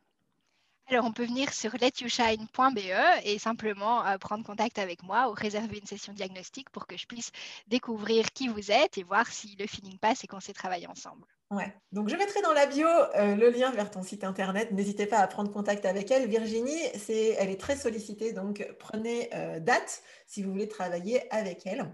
Alors, 0.90 1.07
on 1.07 1.12
peut 1.12 1.24
venir 1.24 1.53
sur 1.53 1.70
letyourshine.be 1.81 2.79
et 3.24 3.38
simplement 3.38 4.05
euh, 4.05 4.18
prendre 4.18 4.44
contact 4.44 4.76
avec 4.76 5.05
moi 5.05 5.31
ou 5.31 5.35
réserver 5.35 5.79
une 5.79 5.87
session 5.87 6.12
diagnostique 6.12 6.68
pour 6.70 6.88
que 6.88 6.96
je 6.96 7.07
puisse 7.07 7.31
découvrir 7.68 8.33
qui 8.33 8.48
vous 8.48 8.72
êtes 8.72 8.98
et 8.98 9.05
voir 9.05 9.29
si 9.29 9.55
le 9.61 9.68
feeling 9.68 9.98
passe 9.98 10.24
et 10.24 10.26
qu'on 10.26 10.40
sait 10.40 10.53
travailler 10.53 10.88
ensemble. 10.88 11.24
Ouais. 11.53 11.72
Donc, 11.92 12.09
je 12.09 12.16
mettrai 12.16 12.42
dans 12.42 12.53
la 12.53 12.66
bio 12.66 12.88
euh, 12.88 13.37
le 13.37 13.50
lien 13.50 13.70
vers 13.70 13.92
ton 13.92 14.03
site 14.03 14.24
internet. 14.24 14.72
N'hésitez 14.72 15.07
pas 15.07 15.18
à 15.18 15.29
prendre 15.29 15.53
contact 15.53 15.85
avec 15.85 16.11
elle. 16.11 16.29
Virginie, 16.29 16.81
elle 17.09 17.50
est 17.50 17.61
très 17.61 17.76
sollicitée, 17.76 18.33
donc 18.33 18.66
prenez 18.81 19.31
euh, 19.33 19.61
date 19.61 20.03
si 20.26 20.42
vous 20.42 20.50
voulez 20.50 20.68
travailler 20.68 21.33
avec 21.33 21.66
elle 21.66 21.88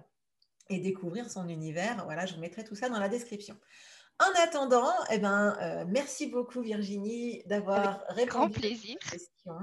et 0.70 0.78
découvrir 0.78 1.30
son 1.30 1.48
univers. 1.50 2.02
Voilà, 2.06 2.24
je 2.24 2.34
vous 2.34 2.40
mettrai 2.40 2.64
tout 2.64 2.74
ça 2.74 2.88
dans 2.88 2.98
la 2.98 3.10
description. 3.10 3.58
En 4.18 4.42
attendant, 4.42 4.92
eh 5.10 5.18
ben, 5.18 5.56
euh, 5.60 5.84
merci 5.86 6.26
beaucoup 6.26 6.62
Virginie 6.62 7.42
d'avoir 7.46 8.02
répondu 8.08 8.58
à 8.58 8.62
ces 8.62 8.96
questions. 9.10 9.58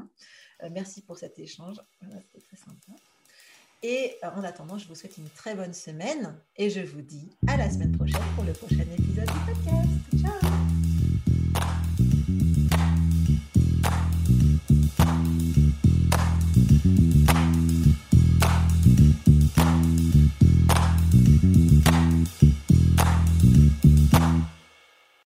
Euh, 0.61 0.69
merci 0.71 1.01
pour 1.01 1.17
cet 1.17 1.39
échange. 1.39 1.77
C'était 2.01 2.45
très 2.45 2.57
sympa. 2.57 2.99
Et 3.81 4.15
euh, 4.23 4.27
en 4.35 4.43
attendant, 4.43 4.77
je 4.77 4.87
vous 4.87 4.95
souhaite 4.95 5.17
une 5.17 5.29
très 5.29 5.55
bonne 5.55 5.73
semaine 5.73 6.39
et 6.55 6.69
je 6.69 6.81
vous 6.81 7.01
dis 7.01 7.35
à 7.47 7.57
la 7.57 7.69
semaine 7.69 7.97
prochaine 7.97 8.21
pour 8.35 8.43
le 8.43 8.53
prochain 8.53 8.85
épisode 8.97 9.25
du 9.25 9.53
podcast. 9.53 10.21
Ciao 10.21 10.52